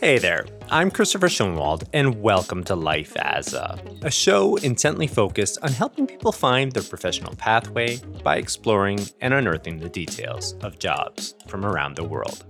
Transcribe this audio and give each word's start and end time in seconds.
Hey 0.00 0.18
there, 0.18 0.46
I'm 0.70 0.92
Christopher 0.92 1.26
Schoenwald, 1.26 1.88
and 1.92 2.22
welcome 2.22 2.62
to 2.64 2.76
Life 2.76 3.16
as 3.16 3.52
a, 3.52 3.78
a 4.02 4.10
show 4.12 4.54
intently 4.54 5.08
focused 5.08 5.58
on 5.62 5.72
helping 5.72 6.06
people 6.06 6.30
find 6.30 6.70
their 6.70 6.84
professional 6.84 7.34
pathway 7.34 7.98
by 8.22 8.36
exploring 8.36 9.00
and 9.20 9.34
unearthing 9.34 9.80
the 9.80 9.88
details 9.88 10.54
of 10.62 10.78
jobs 10.78 11.34
from 11.48 11.66
around 11.66 11.96
the 11.96 12.04
world. 12.04 12.44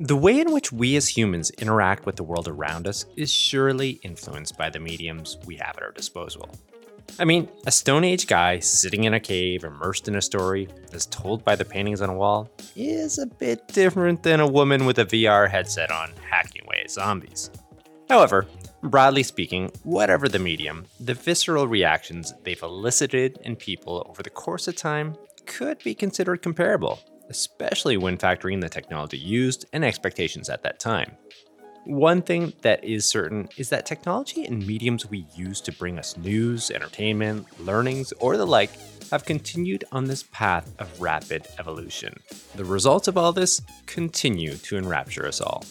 The 0.00 0.16
way 0.16 0.38
in 0.38 0.52
which 0.52 0.70
we 0.70 0.94
as 0.94 1.08
humans 1.08 1.50
interact 1.50 2.06
with 2.06 2.14
the 2.14 2.22
world 2.22 2.46
around 2.46 2.86
us 2.86 3.04
is 3.16 3.32
surely 3.32 3.98
influenced 4.04 4.56
by 4.56 4.70
the 4.70 4.78
mediums 4.78 5.38
we 5.44 5.56
have 5.56 5.76
at 5.76 5.82
our 5.82 5.90
disposal. 5.90 6.48
I 7.18 7.24
mean, 7.24 7.48
a 7.66 7.72
Stone 7.72 8.04
Age 8.04 8.28
guy 8.28 8.60
sitting 8.60 9.04
in 9.04 9.14
a 9.14 9.18
cave, 9.18 9.64
immersed 9.64 10.06
in 10.06 10.14
a 10.14 10.22
story, 10.22 10.68
as 10.92 11.06
told 11.06 11.44
by 11.44 11.56
the 11.56 11.64
paintings 11.64 12.00
on 12.00 12.10
a 12.10 12.14
wall, 12.14 12.48
is 12.76 13.18
a 13.18 13.26
bit 13.26 13.66
different 13.66 14.22
than 14.22 14.38
a 14.38 14.46
woman 14.46 14.86
with 14.86 15.00
a 15.00 15.04
VR 15.04 15.50
headset 15.50 15.90
on 15.90 16.12
hacking 16.30 16.62
away 16.62 16.82
at 16.84 16.92
zombies. 16.92 17.50
However, 18.08 18.46
broadly 18.84 19.24
speaking, 19.24 19.72
whatever 19.82 20.28
the 20.28 20.38
medium, 20.38 20.86
the 21.00 21.14
visceral 21.14 21.66
reactions 21.66 22.34
they've 22.44 22.62
elicited 22.62 23.40
in 23.42 23.56
people 23.56 24.06
over 24.08 24.22
the 24.22 24.30
course 24.30 24.68
of 24.68 24.76
time 24.76 25.16
could 25.46 25.82
be 25.82 25.94
considered 25.94 26.40
comparable, 26.40 27.00
especially 27.28 27.96
when 27.96 28.16
factoring 28.16 28.60
the 28.60 28.68
technology 28.68 29.18
used 29.18 29.66
and 29.72 29.84
expectations 29.84 30.48
at 30.48 30.62
that 30.62 30.78
time. 30.78 31.16
One 31.84 32.20
thing 32.20 32.52
that 32.62 32.84
is 32.84 33.06
certain 33.06 33.48
is 33.56 33.70
that 33.70 33.86
technology 33.86 34.44
and 34.44 34.66
mediums 34.66 35.08
we 35.08 35.26
use 35.34 35.60
to 35.62 35.72
bring 35.72 35.98
us 35.98 36.16
news, 36.18 36.70
entertainment, 36.70 37.46
learnings, 37.60 38.12
or 38.20 38.36
the 38.36 38.46
like 38.46 38.70
have 39.10 39.24
continued 39.24 39.84
on 39.90 40.04
this 40.04 40.24
path 40.24 40.70
of 40.78 41.00
rapid 41.00 41.46
evolution. 41.58 42.20
The 42.56 42.64
results 42.64 43.08
of 43.08 43.16
all 43.16 43.32
this 43.32 43.62
continue 43.86 44.56
to 44.56 44.76
enrapture 44.76 45.26
us 45.26 45.40
all. 45.40 45.64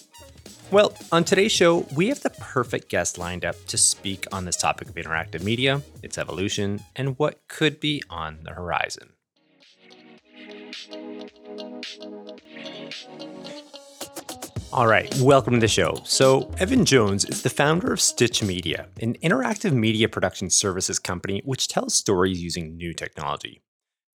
Well, 0.72 0.94
on 1.12 1.24
today's 1.24 1.52
show, 1.52 1.86
we 1.96 2.08
have 2.08 2.22
the 2.22 2.30
perfect 2.32 2.90
guest 2.90 3.18
lined 3.18 3.46
up 3.46 3.56
to 3.68 3.78
speak 3.78 4.26
on 4.34 4.44
this 4.44 4.58
topic 4.58 4.90
of 4.90 4.96
interactive 4.96 5.44
media, 5.44 5.82
its 6.04 6.18
evolution, 6.18 6.82
and 6.96 7.18
what 7.20 7.48
could 7.48 7.80
be 7.80 8.04
on 8.10 8.40
the 8.44 8.54
horizon. 8.54 9.14
All 14.74 14.86
right, 14.86 15.14
welcome 15.20 15.54
to 15.54 15.60
the 15.60 15.68
show. 15.68 16.02
So, 16.04 16.52
Evan 16.60 16.84
Jones 16.84 17.24
is 17.24 17.42
the 17.42 17.50
founder 17.50 17.94
of 17.94 18.02
Stitch 18.02 18.44
Media, 18.44 18.88
an 19.02 19.16
interactive 19.24 19.72
media 19.72 20.10
production 20.10 20.50
services 20.50 21.00
company 21.00 21.42
which 21.46 21.70
tells 21.70 21.96
stories 21.96 22.44
using 22.44 22.76
new 22.76 22.94
technology. 22.94 23.62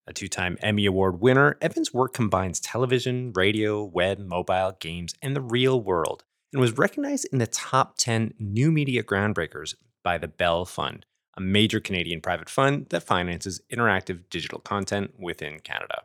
A 0.05 0.13
two 0.13 0.27
time 0.27 0.57
Emmy 0.61 0.85
Award 0.85 1.21
winner, 1.21 1.57
Evan's 1.61 1.93
work 1.93 2.13
combines 2.13 2.59
television, 2.59 3.33
radio, 3.33 3.83
web, 3.83 4.19
mobile, 4.19 4.77
games, 4.79 5.15
and 5.21 5.35
the 5.35 5.41
real 5.41 5.81
world, 5.81 6.23
and 6.51 6.61
was 6.61 6.77
recognized 6.77 7.27
in 7.31 7.39
the 7.39 7.47
top 7.47 7.97
10 7.97 8.35
new 8.37 8.71
media 8.71 9.01
groundbreakers 9.01 9.75
by 10.03 10.19
the 10.19 10.27
Bell 10.27 10.65
Fund, 10.65 11.05
a 11.35 11.41
major 11.41 11.79
Canadian 11.79 12.21
private 12.21 12.49
fund 12.49 12.87
that 12.89 13.01
finances 13.03 13.61
interactive 13.71 14.29
digital 14.29 14.59
content 14.59 15.13
within 15.17 15.59
Canada. 15.59 16.03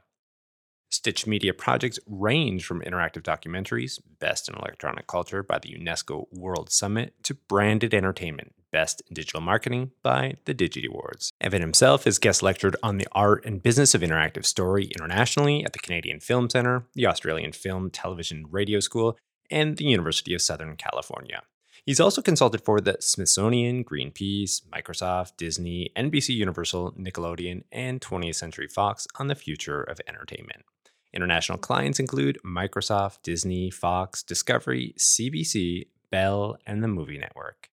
Stitch 0.91 1.27
Media 1.27 1.53
projects 1.53 1.99
range 2.07 2.65
from 2.65 2.81
interactive 2.81 3.23
documentaries, 3.23 4.01
Best 4.21 4.49
in 4.49 4.55
Electronic 4.55 5.07
Culture 5.07 5.43
by 5.43 5.59
the 5.59 5.69
UNESCO 5.69 6.27
World 6.33 6.71
Summit, 6.71 7.13
to 7.25 7.35
branded 7.35 7.93
entertainment, 7.93 8.55
Best 8.73 9.03
in 9.07 9.15
Digital 9.15 9.43
Marketing 9.43 9.91
by 10.03 10.37
the 10.47 10.55
Digi 10.55 10.89
Awards. 10.89 11.31
Evan 11.43 11.61
himself 11.61 12.05
has 12.05 12.19
guest 12.19 12.43
lectured 12.43 12.75
on 12.83 12.97
the 12.97 13.07
art 13.13 13.45
and 13.45 13.63
business 13.63 13.95
of 13.95 14.01
interactive 14.01 14.47
story 14.47 14.87
internationally 14.87 15.63
at 15.63 15.75
the 15.75 15.79
Canadian 15.79 16.21
Film 16.21 16.49
Center, 16.49 16.87
the 16.95 17.07
Australian 17.07 17.53
Film, 17.53 17.91
Television, 17.91 18.47
Radio 18.51 18.81
School, 18.81 19.19
and 19.51 19.77
the 19.77 19.85
University 19.85 20.33
of 20.33 20.41
Southern 20.41 20.75
California. 20.77 21.43
He's 21.85 22.01
also 22.01 22.21
consulted 22.21 22.63
for 22.63 22.81
the 22.81 22.97
Smithsonian, 23.01 23.85
Greenpeace, 23.85 24.63
Microsoft, 24.69 25.37
Disney, 25.39 25.91
NBC 25.97 26.35
Universal, 26.35 26.93
Nickelodeon, 26.99 27.65
and 27.73 28.01
20th 28.01 28.35
Century 28.35 28.69
Fox 28.69 29.07
on 29.19 29.29
the 29.29 29.35
future 29.35 29.83
of 29.83 29.99
entertainment. 30.07 30.65
International 31.13 31.59
clients 31.59 31.99
include 31.99 32.39
Microsoft, 32.45 33.23
Disney, 33.23 33.71
Fox, 33.71 34.23
Discovery, 34.23 34.95
CBC, 34.99 35.89
Bell, 36.11 36.59
and 36.67 36.83
the 36.83 36.89
Movie 36.89 37.19
Network. 37.19 37.71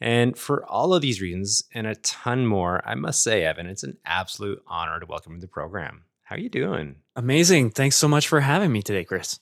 And 0.00 0.36
for 0.36 0.64
all 0.66 0.94
of 0.94 1.02
these 1.02 1.20
reasons 1.20 1.62
and 1.72 1.86
a 1.86 1.94
ton 1.96 2.46
more, 2.46 2.86
I 2.86 2.94
must 2.94 3.22
say, 3.22 3.44
Evan, 3.44 3.66
it's 3.66 3.82
an 3.82 3.96
absolute 4.04 4.62
honor 4.66 5.00
to 5.00 5.06
welcome 5.06 5.32
you 5.32 5.38
to 5.38 5.46
the 5.46 5.48
program. 5.48 6.04
How 6.22 6.36
are 6.36 6.40
you 6.40 6.50
doing? 6.50 6.96
Amazing. 7.14 7.70
Thanks 7.70 7.96
so 7.96 8.08
much 8.08 8.28
for 8.28 8.40
having 8.40 8.72
me 8.72 8.82
today, 8.82 9.04
Chris. 9.04 9.38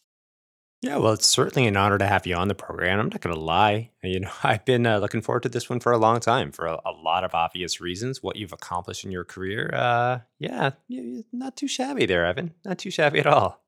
Yeah, 0.84 0.98
well, 0.98 1.14
it's 1.14 1.26
certainly 1.26 1.66
an 1.66 1.78
honor 1.78 1.96
to 1.96 2.06
have 2.06 2.26
you 2.26 2.34
on 2.34 2.48
the 2.48 2.54
program. 2.54 3.00
I'm 3.00 3.08
not 3.08 3.22
going 3.22 3.34
to 3.34 3.40
lie. 3.40 3.90
You 4.04 4.20
know, 4.20 4.30
I've 4.42 4.66
been 4.66 4.84
uh, 4.84 4.98
looking 4.98 5.22
forward 5.22 5.44
to 5.44 5.48
this 5.48 5.70
one 5.70 5.80
for 5.80 5.90
a 5.90 5.96
long 5.96 6.20
time 6.20 6.52
for 6.52 6.66
a, 6.66 6.78
a, 6.84 6.90
lot 6.90 7.24
of 7.24 7.34
obvious 7.34 7.80
reasons. 7.80 8.22
What 8.22 8.36
you've 8.36 8.52
accomplished 8.52 9.02
in 9.02 9.10
your 9.10 9.24
career, 9.24 9.70
uh, 9.72 10.18
yeah, 10.38 10.72
not 11.32 11.56
too 11.56 11.66
shabby 11.66 12.04
there, 12.04 12.26
Evan. 12.26 12.52
Not 12.66 12.76
too 12.76 12.90
shabby 12.90 13.20
at 13.20 13.26
all. 13.26 13.64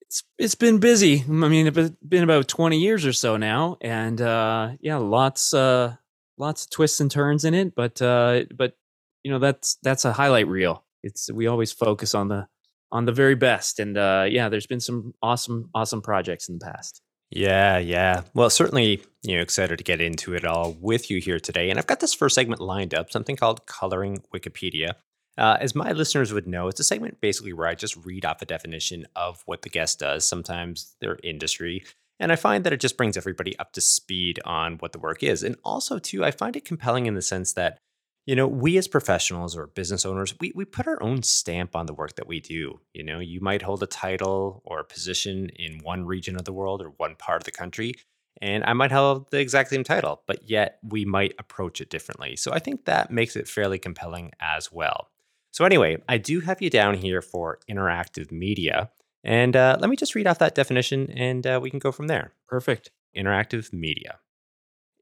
It's 0.00 0.22
it's 0.38 0.54
been 0.54 0.78
busy. 0.78 1.24
I 1.28 1.30
mean, 1.30 1.66
it's 1.66 1.90
been 2.08 2.24
about 2.24 2.48
20 2.48 2.78
years 2.78 3.04
or 3.04 3.12
so 3.12 3.36
now, 3.36 3.76
and 3.82 4.18
uh, 4.18 4.70
yeah, 4.80 4.96
lots 4.96 5.52
uh, 5.52 5.96
lots 6.38 6.64
of 6.64 6.70
twists 6.70 6.98
and 6.98 7.10
turns 7.10 7.44
in 7.44 7.52
it. 7.52 7.74
But 7.74 8.00
uh, 8.00 8.44
but 8.56 8.78
you 9.22 9.30
know, 9.30 9.38
that's 9.38 9.76
that's 9.82 10.06
a 10.06 10.12
highlight 10.14 10.48
reel. 10.48 10.84
It's 11.02 11.30
we 11.30 11.48
always 11.48 11.70
focus 11.70 12.14
on 12.14 12.28
the 12.28 12.48
on 12.92 13.04
the 13.04 13.12
very 13.12 13.34
best. 13.34 13.78
And 13.78 13.96
uh, 13.96 14.26
yeah, 14.28 14.48
there's 14.48 14.66
been 14.66 14.80
some 14.80 15.14
awesome, 15.22 15.70
awesome 15.74 16.02
projects 16.02 16.48
in 16.48 16.58
the 16.58 16.64
past. 16.64 17.02
Yeah, 17.30 17.78
yeah. 17.78 18.22
Well, 18.34 18.50
certainly, 18.50 19.02
you 19.22 19.36
know, 19.36 19.42
excited 19.42 19.78
to 19.78 19.84
get 19.84 20.00
into 20.00 20.34
it 20.34 20.44
all 20.44 20.76
with 20.80 21.10
you 21.10 21.20
here 21.20 21.40
today. 21.40 21.70
And 21.70 21.78
I've 21.78 21.86
got 21.86 22.00
this 22.00 22.14
first 22.14 22.36
segment 22.36 22.60
lined 22.60 22.94
up, 22.94 23.10
something 23.10 23.36
called 23.36 23.66
Coloring 23.66 24.22
Wikipedia. 24.32 24.92
Uh, 25.36 25.58
as 25.60 25.74
my 25.74 25.92
listeners 25.92 26.32
would 26.32 26.46
know, 26.46 26.68
it's 26.68 26.80
a 26.80 26.84
segment 26.84 27.20
basically 27.20 27.52
where 27.52 27.66
I 27.66 27.74
just 27.74 27.96
read 28.06 28.24
off 28.24 28.42
a 28.42 28.46
definition 28.46 29.06
of 29.16 29.42
what 29.44 29.62
the 29.62 29.68
guest 29.68 29.98
does, 29.98 30.26
sometimes 30.26 30.94
their 31.00 31.18
industry. 31.22 31.84
And 32.18 32.32
I 32.32 32.36
find 32.36 32.64
that 32.64 32.72
it 32.72 32.80
just 32.80 32.96
brings 32.96 33.16
everybody 33.16 33.58
up 33.58 33.72
to 33.72 33.80
speed 33.80 34.40
on 34.46 34.76
what 34.78 34.92
the 34.92 34.98
work 34.98 35.22
is. 35.22 35.42
And 35.42 35.56
also, 35.64 35.98
too, 35.98 36.24
I 36.24 36.30
find 36.30 36.56
it 36.56 36.64
compelling 36.64 37.06
in 37.06 37.14
the 37.14 37.22
sense 37.22 37.52
that 37.54 37.78
you 38.26 38.34
know, 38.34 38.46
we 38.46 38.76
as 38.76 38.88
professionals 38.88 39.56
or 39.56 39.68
business 39.68 40.04
owners, 40.04 40.34
we, 40.40 40.52
we 40.54 40.64
put 40.64 40.88
our 40.88 41.00
own 41.02 41.22
stamp 41.22 41.76
on 41.76 41.86
the 41.86 41.94
work 41.94 42.16
that 42.16 42.26
we 42.26 42.40
do. 42.40 42.80
You 42.92 43.04
know, 43.04 43.20
you 43.20 43.40
might 43.40 43.62
hold 43.62 43.82
a 43.82 43.86
title 43.86 44.62
or 44.64 44.80
a 44.80 44.84
position 44.84 45.48
in 45.56 45.78
one 45.78 46.04
region 46.04 46.34
of 46.36 46.44
the 46.44 46.52
world 46.52 46.82
or 46.82 46.88
one 46.96 47.14
part 47.14 47.40
of 47.40 47.44
the 47.44 47.52
country, 47.52 47.94
and 48.42 48.64
I 48.64 48.72
might 48.74 48.92
hold 48.92 49.30
the 49.30 49.40
exact 49.40 49.70
same 49.70 49.84
title, 49.84 50.22
but 50.26 50.48
yet 50.48 50.78
we 50.82 51.04
might 51.04 51.34
approach 51.38 51.80
it 51.80 51.88
differently. 51.88 52.36
So 52.36 52.52
I 52.52 52.58
think 52.58 52.84
that 52.84 53.10
makes 53.10 53.36
it 53.36 53.48
fairly 53.48 53.78
compelling 53.78 54.32
as 54.40 54.70
well. 54.70 55.08
So, 55.52 55.64
anyway, 55.64 55.96
I 56.06 56.18
do 56.18 56.40
have 56.40 56.60
you 56.60 56.68
down 56.68 56.94
here 56.94 57.22
for 57.22 57.60
interactive 57.70 58.30
media. 58.30 58.90
And 59.24 59.56
uh, 59.56 59.78
let 59.80 59.88
me 59.88 59.96
just 59.96 60.14
read 60.14 60.26
off 60.26 60.38
that 60.40 60.54
definition 60.54 61.10
and 61.12 61.46
uh, 61.46 61.58
we 61.62 61.70
can 61.70 61.78
go 61.78 61.90
from 61.90 62.08
there. 62.08 62.32
Perfect. 62.46 62.90
Interactive 63.16 63.72
media. 63.72 64.18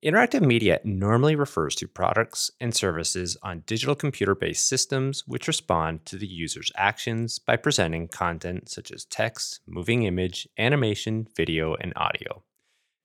Interactive 0.04 0.42
media 0.42 0.80
normally 0.84 1.34
refers 1.34 1.74
to 1.76 1.88
products 1.88 2.50
and 2.60 2.74
services 2.74 3.38
on 3.42 3.64
digital 3.66 3.94
computer 3.94 4.34
based 4.34 4.68
systems 4.68 5.24
which 5.26 5.48
respond 5.48 6.04
to 6.04 6.18
the 6.18 6.26
user's 6.26 6.70
actions 6.76 7.38
by 7.38 7.56
presenting 7.56 8.08
content 8.08 8.68
such 8.68 8.90
as 8.90 9.06
text, 9.06 9.60
moving 9.66 10.02
image, 10.02 10.46
animation, 10.58 11.26
video, 11.34 11.74
and 11.76 11.94
audio. 11.96 12.42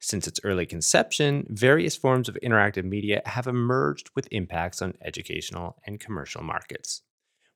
Since 0.02 0.28
its 0.28 0.42
early 0.44 0.66
conception, 0.66 1.48
various 1.48 1.96
forms 1.96 2.28
of 2.28 2.38
interactive 2.44 2.84
media 2.84 3.22
have 3.26 3.48
emerged 3.48 4.10
with 4.14 4.28
impacts 4.32 4.82
on 4.82 4.96
educational 5.02 5.78
and 5.86 6.02
commercial 6.02 6.44
markets. 6.44 7.04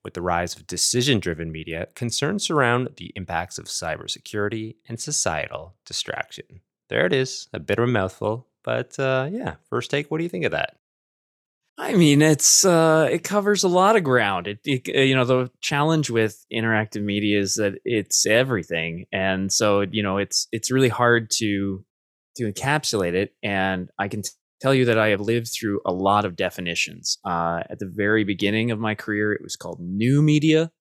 With 0.06 0.14
the 0.14 0.22
rise 0.22 0.56
of 0.56 0.68
decision 0.68 1.20
driven 1.20 1.52
media, 1.52 1.88
concerns 1.96 2.46
surround 2.46 2.92
the 2.96 3.12
impacts 3.18 3.58
of 3.58 3.66
cybersecurity 3.66 4.76
and 4.88 5.02
societal 5.02 5.76
distraction. 5.86 6.62
There 6.88 7.06
it 7.06 7.12
is, 7.12 7.50
a 7.52 7.60
bit 7.60 7.80
of 7.80 7.84
a 7.86 7.92
mouthful, 7.92 8.48
but 8.64 8.98
uh, 9.00 9.30
yeah, 9.32 9.56
first 9.70 9.92
take. 9.92 10.10
What 10.10 10.18
do 10.18 10.24
you 10.24 10.30
think 10.30 10.46
of 10.46 10.52
that? 10.52 10.76
I 11.78 11.96
mean, 11.96 12.22
it's 12.22 12.64
uh, 12.66 13.10
it 13.12 13.24
covers 13.24 13.64
a 13.64 13.68
lot 13.68 13.96
of 13.96 14.04
ground. 14.04 14.48
It, 14.48 14.60
it, 14.64 14.96
uh, 14.96 15.02
you 15.02 15.16
know 15.16 15.26
the 15.26 15.50
challenge 15.60 16.10
with 16.10 16.46
interactive 16.54 17.04
media 17.04 17.40
is 17.40 17.56
that 17.56 17.80
it's 17.84 18.26
everything, 18.26 19.06
and 19.12 19.52
so 19.52 19.82
you 19.82 20.04
know 20.04 20.18
it's 20.18 20.48
it's 20.52 20.72
really 20.72 20.90
hard 20.90 21.32
to 21.38 21.84
to 22.38 22.52
encapsulate 22.52 23.14
it. 23.14 23.34
And 23.42 23.90
I 23.98 24.08
can 24.08 24.22
t- 24.22 24.30
tell 24.62 24.74
you 24.74 24.86
that 24.86 25.00
I 25.00 25.10
have 25.10 25.22
lived 25.22 25.50
through 25.52 25.82
a 25.86 25.92
lot 25.92 26.26
of 26.26 26.36
definitions. 26.36 27.18
Uh, 27.26 27.64
at 27.70 27.80
the 27.80 27.92
very 27.92 28.24
beginning 28.24 28.72
of 28.72 28.80
my 28.80 28.96
career, 28.96 29.34
it 29.34 29.42
was 29.42 29.56
called 29.56 29.80
new 29.80 30.22
media. 30.22 30.72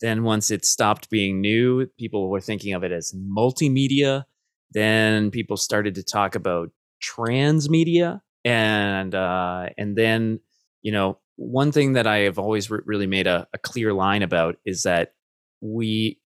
Then 0.00 0.22
once 0.22 0.50
it 0.50 0.64
stopped 0.64 1.10
being 1.10 1.40
new, 1.40 1.86
people 1.98 2.28
were 2.28 2.40
thinking 2.40 2.74
of 2.74 2.82
it 2.84 2.92
as 2.92 3.14
multimedia. 3.14 4.24
Then 4.72 5.30
people 5.30 5.56
started 5.56 5.94
to 5.94 6.02
talk 6.02 6.34
about 6.34 6.70
transmedia 7.02 8.20
and 8.44 9.14
uh, 9.14 9.68
and 9.76 9.96
then 9.96 10.40
you 10.82 10.92
know, 10.92 11.18
one 11.36 11.72
thing 11.72 11.94
that 11.94 12.06
I 12.06 12.18
have 12.18 12.38
always 12.38 12.70
re- 12.70 12.80
really 12.84 13.06
made 13.06 13.26
a, 13.26 13.46
a 13.54 13.58
clear 13.58 13.92
line 13.92 14.22
about 14.22 14.56
is 14.66 14.82
that 14.82 15.14
we, 15.60 16.20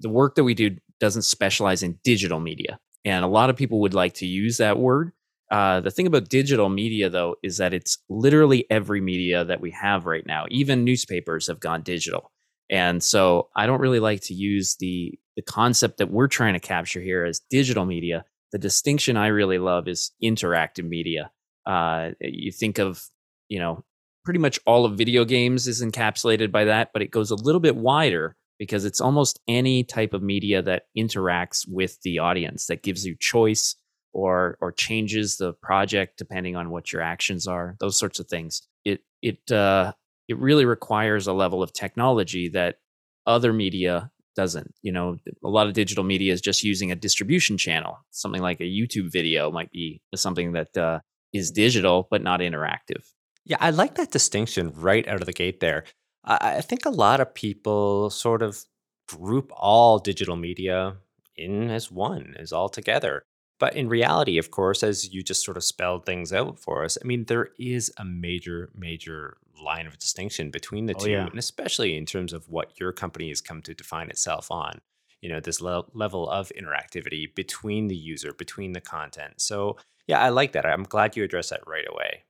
the 0.00 0.08
work 0.08 0.36
that 0.36 0.44
we 0.44 0.54
do 0.54 0.76
doesn't 1.00 1.22
specialize 1.22 1.82
in 1.82 1.98
digital 2.04 2.40
media. 2.40 2.78
And 3.04 3.24
a 3.24 3.28
lot 3.28 3.50
of 3.50 3.56
people 3.56 3.80
would 3.80 3.94
like 3.94 4.14
to 4.14 4.26
use 4.26 4.56
that 4.58 4.78
word. 4.78 5.12
Uh, 5.50 5.80
the 5.80 5.90
thing 5.90 6.06
about 6.06 6.28
digital 6.28 6.68
media, 6.68 7.08
though, 7.08 7.36
is 7.42 7.56
that 7.56 7.72
it's 7.74 7.98
literally 8.08 8.66
every 8.70 9.00
media 9.00 9.44
that 9.44 9.60
we 9.60 9.70
have 9.70 10.06
right 10.06 10.26
now. 10.26 10.44
Even 10.50 10.84
newspapers 10.84 11.46
have 11.46 11.60
gone 11.60 11.82
digital. 11.82 12.30
And 12.70 13.02
so 13.02 13.48
I 13.56 13.66
don't 13.66 13.80
really 13.80 14.00
like 14.00 14.20
to 14.22 14.34
use 14.34 14.76
the 14.78 15.18
the 15.36 15.42
concept 15.42 15.98
that 15.98 16.10
we're 16.10 16.26
trying 16.26 16.54
to 16.54 16.60
capture 16.60 17.00
here 17.00 17.24
as 17.24 17.40
digital 17.48 17.86
media. 17.86 18.24
The 18.52 18.58
distinction 18.58 19.16
I 19.16 19.28
really 19.28 19.58
love 19.58 19.88
is 19.88 20.12
interactive 20.22 20.88
media. 20.88 21.30
Uh, 21.66 22.10
you 22.20 22.50
think 22.50 22.78
of, 22.78 23.02
you 23.48 23.58
know, 23.58 23.84
pretty 24.24 24.40
much 24.40 24.58
all 24.66 24.84
of 24.84 24.96
video 24.96 25.24
games 25.24 25.66
is 25.66 25.82
encapsulated 25.82 26.50
by 26.50 26.64
that, 26.64 26.90
but 26.92 27.02
it 27.02 27.10
goes 27.10 27.30
a 27.30 27.34
little 27.34 27.60
bit 27.60 27.76
wider 27.76 28.36
because 28.58 28.84
it's 28.84 29.00
almost 29.00 29.40
any 29.48 29.84
type 29.84 30.12
of 30.12 30.22
media 30.22 30.62
that 30.62 30.84
interacts 30.96 31.64
with 31.68 32.00
the 32.02 32.18
audience 32.18 32.66
that 32.66 32.82
gives 32.82 33.06
you 33.06 33.16
choice 33.18 33.76
or 34.12 34.56
or 34.60 34.72
changes 34.72 35.36
the 35.36 35.52
project 35.62 36.18
depending 36.18 36.56
on 36.56 36.70
what 36.70 36.92
your 36.92 37.02
actions 37.02 37.46
are 37.46 37.76
those 37.78 37.98
sorts 37.98 38.18
of 38.18 38.26
things 38.26 38.62
it 38.84 39.00
it 39.22 39.50
uh 39.52 39.92
it 40.28 40.38
really 40.38 40.64
requires 40.64 41.26
a 41.26 41.32
level 41.32 41.62
of 41.62 41.72
technology 41.72 42.48
that 42.48 42.76
other 43.26 43.52
media 43.52 44.10
doesn't 44.42 44.72
you 44.86 44.92
know 44.96 45.06
a 45.44 45.52
lot 45.56 45.66
of 45.66 45.72
digital 45.82 46.04
media 46.12 46.32
is 46.32 46.40
just 46.50 46.62
using 46.72 46.90
a 46.92 47.00
distribution 47.06 47.56
channel. 47.66 47.98
Something 48.22 48.42
like 48.48 48.60
a 48.60 48.72
youtube 48.78 49.10
video 49.18 49.50
might 49.58 49.72
be 49.72 49.86
something 50.14 50.52
that 50.52 50.72
uh, 50.76 50.98
is 51.32 51.50
digital 51.50 52.06
but 52.12 52.22
not 52.22 52.40
interactive. 52.48 53.02
Yeah 53.44 53.60
i 53.60 53.70
like 53.70 53.94
that 53.96 54.16
distinction 54.18 54.72
right 54.88 55.06
out 55.08 55.20
of 55.22 55.26
the 55.26 55.38
gate 55.42 55.60
there. 55.60 55.80
I, 56.24 56.36
I 56.60 56.62
think 56.68 56.86
a 56.86 56.98
lot 57.04 57.20
of 57.20 57.34
people 57.34 58.10
sort 58.10 58.42
of 58.42 58.52
group 59.16 59.50
all 59.56 59.98
digital 59.98 60.36
media 60.36 60.78
in 61.36 61.70
as 61.78 61.90
one 61.90 62.34
as 62.38 62.52
all 62.52 62.68
together 62.68 63.24
but 63.58 63.74
in 63.74 63.88
reality, 63.88 64.38
of 64.38 64.50
course, 64.50 64.82
as 64.82 65.12
you 65.12 65.22
just 65.22 65.44
sort 65.44 65.56
of 65.56 65.64
spelled 65.64 66.06
things 66.06 66.32
out 66.32 66.58
for 66.58 66.84
us, 66.84 66.96
I 67.02 67.06
mean, 67.06 67.24
there 67.24 67.48
is 67.58 67.92
a 67.96 68.04
major, 68.04 68.70
major 68.74 69.38
line 69.62 69.86
of 69.86 69.98
distinction 69.98 70.50
between 70.50 70.86
the 70.86 70.94
Oh, 70.94 71.04
two, 71.04 71.10
yeah. 71.10 71.26
and 71.26 71.38
especially 71.38 71.96
in 71.96 72.06
terms 72.06 72.32
of 72.32 72.48
what 72.48 72.78
your 72.78 72.92
company 72.92 73.28
has 73.30 73.40
come 73.40 73.60
to 73.62 73.74
define 73.74 74.08
itself 74.10 74.50
on. 74.50 74.80
You 75.20 75.28
know, 75.28 75.40
this 75.40 75.60
le- 75.60 75.84
level 75.94 76.28
of 76.30 76.52
interactivity 76.56 77.34
between 77.34 77.88
the 77.88 77.96
user, 77.96 78.32
between 78.32 78.72
the 78.72 78.80
content. 78.80 79.40
So, 79.40 79.76
yeah, 80.06 80.20
I 80.20 80.28
like 80.28 80.52
that. 80.52 80.64
I'm 80.64 80.84
glad 80.84 81.16
you 81.16 81.24
addressed 81.24 81.50
that 81.50 81.66
right 81.66 81.86
away. 81.90 82.22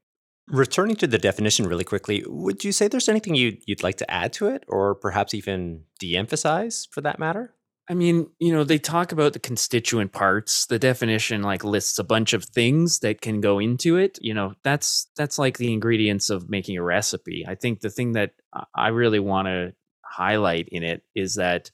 Returning 0.48 0.96
to 0.96 1.06
the 1.06 1.18
definition 1.18 1.66
really 1.66 1.84
quickly, 1.84 2.24
would 2.26 2.64
you 2.64 2.72
say 2.72 2.88
there's 2.88 3.10
anything 3.10 3.34
you'd, 3.34 3.62
you'd 3.66 3.82
like 3.82 3.98
to 3.98 4.10
add 4.10 4.32
to 4.34 4.46
it, 4.48 4.64
or 4.66 4.94
perhaps 4.94 5.34
even 5.34 5.84
de 5.98 6.16
emphasize 6.16 6.88
for 6.90 7.02
that 7.02 7.18
matter? 7.18 7.52
I 7.90 7.94
mean, 7.94 8.28
you 8.38 8.52
know, 8.52 8.64
they 8.64 8.78
talk 8.78 9.12
about 9.12 9.32
the 9.32 9.38
constituent 9.38 10.12
parts. 10.12 10.66
The 10.66 10.78
definition 10.78 11.42
like 11.42 11.64
lists 11.64 11.98
a 11.98 12.04
bunch 12.04 12.34
of 12.34 12.44
things 12.44 12.98
that 12.98 13.22
can 13.22 13.40
go 13.40 13.58
into 13.58 13.96
it. 13.96 14.18
You 14.20 14.34
know, 14.34 14.54
that's 14.62 15.10
that's 15.16 15.38
like 15.38 15.56
the 15.56 15.72
ingredients 15.72 16.28
of 16.28 16.50
making 16.50 16.76
a 16.76 16.82
recipe. 16.82 17.46
I 17.48 17.54
think 17.54 17.80
the 17.80 17.90
thing 17.90 18.12
that 18.12 18.32
I- 18.74 18.88
really 18.88 19.20
want 19.20 19.46
to 19.48 19.72
highlight 20.04 20.68
in 20.70 20.82
it 20.82 21.02
is 21.14 21.36
that 21.36 21.70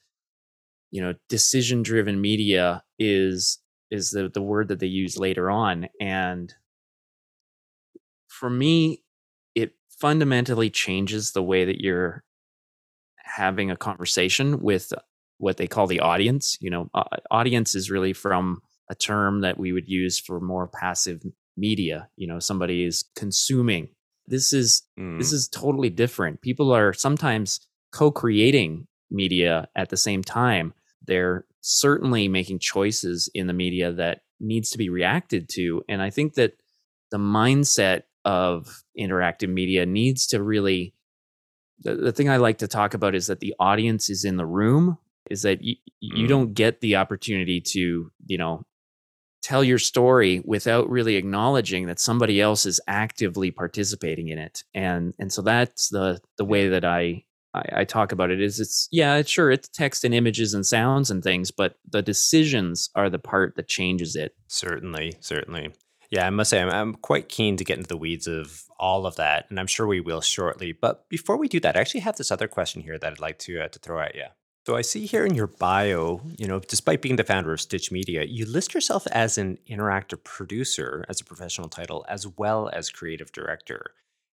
you 0.91 1.01
know, 1.01 1.13
decision-driven 1.29 2.21
media 2.21 2.83
is 2.99 3.59
is 3.91 4.11
the 4.11 4.29
the 4.29 4.41
word 4.41 4.69
that 4.69 4.79
they 4.79 4.87
use 4.87 5.17
later 5.17 5.49
on 5.51 5.87
and 5.99 6.53
for 8.27 8.49
me 8.49 9.03
it 9.53 9.73
fundamentally 9.89 10.69
changes 10.69 11.31
the 11.31 11.43
way 11.43 11.65
that 11.65 11.81
you're 11.81 12.23
having 13.17 13.69
a 13.71 13.77
conversation 13.77 14.59
with 14.61 14.93
what 15.37 15.57
they 15.57 15.67
call 15.67 15.87
the 15.87 15.99
audience. 15.99 16.57
You 16.61 16.69
know, 16.69 16.89
uh, 16.93 17.03
audience 17.31 17.75
is 17.75 17.91
really 17.91 18.13
from 18.13 18.61
a 18.89 18.95
term 18.95 19.41
that 19.41 19.57
we 19.57 19.71
would 19.71 19.87
use 19.87 20.19
for 20.19 20.39
more 20.39 20.67
passive 20.67 21.21
media. 21.57 22.09
You 22.15 22.27
know, 22.27 22.39
somebody 22.39 22.83
is 22.83 23.03
consuming. 23.15 23.89
This 24.27 24.53
is 24.53 24.83
this 25.17 25.31
is 25.31 25.47
totally 25.47 25.89
different. 25.89 26.41
People 26.41 26.71
are 26.71 26.93
sometimes 26.93 27.59
co-creating 27.91 28.87
media 29.11 29.67
at 29.75 29.89
the 29.89 29.97
same 29.97 30.23
time. 30.23 30.73
They're 31.05 31.45
certainly 31.61 32.27
making 32.27 32.59
choices 32.59 33.29
in 33.33 33.47
the 33.47 33.53
media 33.53 33.91
that 33.93 34.21
needs 34.39 34.71
to 34.71 34.77
be 34.77 34.89
reacted 34.89 35.47
to, 35.49 35.83
and 35.87 36.01
I 36.01 36.09
think 36.09 36.33
that 36.33 36.53
the 37.11 37.17
mindset 37.17 38.03
of 38.25 38.83
interactive 38.99 39.49
media 39.49 39.85
needs 39.85 40.25
to 40.27 40.41
really 40.41 40.95
the, 41.79 41.95
the 41.95 42.11
thing 42.11 42.29
I 42.29 42.37
like 42.37 42.59
to 42.59 42.67
talk 42.67 42.93
about 42.93 43.15
is 43.15 43.27
that 43.27 43.39
the 43.39 43.53
audience 43.59 44.09
is 44.09 44.25
in 44.25 44.37
the 44.37 44.45
room, 44.45 44.97
is 45.29 45.41
that 45.43 45.61
you, 45.61 45.75
you 45.99 46.25
Mm. 46.25 46.29
don't 46.29 46.53
get 46.53 46.81
the 46.81 46.95
opportunity 46.97 47.61
to, 47.61 48.11
you 48.25 48.37
know, 48.37 48.65
tell 49.41 49.63
your 49.63 49.77
story 49.77 50.41
without 50.45 50.89
really 50.89 51.15
acknowledging 51.15 51.85
that 51.85 51.99
somebody 51.99 52.41
else 52.41 52.65
is 52.65 52.79
actively 52.87 53.51
participating 53.51 54.29
in 54.29 54.39
it. 54.39 54.63
And 54.73 55.13
and 55.19 55.31
so 55.31 55.41
that's 55.41 55.89
the 55.89 56.19
the 56.37 56.45
way 56.45 56.69
that 56.69 56.83
I 56.85 57.25
I, 57.53 57.81
I 57.81 57.83
talk 57.85 58.11
about 58.11 58.31
it 58.31 58.41
is 58.41 58.59
it's 58.59 58.87
yeah, 58.91 59.15
it's 59.17 59.29
sure 59.29 59.51
it's 59.51 59.67
text 59.69 60.03
and 60.03 60.13
images 60.13 60.53
and 60.53 60.65
sounds 60.65 61.11
and 61.11 61.23
things, 61.23 61.51
but 61.51 61.75
the 61.89 62.01
decisions 62.01 62.89
are 62.95 63.09
the 63.09 63.19
part 63.19 63.55
that 63.55 63.67
changes 63.67 64.15
it. 64.15 64.35
Certainly, 64.47 65.13
certainly. 65.21 65.73
Yeah, 66.11 66.27
I 66.27 66.29
must 66.29 66.51
say, 66.51 66.61
I'm, 66.61 66.69
I'm 66.69 66.93
quite 66.93 67.29
keen 67.29 67.57
to 67.57 67.63
get 67.63 67.77
into 67.77 67.87
the 67.87 67.97
weeds 67.97 68.27
of 68.27 68.63
all 68.79 69.07
of 69.07 69.15
that, 69.15 69.45
and 69.49 69.59
I'm 69.59 69.65
sure 69.67 69.87
we 69.87 69.99
will 70.01 70.21
shortly. 70.21 70.71
But 70.71 71.09
before 71.09 71.35
we 71.37 71.47
do 71.47 71.59
that, 71.61 71.75
I 71.75 71.81
actually 71.81 72.01
have 72.01 72.15
this 72.15 72.31
other 72.31 72.47
question 72.47 72.83
here 72.83 72.99
that 72.99 73.11
I'd 73.13 73.19
like 73.19 73.39
to 73.39 73.59
uh, 73.61 73.67
to 73.69 73.79
throw 73.79 73.99
at 73.99 74.15
you. 74.15 74.25
So 74.65 74.75
I 74.75 74.81
see 74.81 75.05
here 75.05 75.25
in 75.25 75.35
your 75.35 75.45
bio, 75.45 76.21
you 76.37 76.47
know, 76.47 76.59
despite 76.59 77.03
being 77.03 77.17
the 77.17 77.23
founder 77.23 77.53
of 77.53 77.61
Stitch 77.61 77.91
Media, 77.91 78.23
you 78.23 78.47
list 78.47 78.73
yourself 78.73 79.05
as 79.11 79.37
an 79.37 79.59
interactive 79.69 80.23
producer 80.23 81.05
as 81.07 81.21
a 81.21 81.25
professional 81.25 81.69
title, 81.69 82.03
as 82.09 82.25
well 82.25 82.71
as 82.73 82.89
creative 82.89 83.31
director. 83.31 83.91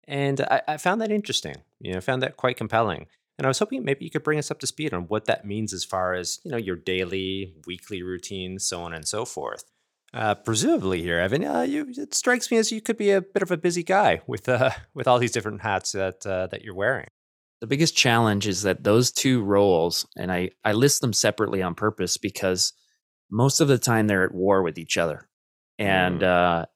And 0.07 0.43
I, 0.43 0.61
I 0.69 0.77
found 0.77 1.01
that 1.01 1.11
interesting. 1.11 1.57
You 1.81 1.93
know, 1.93 1.97
I 1.97 2.01
found 2.01 2.23
that 2.23 2.37
quite 2.37 2.59
compelling. 2.59 3.07
And 3.39 3.47
I 3.47 3.49
was 3.49 3.59
hoping 3.59 3.85
maybe 3.85 4.05
you 4.05 4.11
could 4.11 4.23
bring 4.23 4.39
us 4.39 4.51
up 4.51 4.59
to 4.61 4.67
speed 4.67 4.93
on 4.93 5.05
what 5.05 5.25
that 5.27 5.47
means 5.47 5.73
as 5.73 5.85
far 5.85 6.13
as, 6.13 6.41
you 6.45 6.51
know, 6.51 6.59
your 6.59 6.77
daily, 6.77 7.55
weekly 7.67 8.03
routines, 8.03 8.67
so 8.67 8.83
on 8.83 8.93
and 8.93 9.09
so 9.09 9.25
forth. 9.25 9.65
Uh, 10.13 10.35
presumably 10.35 11.01
here, 11.01 11.19
Evan, 11.19 11.45
uh, 11.45 11.63
you, 11.63 11.87
it 11.97 12.13
strikes 12.15 12.51
me 12.51 12.59
as 12.59 12.71
you 12.71 12.83
could 12.83 12.99
be 12.99 13.13
a 13.13 13.23
bit 13.23 13.43
of 13.43 13.51
a 13.51 13.57
busy 13.57 13.83
guy 13.83 14.21
with 14.27 14.47
uh, 14.49 14.71
with 14.95 15.07
all 15.09 15.19
these 15.19 15.33
different 15.33 15.63
hats 15.63 15.93
that 15.93 16.27
uh, 16.27 16.49
that 16.49 16.63
you're 16.63 16.75
wearing. 16.75 17.07
The 17.61 17.67
biggest 17.67 17.97
challenge 17.97 18.47
is 18.47 18.63
that 18.63 18.85
those 18.85 19.11
two 19.11 19.43
roles 19.43 20.07
and 20.17 20.31
I, 20.31 20.51
I 20.65 20.73
list 20.73 21.01
them 21.01 21.13
separately 21.13 21.63
on 21.63 21.75
purpose 21.75 22.17
because 22.17 22.73
most 23.31 23.61
of 23.61 23.69
the 23.69 23.79
time 23.79 24.07
they're 24.07 24.25
at 24.25 24.35
war 24.35 24.63
with 24.63 24.79
each 24.79 24.97
other. 24.97 25.29
And 25.79 26.23
uh, 26.23 26.67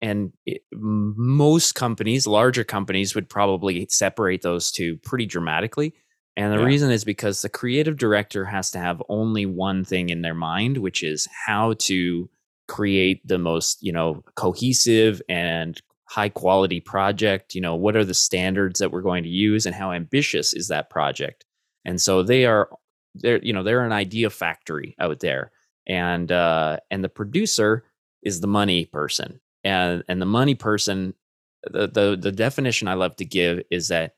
and 0.00 0.32
it, 0.46 0.62
most 0.72 1.74
companies 1.74 2.26
larger 2.26 2.64
companies 2.64 3.14
would 3.14 3.28
probably 3.28 3.86
separate 3.90 4.42
those 4.42 4.72
two 4.72 4.96
pretty 4.98 5.26
dramatically. 5.26 5.94
And 6.36 6.52
the 6.52 6.58
Yeah. 6.58 6.64
reason 6.64 6.90
is 6.90 7.04
because 7.04 7.42
the 7.42 7.48
creative 7.48 7.96
director 7.96 8.44
has 8.46 8.70
to 8.72 8.78
have 8.78 9.02
only 9.08 9.46
one 9.46 9.84
thing 9.84 10.08
in 10.10 10.22
their 10.22 10.34
mind 10.34 10.78
which 10.78 11.02
is 11.02 11.28
how 11.46 11.74
to 11.80 12.28
create 12.66 13.20
the 13.26 13.38
most 13.38 13.82
you 13.82 13.92
know 13.92 14.22
cohesive 14.36 15.20
and 15.28 15.80
high 16.10 16.28
quality 16.28 16.80
project 16.80 17.54
you 17.54 17.60
know 17.60 17.76
what 17.76 17.94
are 17.94 18.04
the 18.04 18.14
standards 18.14 18.80
that 18.80 18.90
we're 18.90 19.00
going 19.00 19.22
to 19.22 19.28
use 19.28 19.64
and 19.64 19.76
how 19.76 19.92
ambitious 19.92 20.52
is 20.52 20.68
that 20.68 20.90
project? 20.90 21.44
And 21.84 22.00
so 22.00 22.22
they 22.22 22.46
are 22.46 22.68
they're 23.14 23.40
you 23.42 23.52
know 23.52 23.62
they're 23.62 23.84
an 23.84 23.92
idea 23.92 24.28
factory 24.28 24.96
out 24.98 25.20
there. 25.20 25.52
And 25.86 26.30
uh 26.32 26.78
and 26.90 27.04
the 27.04 27.08
producer 27.08 27.84
is 28.22 28.40
the 28.40 28.48
money 28.48 28.86
person. 28.86 29.40
And 29.62 30.02
and 30.08 30.20
the 30.20 30.26
money 30.26 30.56
person 30.56 31.14
the 31.62 31.86
the, 31.86 32.18
the 32.20 32.32
definition 32.32 32.88
i 32.88 32.94
love 32.94 33.14
to 33.16 33.24
give 33.24 33.60
is 33.70 33.88
that 33.88 34.14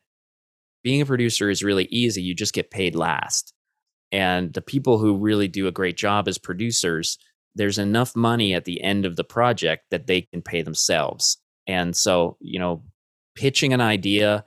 being 0.85 1.03
a 1.03 1.07
producer 1.07 1.51
is 1.51 1.63
really 1.63 1.85
easy. 1.91 2.23
You 2.23 2.35
just 2.35 2.55
get 2.55 2.71
paid 2.71 2.97
last. 2.97 3.53
And 4.11 4.53
the 4.53 4.63
people 4.63 4.99
who 4.99 5.17
really 5.17 5.47
do 5.47 5.67
a 5.67 5.73
great 5.73 5.97
job 5.97 6.27
as 6.27 6.39
producers 6.39 7.19
there's 7.55 7.79
enough 7.79 8.17
money 8.17 8.55
at 8.55 8.65
the 8.65 8.81
end 8.81 9.05
of 9.05 9.17
the 9.17 9.25
project 9.25 9.85
that 9.91 10.07
they 10.07 10.23
can 10.23 10.41
pay 10.41 10.63
themselves 10.63 11.37
and 11.67 11.97
so 11.97 12.37
you 12.41 12.59
know 12.59 12.83
pitching 13.35 13.73
an 13.73 13.81
idea 13.81 14.45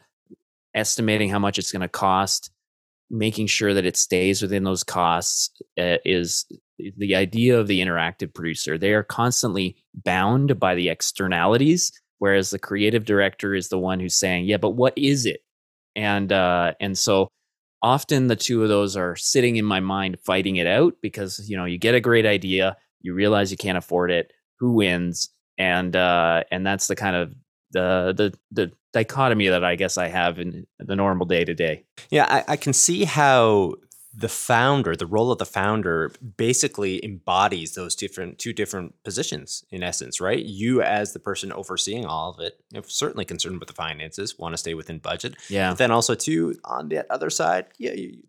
estimating 0.74 1.30
how 1.30 1.40
much 1.40 1.58
it's 1.58 1.72
going 1.72 1.82
to 1.82 1.88
cost 1.88 2.52
making 3.10 3.48
sure 3.48 3.74
that 3.74 3.86
it 3.86 3.96
stays 3.96 4.42
within 4.42 4.64
those 4.64 4.84
costs 4.84 5.50
uh, 5.78 5.98
is 6.06 6.46
the 6.98 7.16
idea 7.16 7.58
of 7.58 7.68
the 7.68 7.80
interactive 7.80 8.34
producer. 8.34 8.78
They 8.78 8.94
are 8.94 9.04
constantly 9.04 9.78
bound 9.94 10.60
by 10.60 10.76
the 10.76 10.90
externalities 10.90 11.92
whereas 12.20 12.50
the 12.50 12.60
creative 12.60 13.04
director 13.04 13.54
is 13.54 13.68
the 13.68 13.78
one 13.78 14.00
who's 14.00 14.16
saying 14.16 14.46
yeah 14.46 14.58
but 14.58 14.72
what 14.72 14.94
is 14.98 15.26
it? 15.26 15.42
And 15.96 16.32
uh 16.32 16.74
and 16.80 16.98
so 16.98 17.30
often 17.82 18.28
the 18.28 18.36
two 18.36 18.64
of 18.64 18.70
those 18.70 18.98
are 18.98 19.16
sitting 19.16 19.58
in 19.58 19.66
my 19.66 19.80
mind 19.80 20.18
fighting 20.26 20.56
it 20.56 20.68
out 20.68 20.96
because 21.02 21.48
you 21.50 21.56
know 21.56 21.66
you 21.66 21.78
get 21.78 21.96
a 21.96 22.00
great 22.00 22.26
idea 22.26 22.76
you 23.02 23.14
realize 23.14 23.52
you 23.52 23.58
can't 23.58 23.78
afford 23.78 24.12
it 24.12 24.32
who 24.60 24.72
wins 24.74 25.30
and 25.58 25.96
uh 25.96 26.44
and 26.52 26.66
that's 26.66 26.88
the 26.88 26.96
kind 26.96 27.16
of 27.16 27.34
the 27.72 28.14
the 28.16 28.38
the, 28.52 28.72
dichotomy 28.94 29.50
that 29.50 29.62
I 29.62 29.76
guess 29.76 29.98
I 29.98 30.08
have 30.08 30.40
in 30.40 30.66
the 30.80 30.96
normal 30.96 31.26
day 31.26 31.44
to 31.44 31.54
day. 31.54 31.84
Yeah, 32.10 32.28
I, 32.30 32.54
I, 32.54 32.56
can 32.56 32.72
see 32.72 33.04
how 33.04 33.74
the 34.14 34.30
founder, 34.30 34.96
the 34.96 35.06
role 35.06 35.34
of 35.34 35.38
the 35.38 35.46
founder, 35.46 36.14
basically 36.38 37.04
embodies 37.04 37.76
those 37.76 37.94
different 37.94 38.40
two 38.40 38.54
different 38.54 38.96
positions 39.04 39.66
in 39.70 39.84
essence, 39.84 40.22
right? 40.22 40.42
You 40.42 40.82
as 40.82 41.12
the 41.12 41.20
person 41.20 41.52
overseeing 41.52 42.06
all 42.06 42.30
of 42.30 42.40
it, 42.40 42.58
you 42.72 42.80
know, 42.80 42.86
certainly 42.88 43.26
concerned 43.26 43.60
with 43.60 43.68
the 43.68 43.76
finances, 43.76 44.40
want 44.40 44.54
to 44.54 44.58
stay 44.58 44.74
within 44.74 45.00
budget. 45.00 45.36
Yeah. 45.50 45.72
But 45.72 45.80
then 45.80 45.92
also 45.92 46.16
too 46.16 46.56
on 46.64 46.88
the 46.88 47.12
other 47.12 47.30
side, 47.30 47.66
yeah, 47.78 47.92
you, 47.92 48.24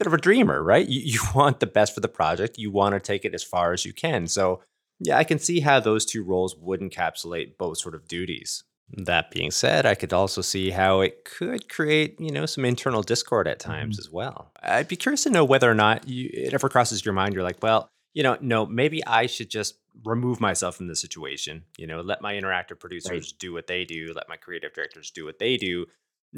bit 0.00 0.06
of 0.06 0.14
a 0.14 0.18
dreamer, 0.18 0.62
right? 0.62 0.88
You, 0.88 1.00
you 1.04 1.20
want 1.34 1.60
the 1.60 1.66
best 1.66 1.94
for 1.94 2.00
the 2.00 2.08
project. 2.08 2.58
You 2.58 2.72
want 2.72 2.94
to 2.94 3.00
take 3.00 3.24
it 3.24 3.34
as 3.34 3.44
far 3.44 3.72
as 3.72 3.84
you 3.84 3.92
can. 3.92 4.26
So 4.26 4.62
yeah, 5.00 5.18
I 5.18 5.24
can 5.24 5.38
see 5.38 5.60
how 5.60 5.80
those 5.80 6.04
two 6.04 6.22
roles 6.22 6.54
would 6.56 6.80
encapsulate 6.80 7.56
both 7.58 7.78
sort 7.78 7.94
of 7.94 8.06
duties. 8.06 8.62
That 8.92 9.30
being 9.30 9.50
said, 9.50 9.86
I 9.86 9.94
could 9.94 10.12
also 10.12 10.40
see 10.40 10.70
how 10.70 11.00
it 11.00 11.24
could 11.24 11.68
create, 11.68 12.20
you 12.20 12.32
know, 12.32 12.44
some 12.44 12.64
internal 12.64 13.02
discord 13.02 13.46
at 13.46 13.60
times 13.60 13.96
mm-hmm. 13.96 14.00
as 14.00 14.10
well. 14.10 14.52
I'd 14.62 14.88
be 14.88 14.96
curious 14.96 15.22
to 15.24 15.30
know 15.30 15.44
whether 15.44 15.70
or 15.70 15.74
not 15.74 16.08
you, 16.08 16.28
it 16.32 16.52
ever 16.54 16.68
crosses 16.68 17.04
your 17.04 17.14
mind. 17.14 17.34
You're 17.34 17.44
like, 17.44 17.62
well, 17.62 17.88
you 18.14 18.24
know, 18.24 18.36
no, 18.40 18.66
maybe 18.66 19.04
I 19.06 19.26
should 19.26 19.48
just 19.48 19.76
remove 20.04 20.40
myself 20.40 20.76
from 20.76 20.88
the 20.88 20.96
situation. 20.96 21.64
You 21.78 21.86
know, 21.86 22.00
let 22.00 22.20
my 22.20 22.34
interactive 22.34 22.80
producers 22.80 23.10
right. 23.32 23.38
do 23.38 23.52
what 23.52 23.68
they 23.68 23.84
do, 23.84 24.12
let 24.14 24.28
my 24.28 24.36
creative 24.36 24.74
directors 24.74 25.10
do 25.12 25.24
what 25.24 25.38
they 25.38 25.56
do. 25.56 25.86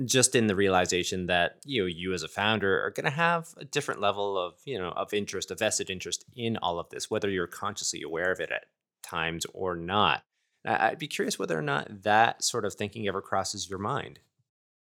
Just 0.06 0.34
in 0.34 0.46
the 0.46 0.56
realization 0.56 1.26
that 1.26 1.56
you 1.64 1.82
know 1.82 1.86
you 1.86 2.14
as 2.14 2.22
a 2.22 2.28
founder 2.28 2.82
are 2.82 2.90
going 2.90 3.04
to 3.04 3.10
have 3.10 3.48
a 3.58 3.64
different 3.64 4.00
level 4.00 4.38
of 4.38 4.54
you 4.64 4.78
know 4.78 4.90
of 4.90 5.12
interest, 5.12 5.50
a 5.50 5.54
vested 5.54 5.90
interest 5.90 6.24
in 6.34 6.56
all 6.56 6.78
of 6.78 6.88
this, 6.90 7.10
whether 7.10 7.28
you're 7.28 7.46
consciously 7.46 8.02
aware 8.02 8.32
of 8.32 8.40
it 8.40 8.50
at 8.50 8.64
times 9.02 9.46
or 9.52 9.76
not. 9.76 10.22
I'd 10.64 10.98
be 10.98 11.08
curious 11.08 11.38
whether 11.38 11.58
or 11.58 11.62
not 11.62 12.04
that 12.04 12.44
sort 12.44 12.64
of 12.64 12.74
thinking 12.74 13.08
ever 13.08 13.20
crosses 13.20 13.68
your 13.68 13.80
mind. 13.80 14.20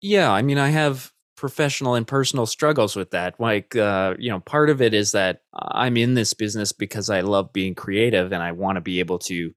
Yeah, 0.01 0.31
I 0.31 0.41
mean, 0.41 0.57
I 0.57 0.69
have 0.69 1.11
professional 1.35 1.95
and 1.95 2.07
personal 2.07 2.45
struggles 2.45 2.95
with 2.95 3.11
that. 3.11 3.39
Like, 3.39 3.75
uh, 3.75 4.13
you 4.19 4.29
know, 4.29 4.39
part 4.39 4.69
of 4.69 4.81
it 4.81 4.93
is 4.93 5.11
that 5.13 5.41
I'm 5.53 5.97
in 5.97 6.13
this 6.13 6.33
business 6.33 6.71
because 6.71 7.09
I 7.09 7.21
love 7.21 7.51
being 7.51 7.73
creative 7.73 8.31
and 8.31 8.43
I 8.43 8.51
want 8.51 8.75
to 8.75 8.81
be 8.81 8.99
able 8.99 9.19
to, 9.19 9.51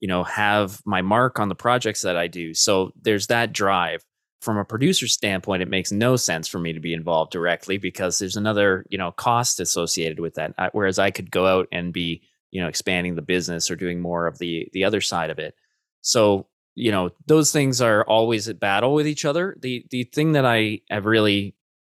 you 0.00 0.08
know, 0.08 0.24
have 0.24 0.80
my 0.84 1.00
mark 1.00 1.38
on 1.38 1.48
the 1.48 1.54
projects 1.54 2.02
that 2.02 2.16
I 2.16 2.26
do. 2.26 2.52
So 2.52 2.92
there's 3.00 3.28
that 3.28 3.52
drive. 3.52 4.04
From 4.42 4.58
a 4.58 4.64
producer 4.64 5.06
standpoint, 5.06 5.62
it 5.62 5.68
makes 5.68 5.92
no 5.92 6.16
sense 6.16 6.48
for 6.48 6.58
me 6.58 6.72
to 6.72 6.80
be 6.80 6.92
involved 6.92 7.30
directly 7.30 7.78
because 7.78 8.18
there's 8.18 8.36
another, 8.36 8.84
you 8.90 8.98
know, 8.98 9.12
cost 9.12 9.60
associated 9.60 10.18
with 10.18 10.34
that. 10.34 10.52
Whereas 10.72 10.98
I 10.98 11.12
could 11.12 11.30
go 11.30 11.46
out 11.46 11.68
and 11.70 11.92
be, 11.92 12.22
you 12.50 12.60
know, 12.60 12.66
expanding 12.66 13.14
the 13.14 13.22
business 13.22 13.70
or 13.70 13.76
doing 13.76 14.00
more 14.00 14.26
of 14.26 14.38
the 14.38 14.68
the 14.72 14.82
other 14.82 15.00
side 15.00 15.30
of 15.30 15.38
it. 15.38 15.54
So, 16.00 16.48
you 16.74 16.90
know, 16.90 17.10
those 17.26 17.52
things 17.52 17.80
are 17.80 18.04
always 18.04 18.48
at 18.48 18.58
battle 18.58 18.94
with 18.94 19.06
each 19.06 19.24
other. 19.24 19.56
The 19.60 19.86
the 19.90 20.04
thing 20.04 20.32
that 20.32 20.44
I 20.44 20.80
have 20.90 21.06
really 21.06 21.54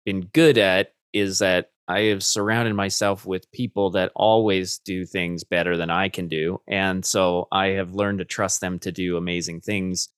been 0.05 0.23
good 0.23 0.59
at 0.59 0.95
is 1.13 1.39
that 1.39 1.71
I 1.87 2.01
have 2.07 2.25
surrounded 2.25 2.75
myself 2.75 3.25
with 3.25 3.53
people 3.53 3.91
that 3.91 4.11
always 4.17 4.79
do 4.79 5.05
things 5.05 5.45
better 5.45 5.77
than 5.77 5.91
I 5.91 6.09
can 6.09 6.27
do. 6.27 6.61
And 6.67 7.05
so 7.05 7.47
I 7.53 7.69
have 7.69 7.95
learned 7.95 8.19
to 8.19 8.25
trust 8.25 8.61
them 8.61 8.81
to 8.81 8.91
do 8.91 9.17
amazing 9.17 9.61
things 9.61 10.09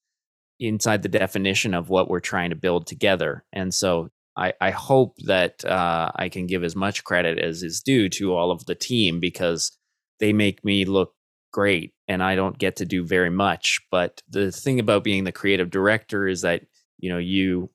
inside 0.60 1.02
the 1.02 1.08
definition 1.08 1.74
of 1.74 1.88
what 1.88 2.08
we're 2.08 2.20
trying 2.20 2.50
to 2.50 2.56
build 2.56 2.86
together. 2.86 3.44
And 3.52 3.72
so 3.74 4.10
I, 4.36 4.52
I 4.60 4.70
hope 4.70 5.16
that 5.26 5.64
uh, 5.64 6.10
I 6.14 6.28
can 6.28 6.46
give 6.46 6.64
as 6.64 6.74
much 6.74 7.04
credit 7.04 7.38
as 7.38 7.62
is 7.62 7.80
due 7.80 8.08
to 8.10 8.34
all 8.34 8.50
of 8.50 8.66
the 8.66 8.74
team 8.74 9.20
because 9.20 9.76
they 10.20 10.32
make 10.32 10.64
me 10.64 10.84
look 10.84 11.14
great 11.52 11.94
and 12.08 12.22
I 12.22 12.34
don't 12.34 12.58
get 12.58 12.76
to 12.76 12.84
do 12.84 13.04
very 13.04 13.30
much. 13.30 13.80
But 13.90 14.22
the 14.28 14.50
thing 14.50 14.80
about 14.80 15.04
being 15.04 15.24
the 15.24 15.32
creative 15.32 15.70
director 15.70 16.26
is 16.26 16.42
that, 16.42 16.62
you 16.98 17.10
know, 17.10 17.18
you 17.18 17.70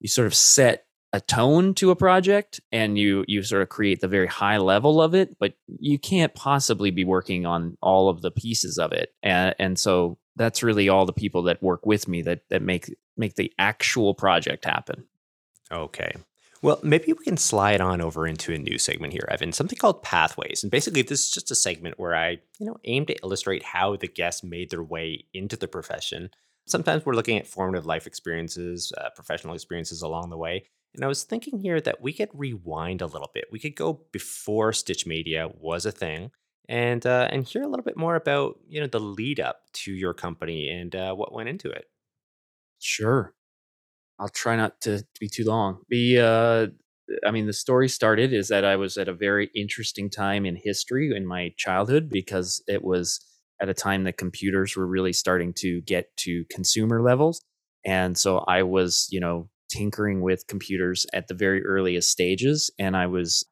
you 0.00 0.08
sort 0.08 0.26
of 0.26 0.34
set 0.34 0.84
a 1.12 1.20
tone 1.20 1.74
to 1.74 1.90
a 1.90 1.96
project 1.96 2.60
and 2.70 2.98
you 2.98 3.24
you 3.28 3.42
sort 3.42 3.62
of 3.62 3.68
create 3.68 4.00
the 4.00 4.08
very 4.08 4.26
high 4.26 4.58
level 4.58 5.00
of 5.00 5.14
it, 5.14 5.36
but 5.38 5.54
you 5.66 5.98
can't 5.98 6.34
possibly 6.34 6.90
be 6.90 7.04
working 7.04 7.46
on 7.46 7.76
all 7.82 8.08
of 8.08 8.22
the 8.22 8.30
pieces 8.30 8.78
of 8.78 8.92
it. 8.92 9.10
And 9.22 9.54
and 9.58 9.78
so 9.78 10.18
that's 10.38 10.62
really 10.62 10.88
all 10.88 11.04
the 11.04 11.12
people 11.12 11.42
that 11.42 11.62
work 11.62 11.84
with 11.84 12.08
me 12.08 12.22
that 12.22 12.48
that 12.48 12.62
make 12.62 12.94
make 13.16 13.34
the 13.34 13.52
actual 13.58 14.14
project 14.14 14.64
happen. 14.64 15.04
Okay. 15.70 16.12
Well, 16.60 16.80
maybe 16.82 17.12
we 17.12 17.24
can 17.24 17.36
slide 17.36 17.80
on 17.80 18.00
over 18.00 18.26
into 18.26 18.52
a 18.52 18.58
new 18.58 18.78
segment 18.78 19.12
here, 19.12 19.28
Evan, 19.30 19.52
something 19.52 19.78
called 19.78 20.02
Pathways. 20.02 20.64
And 20.64 20.72
basically, 20.72 21.02
this 21.02 21.20
is 21.20 21.30
just 21.30 21.50
a 21.52 21.54
segment 21.54 22.00
where 22.00 22.16
I, 22.16 22.38
you 22.58 22.66
know, 22.66 22.78
aim 22.84 23.06
to 23.06 23.16
illustrate 23.22 23.62
how 23.62 23.94
the 23.94 24.08
guests 24.08 24.42
made 24.42 24.70
their 24.70 24.82
way 24.82 25.24
into 25.32 25.56
the 25.56 25.68
profession. 25.68 26.30
Sometimes 26.66 27.06
we're 27.06 27.14
looking 27.14 27.38
at 27.38 27.46
formative 27.46 27.86
life 27.86 28.08
experiences, 28.08 28.92
uh, 28.98 29.10
professional 29.14 29.54
experiences 29.54 30.02
along 30.02 30.30
the 30.30 30.36
way. 30.36 30.64
And 30.94 31.04
I 31.04 31.08
was 31.08 31.22
thinking 31.22 31.60
here 31.60 31.80
that 31.80 32.00
we 32.00 32.12
could 32.12 32.30
rewind 32.32 33.02
a 33.02 33.06
little 33.06 33.30
bit. 33.32 33.44
We 33.52 33.60
could 33.60 33.76
go 33.76 34.00
before 34.10 34.72
Stitch 34.72 35.06
Media 35.06 35.48
was 35.60 35.86
a 35.86 35.92
thing, 35.92 36.32
and 36.68 37.04
uh, 37.06 37.28
and 37.30 37.46
hear 37.46 37.62
a 37.62 37.68
little 37.68 37.84
bit 37.84 37.96
more 37.96 38.16
about 38.16 38.58
you 38.68 38.80
know 38.80 38.86
the 38.86 39.00
lead 39.00 39.40
up 39.40 39.60
to 39.72 39.92
your 39.92 40.14
company 40.14 40.68
and 40.68 40.94
uh, 40.94 41.14
what 41.14 41.32
went 41.32 41.48
into 41.48 41.70
it. 41.70 41.86
Sure. 42.78 43.34
I'll 44.20 44.28
try 44.28 44.56
not 44.56 44.80
to, 44.82 45.04
be 45.20 45.28
too 45.28 45.44
long. 45.44 45.82
The 45.88 46.18
uh, 46.18 46.66
I 47.26 47.30
mean, 47.30 47.46
the 47.46 47.52
story 47.52 47.88
started 47.88 48.32
is 48.32 48.48
that 48.48 48.64
I 48.64 48.76
was 48.76 48.96
at 48.98 49.08
a 49.08 49.14
very 49.14 49.50
interesting 49.54 50.10
time 50.10 50.44
in 50.44 50.56
history 50.62 51.10
in 51.14 51.26
my 51.26 51.54
childhood 51.56 52.10
because 52.10 52.62
it 52.66 52.84
was 52.84 53.20
at 53.60 53.68
a 53.68 53.74
time 53.74 54.04
that 54.04 54.18
computers 54.18 54.76
were 54.76 54.86
really 54.86 55.12
starting 55.12 55.52
to 55.58 55.80
get 55.82 56.16
to 56.18 56.44
consumer 56.50 57.00
levels, 57.02 57.40
and 57.84 58.18
so 58.18 58.38
I 58.48 58.62
was, 58.64 59.06
you 59.10 59.20
know, 59.20 59.48
tinkering 59.70 60.20
with 60.20 60.46
computers 60.48 61.06
at 61.12 61.28
the 61.28 61.34
very 61.34 61.64
earliest 61.64 62.10
stages, 62.10 62.70
and 62.78 62.96
I 62.96 63.06
was 63.06 63.46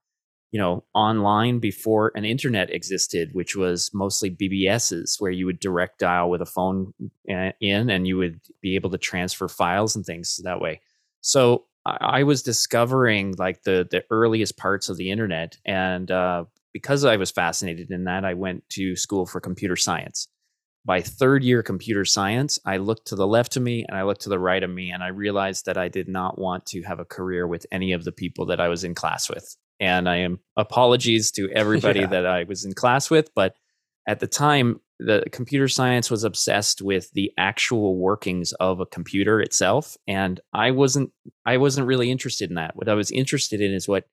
you 0.53 0.61
know, 0.61 0.85
online 0.95 1.59
before 1.59 2.13
an 2.15 2.25
internet 2.25 2.73
existed, 2.73 3.31
which 3.33 3.57
was 3.57 3.91
mostly 3.93 4.31
BBSs, 4.31 5.21
where 5.21 5.31
you 5.31 5.47
would 5.47 5.61
direct 5.61 5.99
dial 5.99 6.31
with 6.31 6.41
a 6.41 6.47
phone 6.47 6.95
uh, 7.31 7.51
in 7.61 7.91
and 7.91 8.07
you 8.07 8.17
would 8.17 8.41
be 8.61 8.75
able 8.75 8.91
to 8.91 8.99
transfer 8.99 9.49
files 9.49 9.97
and 9.97 10.05
things 10.05 10.41
that 10.45 10.61
way. 10.61 10.81
So 11.21 11.65
I, 11.85 12.25
was 12.25 12.43
discovering 12.43 13.35
like 13.39 13.63
the 13.63 13.87
the 13.89 14.05
earliest 14.11 14.57
parts 14.57 14.89
of 14.89 14.97
the 14.97 15.11
internet, 15.11 15.57
and 15.65 16.11
uh, 16.11 16.45
because 16.73 17.05
I 17.05 17.17
was 17.17 17.31
fascinated 17.31 17.91
in 17.91 18.05
that, 18.05 18.25
I 18.25 18.35
went 18.35 18.69
to 18.71 18.97
school 18.97 19.27
for 19.27 19.41
computer 19.41 19.77
science. 19.77 20.27
By 20.85 21.01
third 21.01 21.45
year 21.45 21.63
computer 21.63 22.05
science, 22.05 22.59
I 22.65 22.79
looked 22.79 23.09
to 23.09 23.17
the 23.17 23.27
left 23.27 23.57
of 23.57 23.63
me 23.63 23.85
and 23.89 23.97
I 23.97 24.03
looked 24.03 24.23
to 24.23 24.29
the 24.29 24.39
right 24.39 24.63
of 24.63 24.71
me, 24.71 24.91
and 24.91 25.03
I 25.03 25.09
realized 25.09 25.67
that 25.67 25.77
I 25.77 25.89
did 25.89 26.09
not 26.09 26.39
want 26.39 26.67
to 26.67 26.83
have 26.83 27.01
a 27.01 27.05
career 27.05 27.47
with 27.47 27.67
any 27.71 27.93
of 27.93 28.05
the 28.05 28.13
people 28.13 28.47
that 28.47 28.61
I 28.61 28.69
was 28.69 28.85
in 28.85 28.95
class 28.95 29.29
with 29.29 29.57
and 29.81 30.09
I 30.09 30.17
am 30.17 30.41
apologies 30.57 31.31
to 31.33 31.51
everybody 31.51 32.01
yeah. 32.01 32.07
that 32.07 32.27
I 32.27 32.45
was 32.45 32.65
in 32.65 32.73
class 32.73 33.11
with, 33.11 33.31
but 33.35 33.55
at 34.07 34.21
the 34.21 34.27
time, 34.27 34.81
the 34.99 35.25
computer 35.31 35.69
science 35.69 36.11
was 36.11 36.25
obsessed 36.25 36.81
with 36.81 37.11
the 37.13 37.31
actual 37.37 37.97
workings 37.97 38.53
of 38.55 38.81
a 38.81 38.87
computer 38.87 39.41
itself, 39.41 39.97
and 40.07 40.41
I 40.53 40.71
wasn't. 40.71 41.11
I 41.45 41.59
wasn't 41.59 41.87
really 41.87 42.11
interested 42.11 42.49
in 42.49 42.57
that. 42.57 42.77
What 42.77 42.89
I 42.89 42.95
was 42.95 43.11
interested 43.11 43.61
in 43.61 43.73
is 43.73 43.87
what 43.87 44.05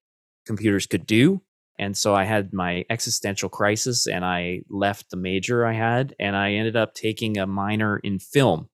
computers 0.45 0.85
could 0.85 1.05
do, 1.05 1.41
and 1.79 1.95
so 1.95 2.13
I 2.13 2.25
had 2.25 2.53
my 2.53 2.85
existential 2.89 3.49
crisis, 3.49 4.07
and 4.07 4.25
I 4.25 4.63
left 4.69 5.09
the 5.09 5.17
major 5.17 5.65
I 5.65 5.73
had, 5.73 6.15
and 6.19 6.35
I 6.35 6.53
ended 6.53 6.75
up 6.75 6.93
taking 6.95 7.37
a 7.37 7.47
minor 7.47 7.97
in 7.97 8.19
film 8.19 8.67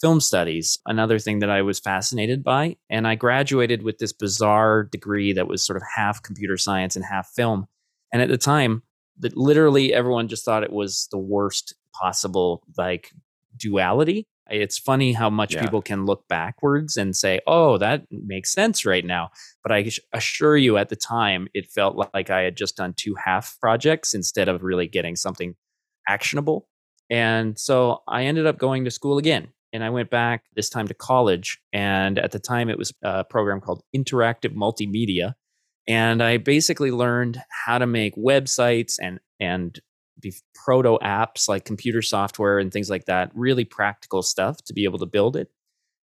film 0.00 0.20
studies, 0.20 0.78
another 0.86 1.18
thing 1.18 1.38
that 1.40 1.50
I 1.50 1.62
was 1.62 1.80
fascinated 1.80 2.44
by. 2.44 2.76
And 2.90 3.06
I 3.06 3.14
graduated 3.14 3.82
with 3.82 3.98
this 3.98 4.12
bizarre 4.12 4.84
degree 4.84 5.32
that 5.32 5.48
was 5.48 5.64
sort 5.64 5.76
of 5.76 5.82
half 5.94 6.22
computer 6.22 6.56
science 6.56 6.96
and 6.96 7.04
half 7.04 7.28
film. 7.34 7.66
And 8.12 8.22
at 8.22 8.28
the 8.28 8.38
time, 8.38 8.82
that 9.18 9.36
literally 9.36 9.94
everyone 9.94 10.28
just 10.28 10.44
thought 10.44 10.62
it 10.62 10.72
was 10.72 11.08
the 11.10 11.18
worst 11.18 11.74
possible 11.94 12.62
like 12.76 13.10
duality. 13.56 14.26
It's 14.48 14.78
funny 14.78 15.12
how 15.12 15.30
much 15.30 15.54
yeah. 15.54 15.62
people 15.62 15.82
can 15.82 16.06
look 16.06 16.28
backwards 16.28 16.96
and 16.96 17.16
say, 17.16 17.40
"Oh, 17.48 17.78
that 17.78 18.04
makes 18.10 18.52
sense 18.52 18.86
right 18.86 19.04
now." 19.04 19.30
But 19.62 19.72
I 19.72 19.90
assure 20.12 20.56
you, 20.56 20.76
at 20.76 20.88
the 20.88 20.94
time, 20.94 21.48
it 21.52 21.70
felt 21.70 21.96
like 22.14 22.30
I 22.30 22.42
had 22.42 22.56
just 22.56 22.76
done 22.76 22.94
two 22.96 23.16
half 23.16 23.56
projects 23.60 24.14
instead 24.14 24.48
of 24.48 24.62
really 24.62 24.86
getting 24.86 25.16
something 25.16 25.56
actionable. 26.08 26.68
And 27.10 27.58
so 27.58 28.02
I 28.06 28.24
ended 28.24 28.46
up 28.46 28.58
going 28.58 28.84
to 28.84 28.90
school 28.90 29.18
again 29.18 29.48
and 29.76 29.84
I 29.84 29.90
went 29.90 30.08
back 30.08 30.44
this 30.54 30.70
time 30.70 30.88
to 30.88 30.94
college. 30.94 31.60
And 31.70 32.18
at 32.18 32.32
the 32.32 32.38
time, 32.38 32.70
it 32.70 32.78
was 32.78 32.94
a 33.02 33.24
program 33.24 33.60
called 33.60 33.82
Interactive 33.94 34.54
Multimedia. 34.54 35.34
And 35.86 36.22
I 36.22 36.38
basically 36.38 36.90
learned 36.90 37.42
how 37.66 37.76
to 37.76 37.86
make 37.86 38.16
websites 38.16 38.94
and, 39.00 39.20
and 39.38 39.78
proto 40.54 40.98
apps 41.02 41.46
like 41.46 41.66
computer 41.66 42.00
software 42.00 42.58
and 42.58 42.72
things 42.72 42.88
like 42.88 43.04
that, 43.04 43.30
really 43.34 43.66
practical 43.66 44.22
stuff 44.22 44.56
to 44.64 44.72
be 44.72 44.84
able 44.84 44.98
to 44.98 45.06
build 45.06 45.36
it. 45.36 45.48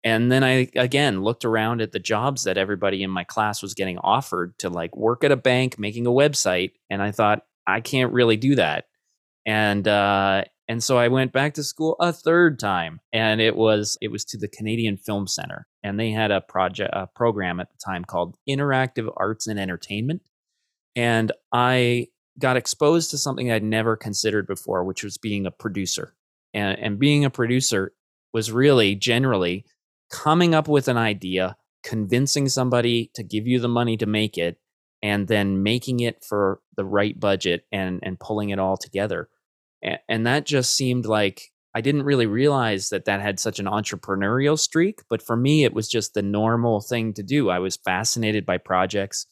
And 0.04 0.30
then 0.30 0.44
I 0.44 0.68
again 0.76 1.24
looked 1.24 1.46
around 1.46 1.82
at 1.82 1.94
the 1.94 2.00
jobs 2.00 2.44
that 2.44 2.58
everybody 2.58 3.02
in 3.02 3.10
my 3.10 3.24
class 3.24 3.62
was 3.62 3.74
getting 3.74 3.98
offered 4.00 4.60
to 4.60 4.70
like 4.70 4.94
work 4.98 5.24
at 5.24 5.32
a 5.32 5.38
bank 5.38 5.80
making 5.80 6.06
a 6.06 6.12
website. 6.12 6.74
And 6.90 7.02
I 7.02 7.12
thought, 7.12 7.44
I 7.66 7.80
can't 7.80 8.12
really 8.12 8.36
do 8.36 8.56
that. 8.56 8.88
And 9.46 9.88
uh, 9.88 10.44
And 10.68 10.82
so 10.84 10.98
I 10.98 11.10
went 11.10 11.34
back 11.34 11.56
to 11.56 11.64
school 11.64 11.96
a 12.00 12.14
third 12.14 12.58
time, 12.58 13.02
and 13.12 13.42
it 13.42 13.56
was 13.56 13.98
it 14.02 14.10
was 14.10 14.24
to 14.26 14.38
the 14.38 14.48
Canadian 14.48 14.98
Film 14.98 15.28
Center, 15.28 15.68
and 15.84 16.00
they 16.00 16.12
had 16.12 16.32
a 16.32 16.42
project 16.42 16.92
a 16.94 17.08
program 17.08 17.60
at 17.60 17.70
the 17.70 17.78
time 17.86 18.06
called 18.06 18.38
Interactive 18.48 19.12
Arts 19.18 19.48
and 19.48 19.60
Entertainment, 19.60 20.22
and 20.96 21.32
I 21.52 22.08
got 22.40 22.58
exposed 22.58 23.12
to 23.12 23.18
something 23.18 23.52
I'd 23.52 23.64
never 23.64 23.96
considered 23.96 24.48
before, 24.48 24.84
which 24.84 25.04
was 25.04 25.18
being 25.18 25.46
a 25.46 25.52
producer. 25.52 26.16
And, 26.54 26.78
and 26.80 27.00
being 27.00 27.26
a 27.26 27.30
producer 27.30 27.94
was 28.34 28.52
really 28.52 28.96
generally 28.96 29.66
coming 30.12 30.54
up 30.56 30.68
with 30.68 30.88
an 30.88 30.98
idea, 30.98 31.58
convincing 31.84 32.48
somebody 32.48 33.12
to 33.16 33.24
give 33.24 33.48
you 33.48 33.60
the 33.60 33.68
money 33.68 33.98
to 33.98 34.06
make 34.06 34.38
it, 34.38 34.58
and 35.02 35.28
then 35.28 35.62
making 35.62 36.00
it 36.00 36.24
for 36.24 36.62
the 36.78 36.86
right 36.86 37.20
budget 37.20 37.66
and 37.72 38.00
and 38.04 38.20
pulling 38.20 38.50
it 38.50 38.60
all 38.60 38.78
together. 38.78 39.30
And, 39.84 40.00
and 40.10 40.28
that 40.28 40.46
just 40.46 40.76
seemed 40.76 41.06
like 41.06 41.52
I 41.76 41.82
didn't 41.82 42.04
really 42.04 42.28
realize 42.28 42.90
that 42.90 43.06
that 43.06 43.22
had 43.22 43.40
such 43.40 43.60
an 43.60 43.66
entrepreneurial 43.66 44.58
streak, 44.58 45.02
but 45.10 45.22
for 45.22 45.36
me 45.36 45.64
it 45.64 45.74
was 45.74 45.88
just 45.88 46.14
the 46.14 46.22
normal 46.22 46.82
thing 46.82 47.14
to 47.14 47.24
do. 47.24 47.50
I 47.50 47.60
was 47.60 47.78
fascinated 47.78 48.46
by 48.46 48.58
projects. 48.58 49.26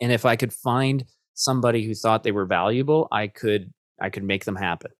And 0.00 0.10
if 0.10 0.24
I 0.24 0.36
could 0.36 0.52
find 0.52 1.04
somebody 1.34 1.84
who 1.84 1.94
thought 1.94 2.24
they 2.24 2.32
were 2.32 2.46
valuable, 2.46 3.08
I 3.12 3.28
could 3.28 3.72
I 4.00 4.10
could 4.10 4.24
make 4.24 4.44
them 4.44 4.56
happen. 4.56 4.90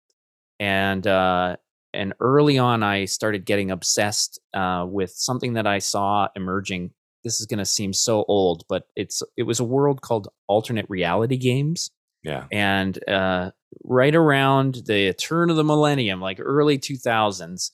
And 0.61 1.07
uh, 1.07 1.57
and 1.93 2.15
early 2.21 2.59
on, 2.59 2.83
I 2.83 3.07
started 3.07 3.45
getting 3.45 3.71
obsessed 3.71 4.41
uh, 4.55 4.87
with 4.89 5.11
something 5.11 5.55
that 5.55 5.67
I 5.67 5.79
saw 5.79 6.29
emerging. 6.37 6.91
This 7.25 7.41
is 7.41 7.47
going 7.47 7.59
to 7.59 7.65
seem 7.65 7.93
so 7.93 8.25
old, 8.29 8.65
but 8.69 8.87
it's 8.97 9.23
it 9.37 9.43
was 9.43 9.61
a 9.61 9.65
world 9.65 10.03
called 10.03 10.29
alternate 10.47 10.87
reality 10.89 11.37
games. 11.37 11.91
Yeah, 12.23 12.47
and 12.53 12.99
uh, 13.09 13.51
right 13.85 14.15
around 14.15 14.83
the 14.87 15.13
turn 15.15 15.51
of 15.51 15.57
the 15.57 15.65
millennium, 15.65 16.21
like 16.21 16.39
early 16.41 16.79
two 16.79 16.97
thousands, 16.97 17.73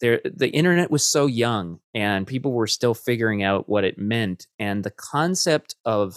there 0.00 0.20
the 0.24 0.48
internet 0.50 0.90
was 0.90 1.06
so 1.06 1.26
young, 1.26 1.80
and 1.94 2.26
people 2.26 2.52
were 2.52 2.66
still 2.66 2.94
figuring 2.94 3.42
out 3.42 3.68
what 3.68 3.84
it 3.84 3.98
meant, 3.98 4.46
and 4.58 4.84
the 4.84 4.90
concept 4.90 5.76
of 5.84 6.16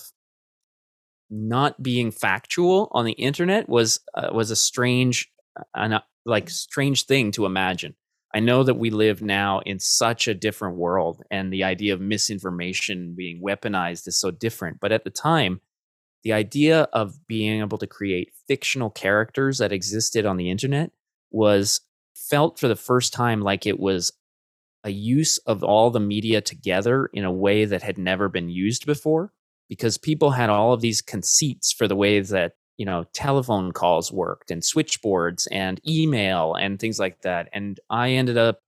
not 1.29 1.81
being 1.81 2.11
factual 2.11 2.89
on 2.91 3.05
the 3.05 3.11
internet 3.13 3.67
was 3.67 3.99
uh, 4.15 4.29
was 4.31 4.51
a 4.51 4.55
strange 4.55 5.29
an, 5.75 5.93
uh, 5.93 6.01
like 6.25 6.49
strange 6.49 7.05
thing 7.05 7.31
to 7.31 7.45
imagine. 7.45 7.95
I 8.33 8.39
know 8.39 8.63
that 8.63 8.75
we 8.75 8.89
live 8.89 9.21
now 9.21 9.59
in 9.61 9.79
such 9.79 10.27
a 10.27 10.33
different 10.33 10.77
world 10.77 11.23
and 11.31 11.51
the 11.51 11.63
idea 11.63 11.93
of 11.93 12.01
misinformation 12.01 13.15
being 13.15 13.41
weaponized 13.41 14.07
is 14.07 14.19
so 14.19 14.31
different, 14.31 14.79
but 14.79 14.91
at 14.91 15.05
the 15.05 15.09
time 15.09 15.61
the 16.23 16.33
idea 16.33 16.83
of 16.93 17.25
being 17.27 17.61
able 17.61 17.77
to 17.77 17.87
create 17.87 18.33
fictional 18.47 18.89
characters 18.89 19.57
that 19.59 19.71
existed 19.71 20.25
on 20.25 20.37
the 20.37 20.49
internet 20.49 20.91
was 21.31 21.81
felt 22.15 22.59
for 22.59 22.67
the 22.67 22.75
first 22.75 23.13
time 23.13 23.41
like 23.41 23.65
it 23.65 23.79
was 23.79 24.11
a 24.83 24.89
use 24.89 25.37
of 25.39 25.63
all 25.63 25.89
the 25.89 25.99
media 25.99 26.41
together 26.41 27.09
in 27.13 27.23
a 27.23 27.31
way 27.31 27.65
that 27.65 27.83
had 27.83 27.97
never 27.97 28.29
been 28.29 28.49
used 28.49 28.85
before 28.85 29.31
because 29.69 29.97
people 29.97 30.31
had 30.31 30.49
all 30.49 30.73
of 30.73 30.81
these 30.81 31.01
conceits 31.01 31.71
for 31.71 31.87
the 31.87 31.95
way 31.95 32.19
that 32.19 32.53
you 32.77 32.85
know 32.85 33.03
telephone 33.13 33.71
calls 33.71 34.11
worked 34.11 34.51
and 34.51 34.63
switchboards 34.63 35.47
and 35.47 35.81
email 35.87 36.53
and 36.55 36.79
things 36.79 36.99
like 36.99 37.21
that 37.21 37.49
and 37.53 37.79
i 37.89 38.11
ended 38.11 38.37
up 38.37 38.59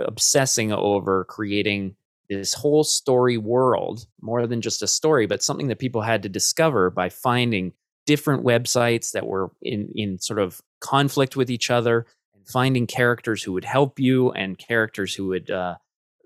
obsessing 0.00 0.72
over 0.72 1.24
creating 1.24 1.96
this 2.28 2.54
whole 2.54 2.84
story 2.84 3.38
world 3.38 4.06
more 4.20 4.46
than 4.46 4.60
just 4.60 4.82
a 4.82 4.86
story 4.86 5.26
but 5.26 5.42
something 5.42 5.68
that 5.68 5.78
people 5.78 6.02
had 6.02 6.22
to 6.22 6.28
discover 6.28 6.90
by 6.90 7.08
finding 7.08 7.72
different 8.06 8.44
websites 8.44 9.12
that 9.12 9.26
were 9.26 9.50
in 9.62 9.90
in 9.94 10.18
sort 10.18 10.38
of 10.38 10.60
conflict 10.80 11.36
with 11.36 11.50
each 11.50 11.70
other 11.70 12.06
and 12.34 12.46
finding 12.46 12.86
characters 12.86 13.42
who 13.42 13.52
would 13.52 13.64
help 13.64 13.98
you 13.98 14.30
and 14.32 14.58
characters 14.58 15.14
who 15.14 15.26
would 15.26 15.50
uh, 15.50 15.74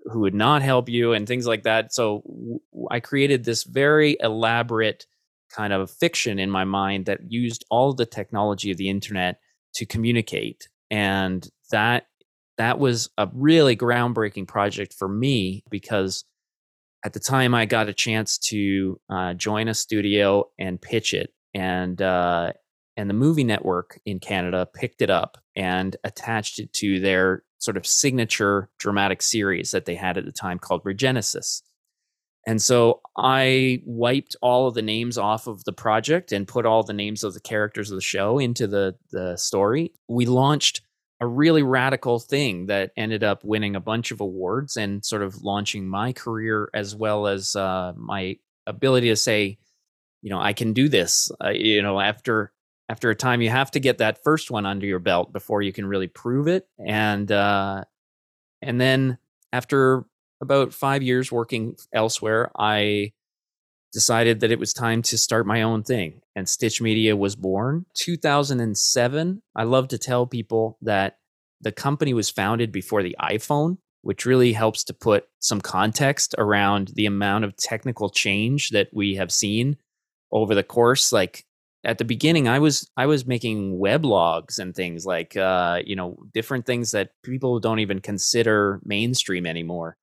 who 0.05 0.19
would 0.19 0.33
not 0.33 0.61
help 0.61 0.89
you 0.89 1.13
and 1.13 1.27
things 1.27 1.47
like 1.47 1.63
that. 1.63 1.93
So 1.93 2.61
I 2.89 2.99
created 2.99 3.43
this 3.43 3.63
very 3.63 4.17
elaborate 4.19 5.05
kind 5.51 5.73
of 5.73 5.91
fiction 5.91 6.39
in 6.39 6.49
my 6.49 6.63
mind 6.63 7.05
that 7.05 7.31
used 7.31 7.65
all 7.69 7.93
the 7.93 8.05
technology 8.05 8.71
of 8.71 8.77
the 8.77 8.89
internet 8.89 9.39
to 9.75 9.85
communicate. 9.85 10.67
And 10.89 11.47
that 11.71 12.07
that 12.57 12.79
was 12.79 13.09
a 13.17 13.27
really 13.33 13.75
groundbreaking 13.75 14.47
project 14.47 14.93
for 14.93 15.07
me 15.07 15.63
because 15.69 16.25
at 17.03 17.13
the 17.13 17.19
time 17.19 17.55
I 17.55 17.65
got 17.65 17.89
a 17.89 17.93
chance 17.93 18.37
to 18.49 18.99
uh, 19.09 19.33
join 19.33 19.67
a 19.67 19.73
studio 19.73 20.45
and 20.59 20.81
pitch 20.81 21.13
it, 21.13 21.33
and 21.53 22.01
uh, 22.01 22.53
and 22.97 23.09
the 23.09 23.15
movie 23.15 23.43
network 23.43 23.99
in 24.05 24.19
Canada 24.19 24.67
picked 24.73 25.01
it 25.01 25.09
up 25.09 25.37
and 25.55 25.95
attached 26.03 26.59
it 26.59 26.71
to 26.73 26.99
their 26.99 27.43
sort 27.57 27.77
of 27.77 27.85
signature 27.85 28.69
dramatic 28.79 29.21
series 29.21 29.71
that 29.71 29.85
they 29.85 29.95
had 29.95 30.17
at 30.17 30.25
the 30.25 30.31
time 30.31 30.59
called 30.59 30.83
Regenesis. 30.83 31.61
And 32.47 32.59
so 32.59 33.01
I 33.15 33.83
wiped 33.85 34.35
all 34.41 34.67
of 34.67 34.73
the 34.73 34.81
names 34.81 35.17
off 35.17 35.45
of 35.45 35.63
the 35.63 35.73
project 35.73 36.31
and 36.31 36.47
put 36.47 36.65
all 36.65 36.81
the 36.81 36.93
names 36.93 37.23
of 37.23 37.35
the 37.35 37.39
characters 37.39 37.91
of 37.91 37.95
the 37.95 38.01
show 38.01 38.39
into 38.39 38.67
the 38.67 38.95
the 39.11 39.37
story. 39.37 39.93
We 40.07 40.25
launched 40.25 40.81
a 41.21 41.27
really 41.27 41.61
radical 41.61 42.19
thing 42.19 42.65
that 42.65 42.91
ended 42.97 43.23
up 43.23 43.43
winning 43.43 43.75
a 43.75 43.79
bunch 43.79 44.11
of 44.11 44.19
awards 44.19 44.75
and 44.75 45.05
sort 45.05 45.21
of 45.21 45.43
launching 45.43 45.87
my 45.87 46.11
career 46.11 46.69
as 46.73 46.95
well 46.95 47.27
as 47.27 47.55
uh, 47.55 47.93
my 47.95 48.37
ability 48.65 49.07
to 49.09 49.15
say, 49.15 49.57
you 50.23 50.31
know, 50.31 50.41
I 50.41 50.53
can 50.53 50.73
do 50.73 50.89
this. 50.89 51.31
Uh, 51.43 51.49
you 51.49 51.83
know, 51.83 51.99
after 51.99 52.51
after 52.91 53.09
a 53.09 53.15
time 53.15 53.41
you 53.41 53.49
have 53.49 53.71
to 53.71 53.79
get 53.79 53.99
that 53.99 54.21
first 54.21 54.51
one 54.51 54.65
under 54.65 54.85
your 54.85 54.99
belt 54.99 55.31
before 55.31 55.61
you 55.61 55.71
can 55.71 55.85
really 55.85 56.07
prove 56.07 56.49
it 56.49 56.67
and 56.85 57.31
uh 57.31 57.81
and 58.61 58.81
then 58.81 59.17
after 59.53 60.03
about 60.41 60.73
5 60.73 61.01
years 61.01 61.31
working 61.31 61.77
elsewhere 61.93 62.51
i 62.57 63.13
decided 63.91 64.39
that 64.39 64.51
it 64.51 64.59
was 64.59 64.73
time 64.73 65.01
to 65.01 65.17
start 65.17 65.45
my 65.45 65.61
own 65.61 65.83
thing 65.83 66.21
and 66.35 66.47
stitch 66.47 66.81
media 66.81 67.15
was 67.15 67.35
born. 67.35 67.85
2007 67.95 69.41
i 69.55 69.63
love 69.63 69.87
to 69.87 69.97
tell 69.97 70.25
people 70.25 70.77
that 70.81 71.17
the 71.61 71.71
company 71.71 72.13
was 72.13 72.29
founded 72.29 72.71
before 72.71 73.03
the 73.03 73.15
iphone 73.31 73.77
which 74.01 74.25
really 74.25 74.53
helps 74.53 74.83
to 74.83 74.93
put 74.93 75.25
some 75.39 75.61
context 75.61 76.35
around 76.37 76.91
the 76.95 77.05
amount 77.05 77.45
of 77.45 77.55
technical 77.55 78.09
change 78.09 78.69
that 78.69 78.89
we 78.93 79.15
have 79.15 79.31
seen 79.31 79.77
over 80.31 80.55
the 80.55 80.63
course. 80.63 81.11
Like 81.11 81.45
at 81.83 81.97
the 81.97 82.05
beginning 82.05 82.47
i 82.47 82.59
was 82.59 82.87
i 82.95 83.07
was 83.07 83.25
making 83.25 83.79
weblogs 83.79 84.59
and 84.59 84.75
things 84.75 85.03
like 85.03 85.35
uh 85.35 85.81
you 85.83 85.95
know 85.95 86.15
different 86.31 86.63
things 86.63 86.91
that 86.91 87.09
people 87.23 87.59
don't 87.59 87.79
even 87.79 87.99
consider 87.99 88.79
mainstream 88.83 89.45
anymore. 89.47 89.97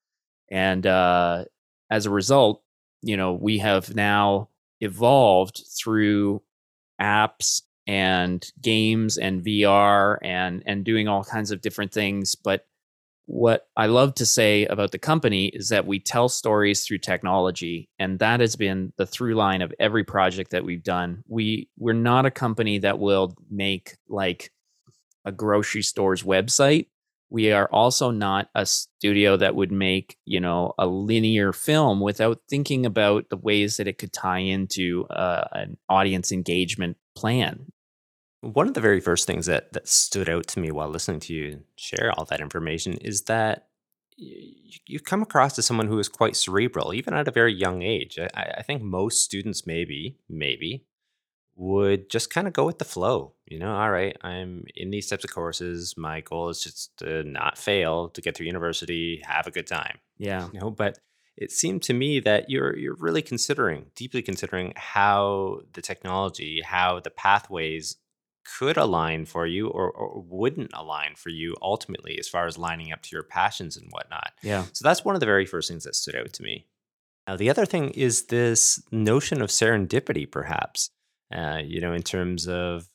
And 0.51 0.87
uh 0.87 1.45
as 1.91 2.07
a 2.07 2.11
result 2.11 2.63
you 3.03 3.17
know 3.17 3.33
we 3.33 3.59
have 3.59 3.95
now 3.95 4.49
evolved 4.81 5.65
through 5.77 6.43
apps 7.01 7.63
and 7.87 8.51
games 8.61 9.19
and 9.19 9.45
VR 9.45 10.19
and 10.23 10.63
and 10.67 10.85
doing 10.85 11.09
all 11.09 11.25
kinds 11.25 11.51
of 11.51 11.61
different 11.61 11.93
things 11.93 12.35
but 12.35 12.67
what 13.29 13.69
I 13.77 13.87
love 13.87 14.15
to 14.15 14.27
say 14.27 14.65
about 14.65 14.91
the 14.91 14.99
company 14.99 15.49
is 15.49 15.69
that 15.69 15.87
we 15.87 16.01
tell 16.01 16.31
stories 16.31 16.87
through 16.87 16.99
technology, 16.99 17.91
and 17.99 18.19
that 18.21 18.41
has 18.41 18.57
been 18.57 18.95
the 18.97 19.05
through 19.05 19.35
line 19.35 19.61
of 19.61 19.73
every 19.79 20.03
project 20.03 20.53
that 20.53 20.65
we've 20.65 20.83
done. 20.83 21.23
We 21.29 21.69
we're 21.77 21.93
not 21.93 22.25
a 22.25 22.31
company 22.31 22.79
that 22.79 22.99
will 22.99 23.37
make 23.51 23.99
like 24.09 24.51
a 25.27 25.33
grocery 25.33 25.83
store's 25.83 26.23
website. 26.23 26.87
We 27.31 27.53
are 27.53 27.69
also 27.71 28.11
not 28.11 28.49
a 28.55 28.65
studio 28.65 29.37
that 29.37 29.55
would 29.55 29.71
make, 29.71 30.17
you 30.25 30.41
know, 30.41 30.75
a 30.79 30.87
linear 30.87 31.53
film 31.53 32.01
without 32.01 32.41
thinking 32.49 32.87
about 32.87 33.29
the 33.29 33.37
ways 33.37 33.77
that 33.77 33.87
it 33.87 33.99
could 33.99 34.13
tie 34.13 34.39
into 34.39 35.07
uh, 35.07 35.47
an 35.53 35.77
audience 35.89 36.33
engagement 36.33 36.97
plan. 37.15 37.73
One 38.41 38.69
of 38.69 38.75
the 38.75 38.81
very 38.81 39.01
first 39.01 39.27
things 39.27 39.47
that 39.47 39.73
that 39.73 39.89
stood 39.89 40.29
out 40.29 40.47
to 40.49 40.61
me 40.61 40.71
while 40.71 40.89
listening 40.89 41.21
to 41.21 41.35
you 41.35 41.65
share 41.77 42.13
all 42.17 42.25
that 42.27 42.41
information 42.41 42.95
is 42.95 43.23
that 43.23 43.67
you 44.17 44.99
come 45.01 45.23
across 45.23 45.59
as 45.59 45.67
someone 45.67 45.87
who 45.87 45.99
is 45.99 46.09
quite 46.09 46.37
cerebral, 46.37 46.93
even 46.93 47.15
at 47.15 47.29
a 47.29 47.33
very 47.33 47.55
young 47.55 47.83
age. 47.83 48.19
I, 48.19 48.55
I 48.59 48.63
think 48.63 48.83
most 48.83 49.23
students, 49.23 49.67
maybe, 49.67 50.17
maybe, 50.29 50.85
would 51.59 52.09
just 52.09 52.31
kind 52.31 52.47
of 52.47 52.53
go 52.53 52.65
with 52.65 52.79
the 52.79 52.85
flow. 52.85 53.35
You 53.47 53.59
know, 53.59 53.75
all 53.75 53.91
right, 53.91 54.17
I'm 54.23 54.65
in 54.77 54.91
these 54.91 55.09
types 55.09 55.25
of 55.25 55.31
courses. 55.31 55.95
My 55.97 56.21
goal 56.21 56.49
is 56.49 56.63
just 56.63 56.97
to 56.99 57.25
not 57.25 57.59
fail, 57.59 58.09
to 58.11 58.21
get 58.21 58.37
through 58.37 58.47
university, 58.47 59.21
have 59.27 59.47
a 59.47 59.51
good 59.51 59.67
time. 59.67 59.99
Yeah. 60.19 60.49
You 60.53 60.61
know, 60.61 60.71
but 60.71 60.99
it 61.37 61.51
seemed 61.51 61.83
to 61.83 61.93
me 61.93 62.21
that 62.21 62.49
you're 62.49 62.77
you're 62.77 62.97
really 62.99 63.23
considering, 63.23 63.87
deeply 63.97 64.23
considering 64.23 64.73
how 64.77 65.61
the 65.73 65.83
technology, 65.83 66.63
how 66.65 67.01
the 67.01 67.11
pathways 67.11 67.97
could 68.59 68.77
align 68.77 69.27
for 69.27 69.47
you 69.47 69.69
or, 69.69 69.91
or 69.91 70.23
wouldn't 70.27 70.71
align 70.75 71.15
for 71.17 71.29
you 71.29 71.55
ultimately 71.61 72.19
as 72.19 72.29
far 72.29 72.47
as 72.47 72.57
lining 72.57 72.93
up 72.93 73.03
to 73.03 73.11
your 73.13 73.23
passions 73.23 73.77
and 73.77 73.91
whatnot. 73.91 74.33
Yeah. 74.43 74.65
So 74.73 74.85
that's 74.85 75.05
one 75.05 75.15
of 75.15 75.21
the 75.21 75.27
very 75.27 75.45
first 75.45 75.69
things 75.69 75.85
that 75.85 75.95
stood 75.95 76.17
out 76.17 76.33
to 76.33 76.43
me. 76.43 76.67
Now, 77.27 77.37
the 77.37 77.51
other 77.51 77.67
thing 77.67 77.91
is 77.91 78.27
this 78.27 78.83
notion 78.91 79.43
of 79.43 79.51
serendipity, 79.51 80.31
perhaps, 80.31 80.91
uh, 81.35 81.61
you 81.65 81.81
know, 81.81 81.93
in 81.93 82.03
terms 82.03 82.49
of 82.49 82.89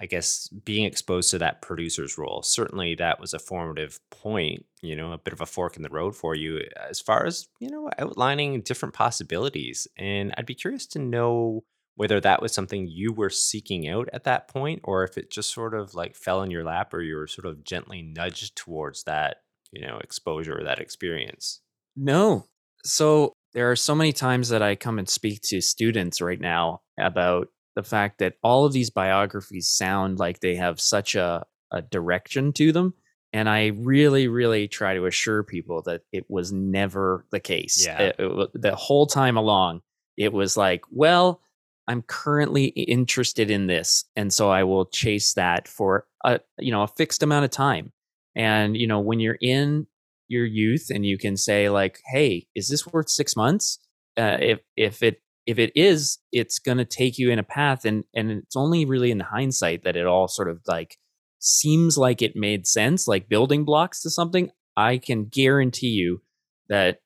I 0.00 0.06
guess 0.06 0.48
being 0.48 0.84
exposed 0.84 1.30
to 1.32 1.38
that 1.38 1.60
producer's 1.60 2.16
role, 2.16 2.42
certainly 2.42 2.94
that 2.96 3.18
was 3.18 3.34
a 3.34 3.38
formative 3.38 3.98
point, 4.10 4.64
you 4.80 4.94
know, 4.94 5.12
a 5.12 5.18
bit 5.18 5.32
of 5.32 5.40
a 5.40 5.46
fork 5.46 5.76
in 5.76 5.82
the 5.82 5.88
road 5.88 6.14
for 6.14 6.36
you 6.36 6.60
as 6.88 7.00
far 7.00 7.26
as, 7.26 7.48
you 7.58 7.68
know, 7.68 7.90
outlining 7.98 8.60
different 8.60 8.94
possibilities. 8.94 9.88
And 9.96 10.32
I'd 10.38 10.46
be 10.46 10.54
curious 10.54 10.86
to 10.88 11.00
know 11.00 11.64
whether 11.96 12.20
that 12.20 12.40
was 12.40 12.52
something 12.52 12.86
you 12.86 13.12
were 13.12 13.30
seeking 13.30 13.88
out 13.88 14.08
at 14.12 14.22
that 14.22 14.46
point 14.46 14.80
or 14.84 15.02
if 15.02 15.18
it 15.18 15.32
just 15.32 15.52
sort 15.52 15.74
of 15.74 15.96
like 15.96 16.14
fell 16.14 16.42
in 16.42 16.50
your 16.52 16.62
lap 16.62 16.94
or 16.94 17.00
you 17.02 17.16
were 17.16 17.26
sort 17.26 17.46
of 17.46 17.64
gently 17.64 18.00
nudged 18.02 18.54
towards 18.54 19.02
that, 19.02 19.38
you 19.72 19.84
know, 19.84 19.98
exposure 19.98 20.56
or 20.56 20.62
that 20.62 20.78
experience. 20.78 21.60
No. 21.96 22.46
So 22.84 23.32
there 23.52 23.68
are 23.68 23.76
so 23.76 23.96
many 23.96 24.12
times 24.12 24.50
that 24.50 24.62
I 24.62 24.76
come 24.76 25.00
and 25.00 25.08
speak 25.08 25.40
to 25.46 25.60
students 25.60 26.20
right 26.20 26.40
now 26.40 26.82
about 26.96 27.48
the 27.78 27.84
fact 27.84 28.18
that 28.18 28.34
all 28.42 28.64
of 28.64 28.72
these 28.72 28.90
biographies 28.90 29.68
sound 29.68 30.18
like 30.18 30.40
they 30.40 30.56
have 30.56 30.80
such 30.80 31.14
a, 31.14 31.46
a 31.70 31.80
direction 31.80 32.52
to 32.54 32.72
them. 32.72 32.92
And 33.32 33.48
I 33.48 33.68
really, 33.76 34.26
really 34.26 34.66
try 34.66 34.94
to 34.94 35.06
assure 35.06 35.44
people 35.44 35.82
that 35.82 36.00
it 36.12 36.24
was 36.28 36.50
never 36.50 37.24
the 37.30 37.38
case. 37.38 37.86
Yeah. 37.86 38.00
It- 38.00 38.16
it- 38.18 38.50
the 38.54 38.74
whole 38.74 39.06
time 39.06 39.36
along, 39.36 39.82
it 40.16 40.32
was 40.32 40.56
like, 40.56 40.82
well, 40.90 41.40
I'm 41.86 42.02
currently 42.02 42.64
interested 42.66 43.48
in 43.50 43.68
this, 43.68 44.04
and 44.16 44.32
so 44.32 44.50
I 44.50 44.64
will 44.64 44.86
chase 44.86 45.34
that 45.34 45.68
for 45.68 46.06
a 46.24 46.40
you 46.58 46.70
know 46.72 46.82
a 46.82 46.88
fixed 46.88 47.22
amount 47.22 47.44
of 47.46 47.50
time. 47.50 47.92
And 48.34 48.76
you 48.76 48.86
know, 48.86 49.00
when 49.00 49.20
you're 49.20 49.38
in 49.40 49.86
your 50.28 50.44
youth 50.44 50.90
and 50.90 51.06
you 51.06 51.16
can 51.16 51.36
say 51.38 51.70
like, 51.70 52.00
"Hey, 52.12 52.46
is 52.54 52.68
this 52.68 52.86
worth 52.86 53.08
six 53.08 53.36
months?" 53.36 53.78
Uh, 54.18 54.36
if 54.40 54.58
if 54.76 55.02
it 55.02 55.22
if 55.48 55.58
it 55.58 55.72
is, 55.74 56.18
it's 56.30 56.58
going 56.58 56.76
to 56.76 56.84
take 56.84 57.16
you 57.16 57.30
in 57.30 57.38
a 57.38 57.42
path, 57.42 57.86
and 57.86 58.04
and 58.14 58.30
it's 58.30 58.54
only 58.54 58.84
really 58.84 59.10
in 59.10 59.20
hindsight 59.20 59.82
that 59.84 59.96
it 59.96 60.04
all 60.04 60.28
sort 60.28 60.50
of 60.50 60.60
like 60.66 60.98
seems 61.38 61.96
like 61.96 62.20
it 62.20 62.36
made 62.36 62.66
sense, 62.66 63.08
like 63.08 63.30
building 63.30 63.64
blocks 63.64 64.02
to 64.02 64.10
something. 64.10 64.50
I 64.76 64.98
can 64.98 65.24
guarantee 65.24 65.88
you 65.88 66.20
that 66.68 67.00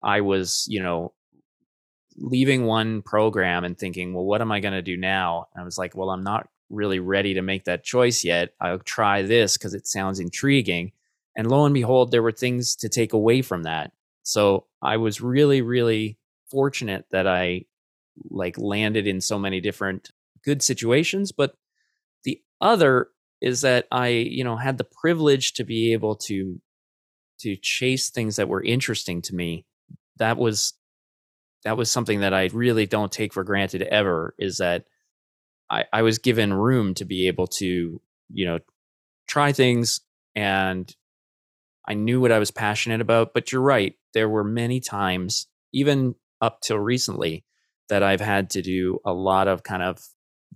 I 0.00 0.20
was, 0.20 0.64
you 0.68 0.80
know, 0.80 1.12
leaving 2.16 2.66
one 2.66 3.02
program 3.02 3.64
and 3.64 3.76
thinking, 3.76 4.14
well, 4.14 4.24
what 4.24 4.40
am 4.40 4.52
I 4.52 4.60
going 4.60 4.74
to 4.74 4.82
do 4.82 4.96
now? 4.96 5.48
And 5.52 5.62
I 5.62 5.64
was 5.64 5.76
like, 5.76 5.96
well, 5.96 6.10
I'm 6.10 6.22
not 6.22 6.48
really 6.70 7.00
ready 7.00 7.34
to 7.34 7.42
make 7.42 7.64
that 7.64 7.82
choice 7.82 8.22
yet. 8.22 8.50
I'll 8.60 8.78
try 8.78 9.22
this 9.22 9.56
because 9.56 9.74
it 9.74 9.88
sounds 9.88 10.20
intriguing. 10.20 10.92
And 11.36 11.50
lo 11.50 11.64
and 11.64 11.74
behold, 11.74 12.12
there 12.12 12.22
were 12.22 12.30
things 12.30 12.76
to 12.76 12.88
take 12.88 13.12
away 13.12 13.42
from 13.42 13.64
that. 13.64 13.90
So 14.22 14.66
I 14.80 14.98
was 14.98 15.20
really, 15.20 15.62
really 15.62 16.16
fortunate 16.48 17.04
that 17.10 17.26
I 17.26 17.64
like 18.30 18.58
landed 18.58 19.06
in 19.06 19.20
so 19.20 19.38
many 19.38 19.60
different 19.60 20.10
good 20.44 20.62
situations. 20.62 21.32
But 21.32 21.54
the 22.24 22.40
other 22.60 23.08
is 23.40 23.60
that 23.62 23.86
I, 23.90 24.08
you 24.08 24.44
know, 24.44 24.56
had 24.56 24.78
the 24.78 24.86
privilege 25.00 25.54
to 25.54 25.64
be 25.64 25.92
able 25.92 26.16
to 26.26 26.60
to 27.40 27.56
chase 27.56 28.10
things 28.10 28.36
that 28.36 28.48
were 28.48 28.62
interesting 28.62 29.22
to 29.22 29.34
me. 29.34 29.64
That 30.18 30.36
was 30.36 30.74
that 31.64 31.76
was 31.76 31.90
something 31.90 32.20
that 32.20 32.34
I 32.34 32.48
really 32.52 32.86
don't 32.86 33.12
take 33.12 33.32
for 33.32 33.44
granted 33.44 33.82
ever 33.82 34.34
is 34.38 34.58
that 34.58 34.84
I, 35.70 35.84
I 35.92 36.02
was 36.02 36.18
given 36.18 36.52
room 36.52 36.94
to 36.94 37.04
be 37.04 37.28
able 37.28 37.46
to, 37.58 38.00
you 38.32 38.46
know, 38.46 38.58
try 39.26 39.52
things 39.52 40.00
and 40.34 40.90
I 41.86 41.94
knew 41.94 42.20
what 42.20 42.32
I 42.32 42.38
was 42.38 42.50
passionate 42.50 43.00
about. 43.00 43.34
But 43.34 43.50
you're 43.50 43.62
right. 43.62 43.94
There 44.14 44.28
were 44.28 44.44
many 44.44 44.80
times, 44.80 45.46
even 45.72 46.14
up 46.40 46.60
till 46.60 46.78
recently, 46.78 47.44
that 47.88 48.02
I've 48.02 48.20
had 48.20 48.50
to 48.50 48.62
do 48.62 48.98
a 49.04 49.12
lot 49.12 49.48
of 49.48 49.62
kind 49.62 49.82
of 49.82 50.00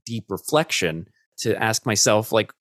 deep 0.04 0.26
reflection 0.28 1.06
to 1.38 1.60
ask 1.62 1.86
myself, 1.86 2.32
like, 2.32 2.52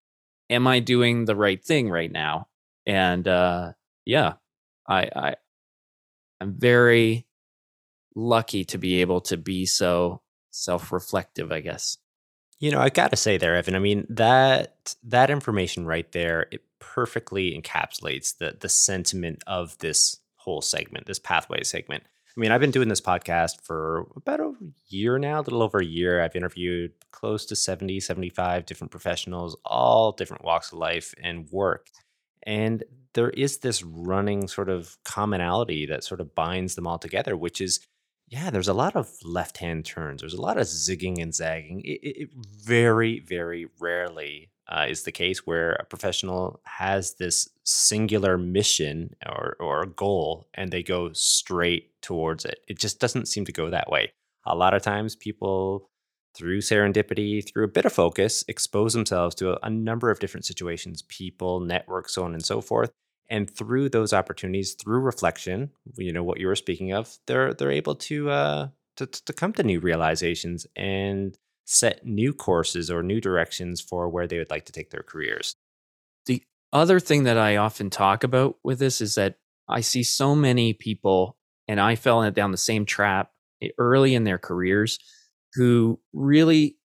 am 0.50 0.68
I 0.68 0.80
doing 0.80 1.26
the 1.26 1.36
right 1.36 1.64
thing 1.64 1.90
right 1.90 2.12
now? 2.12 2.48
And 2.86 3.28
uh 3.28 3.74
yeah, 4.06 4.34
I 4.88 5.10
I 5.16 5.36
I'm 6.40 6.56
very 6.60 7.28
lucky 8.16 8.66
to 8.66 8.78
be 8.78 9.02
able 9.02 9.22
to 9.22 9.38
be 9.38 9.66
so 9.66 10.22
self-reflective, 10.52 11.52
I 11.52 11.62
guess. 11.62 11.98
You 12.60 12.72
know, 12.72 12.80
I 12.80 12.90
got 12.90 13.12
to 13.12 13.18
say 13.18 13.38
there, 13.38 13.56
Evan. 13.56 13.76
I 13.76 13.80
mean 13.80 14.06
that 14.10 14.96
that 15.04 15.30
information 15.30 15.86
right 15.86 16.12
there 16.12 16.48
it 16.52 16.62
perfectly 16.80 17.60
encapsulates 17.60 18.38
the 18.38 18.58
the 18.60 18.70
sentiment 18.70 19.44
of 19.48 19.78
this 19.80 20.18
whole 20.36 20.62
segment, 20.62 21.06
this 21.06 21.20
pathway 21.20 21.64
segment. 21.64 22.04
I 22.36 22.40
mean, 22.40 22.52
I've 22.52 22.62
been 22.62 22.72
doing 22.72 22.88
this 22.88 23.02
podcast 23.02 23.62
for 23.62 24.08
about 24.16 24.40
a 24.40 24.54
year 24.88 25.20
now, 25.20 25.40
a 25.40 25.44
little 25.44 25.62
over 25.62 25.80
a 25.80 25.86
year. 25.86 26.22
I've 26.22 26.36
interviewed 26.36 26.94
close 27.12 27.46
to 27.48 27.56
70, 27.56 28.00
75 28.00 28.66
different 28.66 28.92
professionals, 28.92 29.58
all 29.66 30.14
different 30.14 30.46
walks 30.46 30.72
of 30.72 30.78
life 30.78 31.14
and 31.22 31.50
work. 31.52 31.90
And 32.44 32.84
there 33.14 33.32
is 33.32 33.58
this 33.58 33.84
running 33.84 34.48
sort 34.48 34.70
of 34.70 34.98
commonality 35.04 35.86
that 35.88 36.06
sort 36.06 36.22
of 36.22 36.34
binds 36.34 36.76
them 36.76 36.88
all 36.88 37.00
together, 37.00 37.36
which 37.36 37.60
is 37.60 37.82
yeah, 38.30 38.50
there's 38.50 38.70
a 38.70 38.74
lot 38.74 38.96
of 38.96 39.12
left 39.26 39.58
hand 39.58 39.84
turns. 39.84 40.22
There's 40.22 40.34
a 40.34 40.42
lot 40.42 40.58
of 40.58 40.66
zigging 40.66 41.22
and 41.22 41.36
zagging. 41.36 41.82
It, 41.84 42.00
it, 42.02 42.30
very, 42.34 43.20
very 43.20 43.68
rarely 43.78 44.52
uh, 44.70 44.86
is 44.88 45.04
the 45.04 45.12
case 45.12 45.46
where 45.46 45.74
a 45.74 45.84
professional 45.84 46.62
has 46.64 47.16
this 47.16 47.50
singular 47.72 48.38
mission 48.38 49.16
or, 49.26 49.56
or 49.60 49.86
goal 49.86 50.48
and 50.54 50.72
they 50.72 50.84
go 50.84 51.12
straight 51.14 51.92
towards 52.02 52.46
it. 52.46 52.60
It 52.68 52.80
just 52.80 53.00
doesn't 53.00 53.28
seem 53.28 53.46
to 53.46 53.52
go 53.52 53.70
that 53.70 53.90
way. 53.90 54.12
A 54.46 54.56
lot 54.56 54.74
of 54.74 54.82
times, 54.82 55.16
people, 55.16 55.90
through 56.36 56.60
serendipity, 56.60 57.48
through 57.48 57.66
a 57.66 57.70
bit 57.70 57.86
of 57.86 57.94
focus, 57.94 58.44
expose 58.48 58.94
themselves 58.94 59.36
to 59.36 59.54
a, 59.54 59.60
a 59.64 59.70
number 59.70 60.10
of 60.10 60.20
different 60.20 60.46
situations, 60.46 61.04
people, 61.04 61.60
networks, 61.60 62.16
so 62.16 62.24
on 62.24 62.34
and 62.34 62.46
so 62.46 62.62
forth 62.62 62.92
and 63.32 63.50
through 63.50 63.90
those 63.90 64.14
opportunities 64.14 64.76
through 64.76 65.00
reflection 65.00 65.72
you 65.98 66.14
know 66.14 66.22
what 66.22 66.40
you 66.40 66.46
were 66.46 66.56
speaking 66.56 66.94
of 66.94 67.18
they're 67.26 67.54
they're 67.56 67.72
able 67.72 67.96
to 67.96 68.30
uh 68.30 68.68
to, 68.98 69.08
to 69.08 69.34
come 69.34 69.54
to 69.54 69.64
new 69.64 69.80
realizations 69.80 70.68
and 70.76 71.38
set 71.66 72.06
new 72.06 72.34
courses 72.34 72.92
or 72.92 73.02
new 73.02 73.22
directions 73.22 73.80
for 73.80 74.10
where 74.10 74.28
they 74.28 74.38
would 74.38 74.52
like 74.52 74.66
to 74.66 74.74
take 74.74 74.92
their 74.92 75.04
careers 75.04 75.56
The 76.28 76.44
other 76.74 77.00
thing 77.00 77.24
that 77.24 77.38
I 77.38 77.58
often 77.58 77.90
talk 77.90 78.24
about 78.24 78.56
with 78.64 78.80
this 78.80 79.02
is 79.02 79.16
that 79.16 79.36
I 79.68 79.82
see 79.82 80.04
so 80.04 80.36
many 80.36 80.74
people, 80.74 81.38
and 81.68 81.80
I 81.80 81.96
fell 81.96 82.30
down 82.32 82.52
the 82.52 82.58
same 82.58 82.86
trap 82.86 83.32
eh, 83.62 83.70
early 83.78 84.16
in 84.16 84.24
their 84.24 84.38
careers, 84.38 85.00
who 85.54 86.00
really 86.14 86.78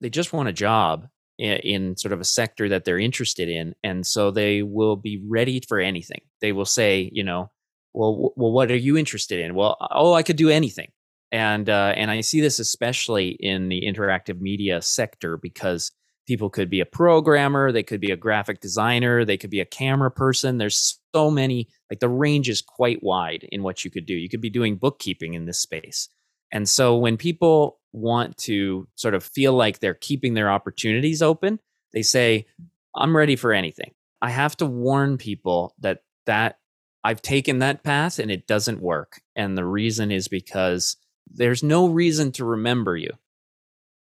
they 0.00 0.10
just 0.10 0.32
want 0.32 0.48
a 0.48 0.52
job 0.52 1.06
in 1.38 1.96
sort 1.96 2.12
of 2.12 2.20
a 2.20 2.24
sector 2.24 2.68
that 2.68 2.84
they're 2.84 2.98
interested 2.98 3.48
in, 3.48 3.74
and 3.84 4.06
so 4.06 4.30
they 4.30 4.62
will 4.62 4.96
be 4.96 5.22
ready 5.28 5.60
for 5.60 5.78
anything. 5.78 6.22
They 6.40 6.52
will 6.52 6.64
say, 6.64 7.10
you 7.12 7.22
know, 7.22 7.50
well, 7.94 8.32
well, 8.36 8.52
what 8.52 8.70
are 8.70 8.76
you 8.76 8.96
interested 8.96 9.40
in? 9.40 9.54
Well, 9.54 9.76
oh, 9.92 10.14
I 10.14 10.22
could 10.22 10.36
do 10.36 10.50
anything, 10.50 10.90
and 11.30 11.68
uh, 11.68 11.92
and 11.96 12.10
I 12.10 12.20
see 12.22 12.40
this 12.40 12.58
especially 12.58 13.30
in 13.40 13.68
the 13.68 13.82
interactive 13.82 14.40
media 14.40 14.82
sector 14.82 15.36
because 15.36 15.92
people 16.28 16.50
could 16.50 16.68
be 16.68 16.80
a 16.80 16.86
programmer 16.86 17.72
they 17.72 17.82
could 17.82 18.00
be 18.00 18.12
a 18.12 18.16
graphic 18.16 18.60
designer 18.60 19.24
they 19.24 19.38
could 19.38 19.50
be 19.50 19.60
a 19.60 19.64
camera 19.64 20.10
person. 20.10 20.58
There's 20.58 21.00
so 21.14 21.30
many 21.30 21.68
like 21.90 22.00
the 22.00 22.08
range 22.08 22.48
is 22.48 22.60
quite 22.60 23.02
wide 23.02 23.48
in 23.50 23.62
what 23.62 23.84
you 23.84 23.90
could 23.90 24.04
do. 24.04 24.14
You 24.14 24.28
could 24.28 24.42
be 24.42 24.50
doing 24.50 24.76
bookkeeping 24.76 25.32
in 25.34 25.46
this 25.46 25.58
space. 25.58 26.10
And 26.52 26.68
so 26.68 26.96
when 26.96 27.16
people 27.16 27.80
want 27.92 28.36
to 28.36 28.86
sort 28.94 29.14
of 29.14 29.24
feel 29.24 29.54
like 29.54 29.78
they're 29.78 29.94
keeping 29.94 30.34
their 30.34 30.50
opportunities 30.50 31.22
open 31.22 31.58
they 31.94 32.02
say 32.02 32.46
i'm 32.94 33.16
ready 33.16 33.34
for 33.34 33.52
anything. 33.52 33.92
I 34.20 34.30
have 34.30 34.56
to 34.58 34.66
warn 34.66 35.16
people 35.16 35.74
that 35.80 36.02
that 36.26 36.58
i've 37.02 37.22
taken 37.22 37.60
that 37.60 37.82
path 37.82 38.18
and 38.18 38.30
it 38.30 38.46
doesn't 38.46 38.82
work. 38.82 39.22
And 39.34 39.56
the 39.56 39.64
reason 39.64 40.12
is 40.12 40.28
because 40.28 40.96
there's 41.30 41.62
no 41.62 41.88
reason 41.88 42.32
to 42.32 42.44
remember 42.44 42.96
you 42.96 43.12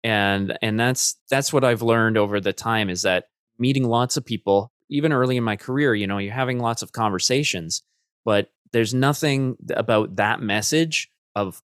and 0.07 0.57
and 0.63 0.79
that's 0.79 1.17
that's 1.29 1.53
what 1.53 1.65
i've 1.65 1.83
learned 1.83 2.17
over 2.17 2.41
the 2.41 2.53
time 2.53 2.89
is 2.89 3.03
that 3.03 3.25
meeting 3.59 3.83
lots 3.83 4.17
of 4.17 4.25
people 4.25 4.71
even 4.89 5.13
early 5.13 5.37
in 5.37 5.43
my 5.43 5.57
career 5.57 5.97
you 5.97 6.07
know 6.07 6.19
you're 6.19 6.33
having 6.33 6.61
lots 6.61 6.81
of 6.81 6.93
conversations 6.93 7.83
but 8.25 8.51
there's 8.73 8.95
nothing 8.95 9.57
about 9.71 10.15
that 10.15 10.41
message 10.41 11.11
of 11.35 11.61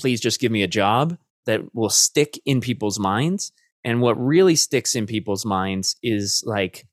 please 0.00 0.20
just 0.20 0.40
give 0.40 0.50
me 0.50 0.64
a 0.64 0.68
job 0.68 1.16
that 1.46 1.60
will 1.74 1.88
stick 1.88 2.40
in 2.44 2.60
people's 2.60 2.98
minds 2.98 3.52
and 3.84 4.00
what 4.00 4.14
really 4.14 4.56
sticks 4.56 4.96
in 4.96 5.06
people's 5.06 5.46
minds 5.46 5.94
is 6.02 6.42
like 6.44 6.88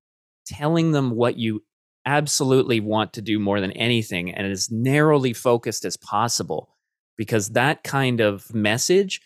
telling 0.46 0.92
them 0.92 1.10
what 1.10 1.38
you 1.38 1.64
absolutely 2.06 2.80
want 2.80 3.14
to 3.14 3.22
do 3.22 3.40
more 3.40 3.60
than 3.60 3.72
anything 3.72 4.32
and 4.32 4.46
as 4.46 4.70
narrowly 4.70 5.34
focused 5.34 5.86
as 5.86 5.98
possible 5.98 6.70
because 7.18 7.50
that 7.50 7.84
kind 7.84 8.20
of 8.20 8.54
message 8.54 9.22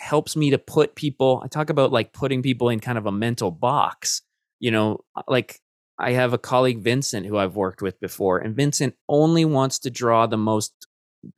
helps 0.00 0.34
me 0.34 0.50
to 0.50 0.58
put 0.58 0.94
people 0.94 1.40
i 1.44 1.48
talk 1.48 1.70
about 1.70 1.92
like 1.92 2.12
putting 2.12 2.42
people 2.42 2.68
in 2.68 2.80
kind 2.80 2.98
of 2.98 3.06
a 3.06 3.12
mental 3.12 3.50
box 3.50 4.22
you 4.58 4.70
know 4.70 4.98
uh, 5.16 5.22
like 5.28 5.60
i 5.98 6.12
have 6.12 6.32
a 6.32 6.38
colleague 6.38 6.82
vincent 6.82 7.26
who 7.26 7.36
i've 7.36 7.56
worked 7.56 7.82
with 7.82 8.00
before 8.00 8.38
and 8.38 8.56
vincent 8.56 8.94
only 9.08 9.44
wants 9.44 9.78
to 9.78 9.90
draw 9.90 10.26
the 10.26 10.38
most 10.38 10.72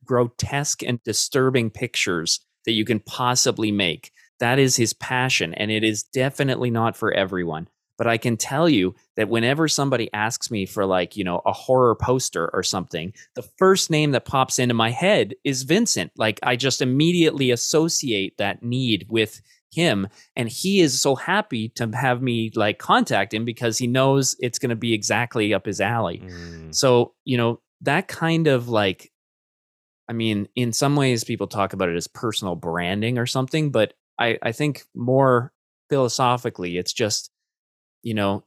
grotesque 0.04 0.82
and 0.82 1.02
disturbing 1.02 1.70
pictures 1.70 2.40
that 2.64 2.72
you 2.72 2.84
can 2.84 3.00
possibly 3.00 3.72
make. 3.72 4.12
That 4.40 4.58
is 4.58 4.76
his 4.76 4.92
passion 4.92 5.54
and 5.54 5.70
it 5.70 5.84
is 5.84 6.02
definitely 6.02 6.70
not 6.70 6.96
for 6.96 7.12
everyone 7.12 7.68
but 8.02 8.10
i 8.10 8.18
can 8.18 8.36
tell 8.36 8.68
you 8.68 8.92
that 9.14 9.28
whenever 9.28 9.68
somebody 9.68 10.12
asks 10.12 10.50
me 10.50 10.66
for 10.66 10.84
like 10.84 11.16
you 11.16 11.22
know 11.22 11.40
a 11.46 11.52
horror 11.52 11.94
poster 11.94 12.50
or 12.52 12.60
something 12.64 13.12
the 13.36 13.48
first 13.58 13.90
name 13.90 14.10
that 14.10 14.24
pops 14.24 14.58
into 14.58 14.74
my 14.74 14.90
head 14.90 15.34
is 15.44 15.62
vincent 15.62 16.10
like 16.16 16.40
i 16.42 16.56
just 16.56 16.82
immediately 16.82 17.52
associate 17.52 18.36
that 18.38 18.60
need 18.60 19.06
with 19.08 19.40
him 19.70 20.08
and 20.34 20.48
he 20.48 20.80
is 20.80 21.00
so 21.00 21.14
happy 21.14 21.68
to 21.68 21.88
have 21.94 22.20
me 22.20 22.50
like 22.56 22.80
contact 22.80 23.32
him 23.32 23.44
because 23.44 23.78
he 23.78 23.86
knows 23.86 24.34
it's 24.40 24.58
going 24.58 24.70
to 24.70 24.74
be 24.74 24.92
exactly 24.92 25.54
up 25.54 25.64
his 25.64 25.80
alley 25.80 26.20
mm. 26.24 26.74
so 26.74 27.14
you 27.24 27.36
know 27.36 27.60
that 27.82 28.08
kind 28.08 28.48
of 28.48 28.68
like 28.68 29.12
i 30.08 30.12
mean 30.12 30.48
in 30.56 30.72
some 30.72 30.96
ways 30.96 31.22
people 31.22 31.46
talk 31.46 31.72
about 31.72 31.88
it 31.88 31.94
as 31.94 32.08
personal 32.08 32.56
branding 32.56 33.16
or 33.16 33.26
something 33.26 33.70
but 33.70 33.94
i 34.18 34.36
i 34.42 34.50
think 34.50 34.82
more 34.92 35.52
philosophically 35.88 36.76
it's 36.76 36.92
just 36.92 37.30
you 38.02 38.14
know 38.14 38.44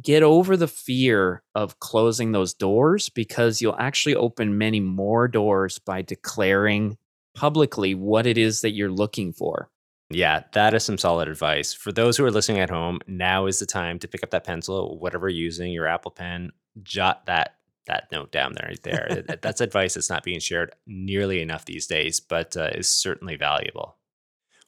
get 0.00 0.22
over 0.22 0.56
the 0.56 0.68
fear 0.68 1.42
of 1.54 1.80
closing 1.80 2.32
those 2.32 2.54
doors 2.54 3.08
because 3.08 3.60
you'll 3.60 3.76
actually 3.78 4.14
open 4.14 4.56
many 4.56 4.80
more 4.80 5.28
doors 5.28 5.78
by 5.78 6.00
declaring 6.00 6.96
publicly 7.34 7.94
what 7.94 8.26
it 8.26 8.38
is 8.38 8.60
that 8.60 8.72
you're 8.72 8.90
looking 8.90 9.32
for 9.32 9.68
yeah, 10.10 10.42
that 10.52 10.74
is 10.74 10.84
some 10.84 10.98
solid 10.98 11.28
advice. 11.28 11.72
For 11.72 11.92
those 11.92 12.16
who 12.16 12.24
are 12.24 12.32
listening 12.32 12.58
at 12.60 12.68
home, 12.68 12.98
now 13.06 13.46
is 13.46 13.60
the 13.60 13.66
time 13.66 14.00
to 14.00 14.08
pick 14.08 14.24
up 14.24 14.30
that 14.30 14.44
pencil, 14.44 14.98
whatever 14.98 15.28
you're 15.28 15.44
using, 15.44 15.72
your 15.72 15.86
Apple 15.86 16.10
Pen, 16.10 16.50
jot 16.82 17.26
that 17.26 17.56
that 17.86 18.08
note 18.12 18.30
down 18.30 18.52
there 18.52 18.68
right 18.68 18.82
there. 18.82 19.24
that's 19.40 19.60
advice 19.60 19.94
that's 19.94 20.10
not 20.10 20.22
being 20.22 20.40
shared 20.40 20.72
nearly 20.86 21.40
enough 21.40 21.64
these 21.64 21.86
days, 21.86 22.20
but 22.20 22.56
uh, 22.56 22.70
is 22.74 22.88
certainly 22.88 23.36
valuable. 23.36 23.96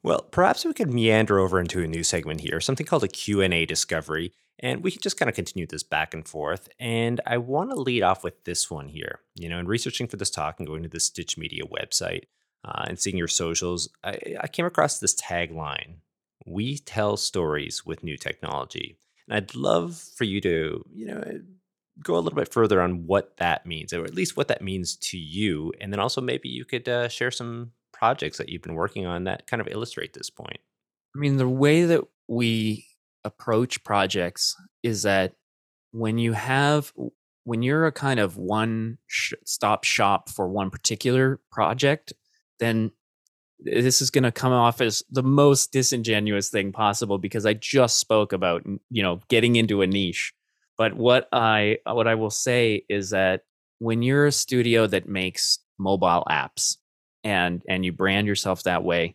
Well, 0.02 0.22
perhaps 0.30 0.64
we 0.64 0.72
could 0.72 0.92
meander 0.92 1.38
over 1.38 1.60
into 1.60 1.82
a 1.82 1.86
new 1.86 2.02
segment 2.02 2.40
here, 2.40 2.60
something 2.60 2.86
called 2.86 3.04
a 3.04 3.08
Q&A 3.08 3.64
discovery, 3.66 4.32
and 4.58 4.82
we 4.82 4.90
can 4.90 5.00
just 5.00 5.16
kind 5.16 5.28
of 5.28 5.34
continue 5.34 5.66
this 5.66 5.84
back 5.84 6.12
and 6.12 6.26
forth. 6.26 6.68
And 6.80 7.20
I 7.24 7.38
want 7.38 7.70
to 7.70 7.76
lead 7.76 8.02
off 8.02 8.24
with 8.24 8.44
this 8.44 8.70
one 8.70 8.88
here. 8.88 9.20
You 9.36 9.48
know, 9.48 9.58
in 9.58 9.66
researching 9.66 10.08
for 10.08 10.16
this 10.16 10.30
talk 10.30 10.58
and 10.58 10.66
going 10.66 10.82
to 10.82 10.88
the 10.88 11.00
Stitch 11.00 11.38
Media 11.38 11.62
website, 11.64 12.24
uh, 12.64 12.84
and 12.86 12.98
seeing 12.98 13.16
your 13.16 13.28
socials, 13.28 13.88
I, 14.04 14.36
I 14.40 14.46
came 14.48 14.66
across 14.66 14.98
this 14.98 15.14
tagline 15.14 15.96
We 16.46 16.78
tell 16.78 17.16
stories 17.16 17.86
with 17.86 18.02
new 18.02 18.16
technology. 18.16 18.98
And 19.28 19.36
I'd 19.36 19.54
love 19.54 19.96
for 19.96 20.24
you 20.24 20.40
to, 20.40 20.84
you 20.92 21.06
know, 21.06 21.40
go 22.02 22.14
a 22.16 22.20
little 22.20 22.36
bit 22.36 22.52
further 22.52 22.80
on 22.80 23.06
what 23.06 23.36
that 23.36 23.66
means, 23.66 23.92
or 23.92 24.04
at 24.04 24.14
least 24.14 24.36
what 24.36 24.48
that 24.48 24.62
means 24.62 24.96
to 24.96 25.18
you. 25.18 25.72
And 25.80 25.92
then 25.92 26.00
also 26.00 26.20
maybe 26.20 26.48
you 26.48 26.64
could 26.64 26.88
uh, 26.88 27.08
share 27.08 27.30
some 27.30 27.72
projects 27.92 28.38
that 28.38 28.48
you've 28.48 28.62
been 28.62 28.74
working 28.74 29.06
on 29.06 29.24
that 29.24 29.46
kind 29.46 29.60
of 29.60 29.68
illustrate 29.68 30.12
this 30.12 30.30
point. 30.30 30.58
I 31.14 31.18
mean, 31.18 31.36
the 31.36 31.48
way 31.48 31.84
that 31.84 32.02
we 32.28 32.86
approach 33.24 33.84
projects 33.84 34.56
is 34.82 35.02
that 35.02 35.34
when 35.92 36.18
you 36.18 36.32
have 36.32 36.92
when 37.44 37.62
you're 37.62 37.86
a 37.86 37.92
kind 37.92 38.18
of 38.20 38.36
one 38.36 38.98
stop 39.44 39.84
shop 39.84 40.28
for 40.28 40.48
one 40.48 40.70
particular 40.70 41.40
project 41.50 42.12
then 42.58 42.90
this 43.64 44.02
is 44.02 44.10
going 44.10 44.24
to 44.24 44.32
come 44.32 44.52
off 44.52 44.80
as 44.80 45.02
the 45.10 45.22
most 45.22 45.72
disingenuous 45.72 46.48
thing 46.48 46.72
possible 46.72 47.18
because 47.18 47.46
I 47.46 47.54
just 47.54 47.98
spoke 47.98 48.32
about 48.32 48.64
you 48.90 49.02
know 49.02 49.20
getting 49.28 49.56
into 49.56 49.82
a 49.82 49.86
niche. 49.86 50.32
But 50.78 50.96
what 50.96 51.28
I 51.32 51.78
what 51.84 52.08
I 52.08 52.14
will 52.14 52.30
say 52.30 52.84
is 52.88 53.10
that 53.10 53.42
when 53.78 54.02
you're 54.02 54.26
a 54.26 54.32
studio 54.32 54.86
that 54.86 55.08
makes 55.08 55.58
mobile 55.78 56.24
apps 56.30 56.76
and 57.24 57.62
and 57.68 57.84
you 57.84 57.92
brand 57.92 58.26
yourself 58.26 58.62
that 58.64 58.84
way, 58.84 59.14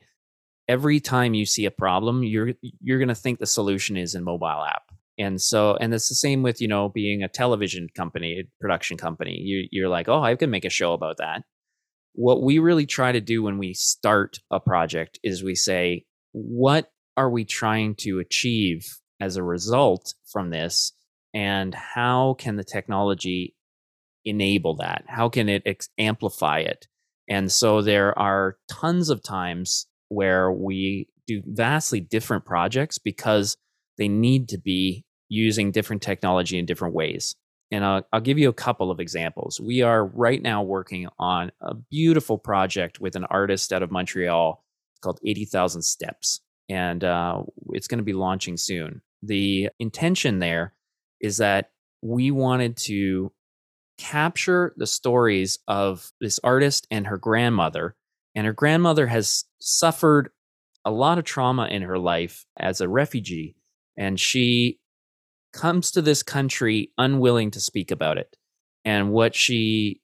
every 0.68 1.00
time 1.00 1.34
you 1.34 1.46
see 1.46 1.66
a 1.66 1.72
problem, 1.72 2.24
you're 2.24 2.54
you're 2.62 3.00
going 3.00 3.08
to 3.10 3.16
think 3.16 3.40
the 3.40 3.46
solution 3.46 3.98
is 3.98 4.16
in 4.16 4.24
mobile 4.24 4.48
app. 4.48 4.84
And 5.20 5.42
so, 5.42 5.76
and 5.78 5.92
it's 5.94 6.10
the 6.10 6.16
same 6.16 6.44
with 6.44 6.62
you 6.62 6.68
know 6.68 6.90
being 6.90 7.24
a 7.24 7.28
television 7.28 7.90
company, 7.96 8.44
production 8.62 8.98
company. 8.98 9.38
You 9.40 9.68
you're 9.72 9.90
like, 9.90 10.08
oh, 10.10 10.22
I 10.22 10.36
can 10.36 10.50
make 10.50 10.66
a 10.66 10.70
show 10.70 10.94
about 10.94 11.18
that 11.18 11.44
what 12.18 12.42
we 12.42 12.58
really 12.58 12.88
try 12.88 13.12
to 13.12 13.22
do 13.22 13.44
when 13.44 13.60
we 13.60 13.76
start 13.76 14.40
a 14.50 14.60
project 14.60 15.20
is 15.24 15.44
we 15.44 15.54
say, 15.54 16.04
what 16.32 16.92
are 17.16 17.30
we 17.30 17.46
trying 17.46 17.94
to 17.94 18.18
achieve 18.18 18.88
as 19.20 19.38
a 19.38 19.44
result 19.44 20.16
from 20.26 20.50
this? 20.50 20.94
And 21.36 21.76
how 21.76 22.36
can 22.40 22.56
the 22.56 22.64
technology 22.64 23.56
enable 24.26 24.78
that? 24.78 25.06
How 25.08 25.30
can 25.30 25.48
it 25.48 25.62
ex- 25.68 25.90
amplify 26.00 26.60
it? 26.62 26.88
And 27.28 27.52
so 27.52 27.82
there 27.82 28.18
are 28.18 28.58
tons 28.70 29.10
of 29.10 29.22
times 29.22 29.88
where 30.10 30.52
we 30.52 31.10
do 31.28 31.42
vastly 31.46 32.00
different 32.00 32.46
projects 32.46 32.98
because 32.98 33.58
they 33.98 34.08
need 34.08 34.50
to 34.50 34.58
be 34.58 35.04
using 35.30 35.72
different 35.72 36.02
technology 36.02 36.58
in 36.58 36.66
different 36.66 36.94
ways. 36.94 37.36
And 37.70 37.84
I'll, 37.84 38.08
I'll, 38.14 38.22
give 38.22 38.38
you 38.38 38.48
a 38.48 38.54
couple 38.54 38.92
of 38.92 39.02
examples. 39.02 39.60
We 39.60 39.82
are 39.82 40.06
right 40.06 40.42
now 40.42 40.64
working 40.64 41.10
on 41.20 41.52
a 41.60 41.74
beautiful 41.74 42.38
project 42.38 43.02
with 43.02 43.18
an 43.18 43.26
artist 43.26 43.74
out 43.74 43.84
of 43.84 43.92
Montreal 43.92 44.64
called 45.02 45.20
80,000 45.26 45.82
Steps. 45.82 46.40
And 46.70 47.04
uh, 47.04 47.44
it's 47.74 47.88
going 47.88 48.00
to 48.00 48.06
be 48.06 48.14
launching 48.14 48.56
soon. 48.56 49.02
The 49.22 49.70
intention 49.80 50.40
there 50.40 50.74
is 51.20 51.38
that 51.38 51.72
we 52.02 52.32
wanted 52.32 52.78
to 52.78 53.34
capture 53.98 54.74
the 54.78 54.88
stories 54.88 55.60
of 55.68 56.12
this 56.22 56.40
artist 56.44 56.88
and 56.92 57.08
her 57.08 57.18
grandmother. 57.18 57.96
And 58.36 58.46
her 58.46 58.54
grandmother 58.54 59.08
has 59.08 59.46
suffered 59.60 60.30
a 60.86 60.92
lot 60.92 61.18
of 61.18 61.26
trauma 61.26 61.68
in 61.68 61.82
her 61.82 61.98
life 61.98 62.46
as 62.58 62.80
a 62.80 62.88
refugee. 62.88 63.56
And 63.98 64.20
she 64.20 64.80
comes 65.54 65.92
to 65.92 66.02
this 66.02 66.24
country 66.24 66.92
unwilling 66.98 67.52
to 67.52 67.60
speak 67.60 67.92
about 67.92 68.18
it. 68.18 68.36
And 68.86 69.12
what 69.12 69.36
she 69.36 70.02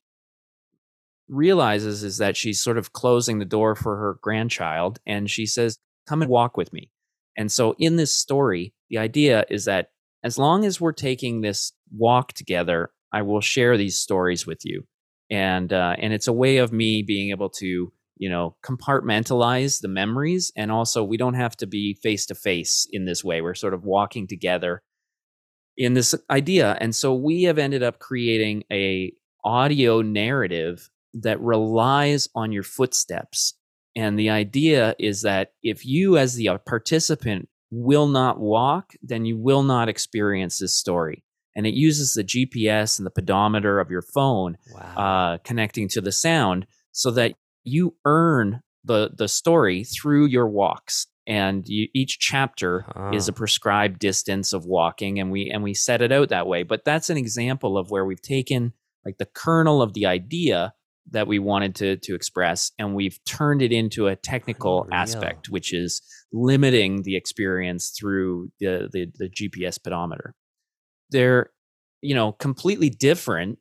realizes 1.30 2.04
is 2.04 2.18
that 2.18 2.36
she's 2.36 2.62
sort 2.62 2.78
of 2.78 2.94
closing 2.94 3.40
the 3.40 3.46
door 3.46 3.76
for 3.76 3.96
her 3.98 4.18
grandchild. 4.22 5.00
And 5.06 5.30
she 5.30 5.46
says, 5.46 5.78
Come 6.08 6.22
and 6.22 6.30
walk 6.30 6.58
with 6.58 6.74
me. 6.74 6.90
And 7.38 7.52
so 7.52 7.76
in 7.80 7.96
this 7.96 8.14
story, 8.14 8.74
the 8.90 8.98
idea 8.98 9.46
is 9.50 9.66
that 9.66 9.90
as 10.24 10.38
long 10.38 10.66
as 10.66 10.82
we're 10.82 10.92
taking 10.92 11.42
this 11.42 11.72
walk 11.96 12.34
together, 12.34 12.92
I 13.14 13.22
will 13.22 13.42
share 13.42 13.78
these 13.78 14.00
stories 14.00 14.46
with 14.46 14.66
you. 14.66 14.86
And 15.30 15.72
uh, 15.72 15.96
and 16.00 16.14
it's 16.14 16.28
a 16.28 16.34
way 16.34 16.58
of 16.58 16.74
me 16.74 17.02
being 17.02 17.30
able 17.30 17.50
to 17.52 17.92
you 18.18 18.30
know 18.30 18.56
compartmentalize 18.66 19.82
the 19.82 19.88
memories 19.88 20.52
and 20.56 20.72
also 20.72 21.04
we 21.04 21.18
don't 21.18 21.34
have 21.34 21.58
to 21.58 21.66
be 21.66 21.98
face 22.02 22.26
to 22.28 22.36
face 22.36 22.88
in 22.92 23.06
this 23.06 23.24
way. 23.24 23.42
We're 23.42 23.56
sort 23.56 23.74
of 23.74 23.86
walking 23.86 24.28
together 24.28 24.84
in 25.78 25.94
this 25.94 26.14
idea. 26.30 26.78
And 26.80 26.96
so 26.96 27.16
we 27.16 27.44
have 27.44 27.58
ended 27.58 27.82
up 27.82 28.00
creating 28.00 28.64
a 28.72 29.14
audio 29.44 30.02
narrative 30.02 30.90
that 31.16 31.40
relies 31.42 32.30
on 32.36 32.52
your 32.52 32.64
footsteps. 32.64 33.54
And 33.96 34.18
the 34.18 34.30
idea 34.30 34.96
is 35.00 35.22
that 35.22 35.54
if 35.62 35.86
you 35.86 36.18
as 36.18 36.36
the 36.36 36.50
uh, 36.50 36.58
participant 36.60 37.50
will 37.74 38.08
not 38.08 38.40
walk 38.40 38.94
then 39.02 39.26
you 39.26 39.36
will 39.36 39.64
not 39.64 39.90
experience 39.90 40.60
this 40.60 40.76
story 40.76 41.23
and 41.56 41.68
it 41.68 41.74
uses 41.74 42.14
the 42.14 42.24
gps 42.24 42.98
and 42.98 43.06
the 43.06 43.12
pedometer 43.12 43.80
of 43.80 43.90
your 43.90 44.02
phone 44.02 44.58
wow. 44.74 45.34
uh, 45.34 45.38
connecting 45.40 45.88
to 45.88 46.02
the 46.02 46.12
sound 46.12 46.66
so 46.92 47.12
that 47.12 47.34
you 47.64 47.96
earn 48.06 48.62
the 48.84 49.12
the 49.16 49.28
story 49.28 49.84
through 49.84 50.26
your 50.26 50.48
walks 50.48 51.08
and 51.26 51.68
you, 51.68 51.88
each 51.94 52.20
chapter 52.20 52.86
is 53.14 53.28
a 53.28 53.34
prescribed 53.34 54.00
distance 54.00 54.52
of 54.52 54.66
walking 54.66 55.20
and 55.20 55.32
we 55.32 55.50
and 55.50 55.64
we 55.64 55.74
set 55.74 56.02
it 56.02 56.12
out 56.12 56.30
that 56.30 56.48
way 56.48 56.64
but 56.64 56.84
that's 56.84 57.10
an 57.10 57.18
example 57.18 57.78
of 57.78 57.90
where 57.90 58.06
we've 58.06 58.22
taken 58.22 58.74
like 59.06 59.18
the 59.18 59.28
kernel 59.34 59.82
of 59.82 59.94
the 59.94 60.06
idea 60.06 60.74
that 61.12 61.28
we 61.28 61.40
wanted 61.40 61.76
to 61.76 61.98
to 61.98 62.16
express 62.16 62.72
and 62.78 62.96
we've 62.96 63.20
turned 63.26 63.62
it 63.62 63.72
into 63.72 64.08
a 64.08 64.16
technical 64.16 64.84
Unreal. 64.84 65.00
aspect 65.00 65.50
which 65.50 65.74
is 65.74 66.02
limiting 66.34 67.04
the 67.04 67.16
experience 67.16 67.90
through 67.98 68.52
the, 68.60 68.90
the 68.92 69.12
the 69.18 69.30
GPS 69.30 69.82
pedometer 69.82 70.36
they're 71.14 71.52
you 72.02 72.14
know 72.14 72.34
completely 72.34 72.90
different 72.90 73.60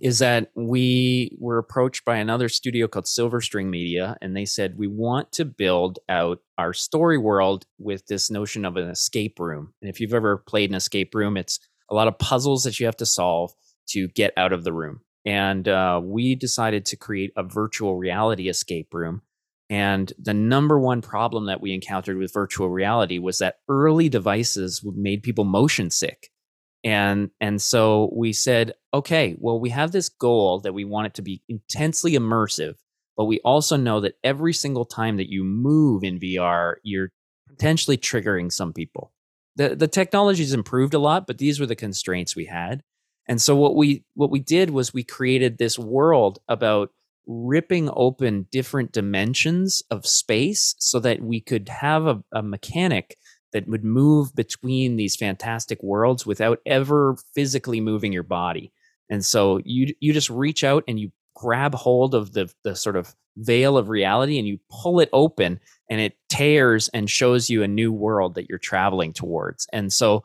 is 0.00 0.20
that 0.20 0.50
we 0.54 1.36
were 1.38 1.58
approached 1.58 2.04
by 2.04 2.16
another 2.16 2.48
studio 2.48 2.86
called 2.86 3.06
Silverstring 3.06 3.66
Media, 3.66 4.16
and 4.22 4.36
they 4.36 4.44
said, 4.44 4.78
We 4.78 4.86
want 4.86 5.32
to 5.32 5.44
build 5.44 5.98
out 6.08 6.40
our 6.58 6.72
story 6.72 7.18
world 7.18 7.66
with 7.78 8.06
this 8.06 8.30
notion 8.30 8.64
of 8.64 8.76
an 8.76 8.88
escape 8.88 9.40
room. 9.40 9.74
And 9.82 9.90
if 9.90 10.00
you've 10.00 10.14
ever 10.14 10.36
played 10.36 10.70
an 10.70 10.76
escape 10.76 11.14
room, 11.14 11.36
it's 11.36 11.58
a 11.90 11.94
lot 11.94 12.08
of 12.08 12.18
puzzles 12.18 12.64
that 12.64 12.78
you 12.78 12.86
have 12.86 12.96
to 12.98 13.06
solve 13.06 13.52
to 13.88 14.08
get 14.08 14.32
out 14.36 14.52
of 14.52 14.62
the 14.62 14.72
room. 14.72 15.00
And 15.24 15.66
uh, 15.66 16.00
we 16.02 16.34
decided 16.34 16.86
to 16.86 16.96
create 16.96 17.32
a 17.36 17.42
virtual 17.42 17.96
reality 17.96 18.48
escape 18.48 18.94
room. 18.94 19.22
And 19.68 20.12
the 20.18 20.34
number 20.34 20.78
one 20.78 21.02
problem 21.02 21.46
that 21.46 21.60
we 21.60 21.72
encountered 21.72 22.16
with 22.16 22.32
virtual 22.32 22.68
reality 22.68 23.18
was 23.18 23.38
that 23.38 23.58
early 23.68 24.08
devices 24.08 24.82
made 24.84 25.22
people 25.22 25.44
motion 25.44 25.90
sick 25.90 26.30
and 26.82 27.30
and 27.40 27.60
so 27.60 28.10
we 28.14 28.32
said 28.32 28.72
okay 28.94 29.36
well 29.38 29.60
we 29.60 29.70
have 29.70 29.92
this 29.92 30.08
goal 30.08 30.60
that 30.60 30.72
we 30.72 30.84
want 30.84 31.06
it 31.06 31.14
to 31.14 31.22
be 31.22 31.42
intensely 31.48 32.12
immersive 32.12 32.76
but 33.20 33.26
we 33.26 33.38
also 33.40 33.76
know 33.76 34.00
that 34.00 34.16
every 34.24 34.54
single 34.54 34.86
time 34.86 35.18
that 35.18 35.28
you 35.28 35.44
move 35.44 36.04
in 36.04 36.18
VR, 36.18 36.76
you're 36.82 37.12
potentially 37.50 37.98
triggering 37.98 38.50
some 38.50 38.72
people. 38.72 39.12
The 39.56 39.76
the 39.76 39.88
technology's 39.88 40.54
improved 40.54 40.94
a 40.94 40.98
lot, 40.98 41.26
but 41.26 41.36
these 41.36 41.60
were 41.60 41.66
the 41.66 41.76
constraints 41.76 42.34
we 42.34 42.46
had. 42.46 42.82
And 43.28 43.38
so 43.38 43.54
what 43.54 43.76
we 43.76 44.04
what 44.14 44.30
we 44.30 44.40
did 44.40 44.70
was 44.70 44.94
we 44.94 45.04
created 45.04 45.58
this 45.58 45.78
world 45.78 46.38
about 46.48 46.92
ripping 47.26 47.90
open 47.92 48.46
different 48.50 48.90
dimensions 48.90 49.82
of 49.90 50.06
space 50.06 50.74
so 50.78 50.98
that 51.00 51.20
we 51.20 51.42
could 51.42 51.68
have 51.68 52.06
a, 52.06 52.24
a 52.32 52.42
mechanic 52.42 53.18
that 53.52 53.68
would 53.68 53.84
move 53.84 54.34
between 54.34 54.96
these 54.96 55.16
fantastic 55.16 55.82
worlds 55.82 56.24
without 56.24 56.60
ever 56.66 57.16
physically 57.34 57.80
moving 57.80 58.12
your 58.12 58.22
body. 58.22 58.72
And 59.08 59.24
so 59.24 59.60
you 59.64 59.94
you 60.00 60.12
just 60.12 60.30
reach 60.30 60.64
out 60.64 60.84
and 60.86 60.98
you 60.98 61.10
grab 61.34 61.74
hold 61.74 62.14
of 62.14 62.32
the 62.32 62.52
the 62.64 62.76
sort 62.76 62.96
of 62.96 63.14
veil 63.36 63.78
of 63.78 63.88
reality 63.88 64.38
and 64.38 64.46
you 64.46 64.58
pull 64.70 65.00
it 65.00 65.08
open 65.12 65.60
and 65.88 66.00
it 66.00 66.16
tears 66.28 66.88
and 66.88 67.08
shows 67.08 67.48
you 67.48 67.62
a 67.62 67.68
new 67.68 67.92
world 67.92 68.34
that 68.34 68.48
you're 68.48 68.58
traveling 68.58 69.12
towards. 69.12 69.66
And 69.72 69.92
so 69.92 70.24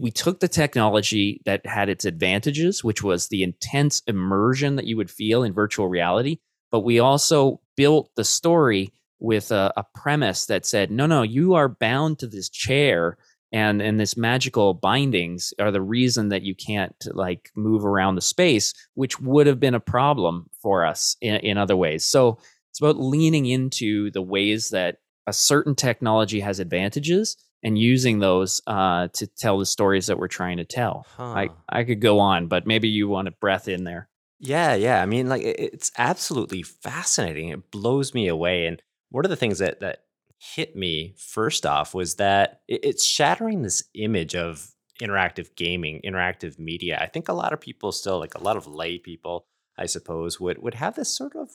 we 0.00 0.10
took 0.10 0.40
the 0.40 0.48
technology 0.48 1.42
that 1.44 1.66
had 1.66 1.88
its 1.88 2.04
advantages, 2.04 2.82
which 2.82 3.02
was 3.02 3.28
the 3.28 3.42
intense 3.42 4.00
immersion 4.06 4.76
that 4.76 4.86
you 4.86 4.96
would 4.96 5.10
feel 5.10 5.42
in 5.42 5.52
virtual 5.52 5.88
reality, 5.88 6.38
but 6.70 6.80
we 6.80 6.98
also 6.98 7.60
built 7.76 8.10
the 8.16 8.24
story 8.24 8.92
with 9.22 9.52
a, 9.52 9.72
a 9.76 9.84
premise 9.94 10.46
that 10.46 10.66
said, 10.66 10.90
no, 10.90 11.06
no, 11.06 11.22
you 11.22 11.54
are 11.54 11.68
bound 11.68 12.18
to 12.18 12.26
this 12.26 12.48
chair 12.48 13.16
and 13.52 13.80
and 13.80 14.00
this 14.00 14.16
magical 14.16 14.74
bindings 14.74 15.52
are 15.58 15.70
the 15.70 15.80
reason 15.80 16.30
that 16.30 16.42
you 16.42 16.54
can't 16.54 16.96
like 17.12 17.50
move 17.54 17.84
around 17.84 18.14
the 18.14 18.22
space 18.22 18.72
which 18.94 19.20
would 19.20 19.46
have 19.46 19.60
been 19.60 19.74
a 19.74 19.80
problem 19.80 20.48
for 20.60 20.84
us 20.84 21.16
in, 21.20 21.36
in 21.36 21.58
other 21.58 21.76
ways. 21.76 22.04
So 22.04 22.38
it's 22.70 22.80
about 22.80 22.98
leaning 22.98 23.46
into 23.46 24.10
the 24.10 24.22
ways 24.22 24.70
that 24.70 24.96
a 25.26 25.32
certain 25.32 25.74
technology 25.74 26.40
has 26.40 26.58
advantages 26.58 27.36
and 27.62 27.78
using 27.78 28.18
those 28.18 28.60
uh, 28.66 29.08
to 29.12 29.26
tell 29.26 29.58
the 29.58 29.66
stories 29.66 30.06
that 30.06 30.18
we're 30.18 30.28
trying 30.28 30.56
to 30.56 30.64
tell. 30.64 31.06
Huh. 31.16 31.24
i 31.24 31.48
i 31.68 31.84
could 31.84 32.00
go 32.00 32.18
on 32.18 32.48
but 32.48 32.66
maybe 32.66 32.88
you 32.88 33.06
want 33.08 33.28
a 33.28 33.32
breath 33.32 33.68
in 33.68 33.84
there. 33.84 34.08
Yeah 34.40 34.74
yeah 34.74 35.00
i 35.00 35.06
mean 35.06 35.28
like 35.28 35.42
it's 35.44 35.92
absolutely 35.96 36.62
fascinating. 36.62 37.50
It 37.50 37.70
blows 37.70 38.14
me 38.14 38.26
away 38.28 38.66
and 38.66 38.82
one 39.12 39.24
of 39.24 39.30
the 39.30 39.36
things 39.36 39.58
that 39.58 39.80
that 39.80 40.04
hit 40.38 40.74
me 40.74 41.14
first 41.16 41.64
off 41.64 41.94
was 41.94 42.16
that 42.16 42.62
it's 42.66 43.04
shattering 43.04 43.62
this 43.62 43.84
image 43.94 44.34
of 44.34 44.74
interactive 45.00 45.54
gaming, 45.54 46.00
interactive 46.04 46.58
media. 46.58 46.98
I 47.00 47.06
think 47.06 47.28
a 47.28 47.32
lot 47.32 47.52
of 47.52 47.60
people 47.60 47.92
still, 47.92 48.18
like 48.18 48.34
a 48.34 48.42
lot 48.42 48.56
of 48.56 48.66
lay 48.66 48.98
people, 48.98 49.46
I 49.78 49.86
suppose, 49.86 50.40
would 50.40 50.58
would 50.62 50.74
have 50.74 50.96
this 50.96 51.16
sort 51.16 51.36
of 51.36 51.48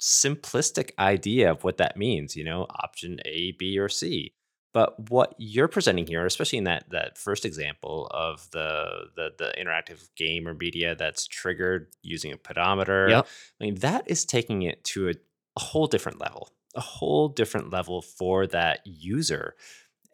simplistic 0.00 0.90
idea 0.98 1.52
of 1.52 1.62
what 1.62 1.76
that 1.76 1.96
means, 1.96 2.34
you 2.34 2.42
know, 2.42 2.66
option 2.82 3.20
A, 3.24 3.52
B, 3.58 3.78
or 3.78 3.88
C. 3.88 4.34
But 4.74 5.10
what 5.10 5.34
you're 5.38 5.68
presenting 5.68 6.06
here, 6.06 6.24
especially 6.24 6.58
in 6.58 6.64
that 6.64 6.90
that 6.90 7.18
first 7.18 7.44
example 7.44 8.08
of 8.12 8.50
the 8.50 9.06
the, 9.14 9.30
the 9.38 9.54
interactive 9.60 10.08
game 10.16 10.48
or 10.48 10.54
media 10.54 10.96
that's 10.96 11.26
triggered 11.26 11.88
using 12.02 12.32
a 12.32 12.36
pedometer, 12.36 13.08
yep. 13.08 13.26
I 13.60 13.64
mean, 13.64 13.76
that 13.76 14.04
is 14.06 14.24
taking 14.24 14.62
it 14.62 14.82
to 14.84 15.10
a, 15.10 15.14
a 15.56 15.60
whole 15.60 15.86
different 15.86 16.18
level 16.20 16.48
a 16.74 16.80
whole 16.80 17.28
different 17.28 17.70
level 17.70 18.02
for 18.02 18.46
that 18.48 18.80
user. 18.84 19.54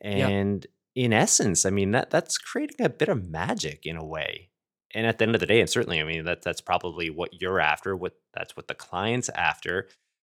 And 0.01 0.67
yeah. 0.95 1.05
in 1.05 1.13
essence, 1.13 1.65
I 1.67 1.71
mean 1.71 1.93
that 1.93 2.11
that's 2.11 2.39
creating 2.39 2.85
a 2.85 2.91
bit 2.91 3.09
of 3.09 3.29
magic 3.29 3.85
in 3.85 3.97
a 3.97 4.05
way. 4.05 4.51
And 4.95 5.07
at 5.07 5.19
the 5.19 5.25
end 5.25 5.35
of 5.35 5.41
the 5.41 5.47
day, 5.47 5.61
and 5.61 5.69
certainly, 5.69 6.01
I 6.01 6.05
mean 6.05 6.25
that 6.25 6.43
that's 6.43 6.61
probably 6.61 7.11
what 7.11 7.41
you're 7.41 7.61
after. 7.61 7.97
What 7.97 8.15
that's 8.35 8.57
what 8.57 8.69
the 8.69 8.75
client's 8.75 9.29
after. 9.31 9.89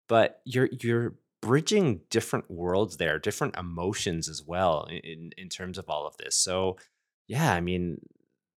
But 0.07 0.41
you're 0.45 0.69
you're 0.81 1.15
bridging 1.41 2.01
different 2.09 2.49
worlds 2.49 2.97
there, 2.97 3.19
different 3.19 3.57
emotions 3.57 4.29
as 4.29 4.43
well 4.45 4.87
in 4.89 5.31
in 5.37 5.49
terms 5.49 5.77
of 5.77 5.89
all 5.89 6.05
of 6.05 6.17
this. 6.17 6.37
So 6.37 6.77
yeah, 7.27 7.53
I 7.53 7.61
mean 7.61 7.99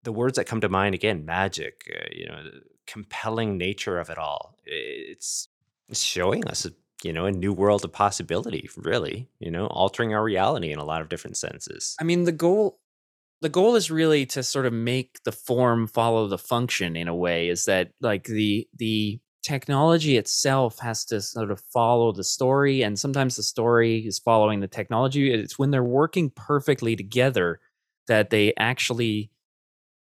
the 0.03 0.11
words 0.11 0.37
that 0.37 0.45
come 0.45 0.61
to 0.61 0.69
mind 0.69 0.95
again, 0.95 1.25
magic, 1.25 1.91
uh, 1.93 2.05
you 2.11 2.27
know, 2.27 2.43
compelling 2.87 3.57
nature 3.57 3.99
of 3.99 4.09
it 4.09 4.17
all. 4.17 4.57
It's 4.65 5.49
it's 5.89 6.01
showing 6.01 6.47
us 6.47 6.65
you 7.05 7.13
know, 7.13 7.27
a 7.27 7.31
new 7.31 7.53
world 7.53 7.85
of 7.85 7.93
possibility, 7.93 8.67
really, 8.75 9.29
you 9.39 9.51
know, 9.51 9.67
altering 9.67 10.15
our 10.15 10.23
reality 10.23 10.71
in 10.71 10.79
a 10.79 10.83
lot 10.83 11.03
of 11.03 11.09
different 11.09 11.37
senses. 11.37 11.95
I 12.01 12.03
mean, 12.03 12.23
the 12.23 12.31
goal 12.31 12.79
the 13.41 13.49
goal 13.49 13.75
is 13.75 13.91
really 13.91 14.25
to 14.25 14.41
sort 14.41 14.65
of 14.65 14.73
make 14.73 15.19
the 15.23 15.31
form 15.31 15.85
follow 15.85 16.27
the 16.27 16.39
function 16.39 16.95
in 16.95 17.07
a 17.07 17.13
way 17.13 17.49
is 17.49 17.65
that 17.65 17.91
like 18.01 18.23
the 18.23 18.67
the 18.75 19.19
technology 19.43 20.17
itself 20.17 20.79
has 20.79 21.05
to 21.05 21.21
sort 21.21 21.51
of 21.51 21.61
follow 21.71 22.11
the 22.11 22.23
story 22.23 22.81
and 22.81 22.97
sometimes 22.97 23.35
the 23.35 23.43
story 23.43 23.99
is 24.07 24.17
following 24.17 24.59
the 24.59 24.67
technology 24.67 25.31
it's 25.31 25.59
when 25.59 25.69
they're 25.69 25.83
working 25.83 26.31
perfectly 26.31 26.95
together 26.95 27.59
that 28.07 28.31
they 28.31 28.51
actually 28.57 29.29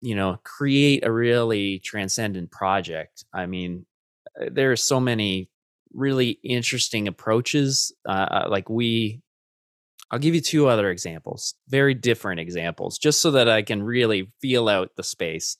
you 0.01 0.13
know 0.13 0.37
create 0.43 1.05
a 1.05 1.11
really 1.11 1.79
transcendent 1.79 2.51
project 2.51 3.23
i 3.33 3.45
mean 3.45 3.85
uh, 4.41 4.49
there 4.51 4.73
are 4.73 4.75
so 4.75 4.99
many 4.99 5.49
really 5.93 6.39
interesting 6.43 7.07
approaches. 7.07 7.93
Uh, 8.07 8.11
uh, 8.11 8.47
like 8.49 8.69
we, 8.69 9.21
I'll 10.09 10.19
give 10.19 10.35
you 10.35 10.41
two 10.41 10.67
other 10.67 10.89
examples, 10.89 11.55
very 11.67 11.93
different 11.93 12.39
examples, 12.39 12.97
just 12.97 13.21
so 13.21 13.31
that 13.31 13.49
I 13.49 13.61
can 13.61 13.83
really 13.83 14.31
feel 14.41 14.67
out 14.67 14.91
the 14.95 15.03
space. 15.03 15.57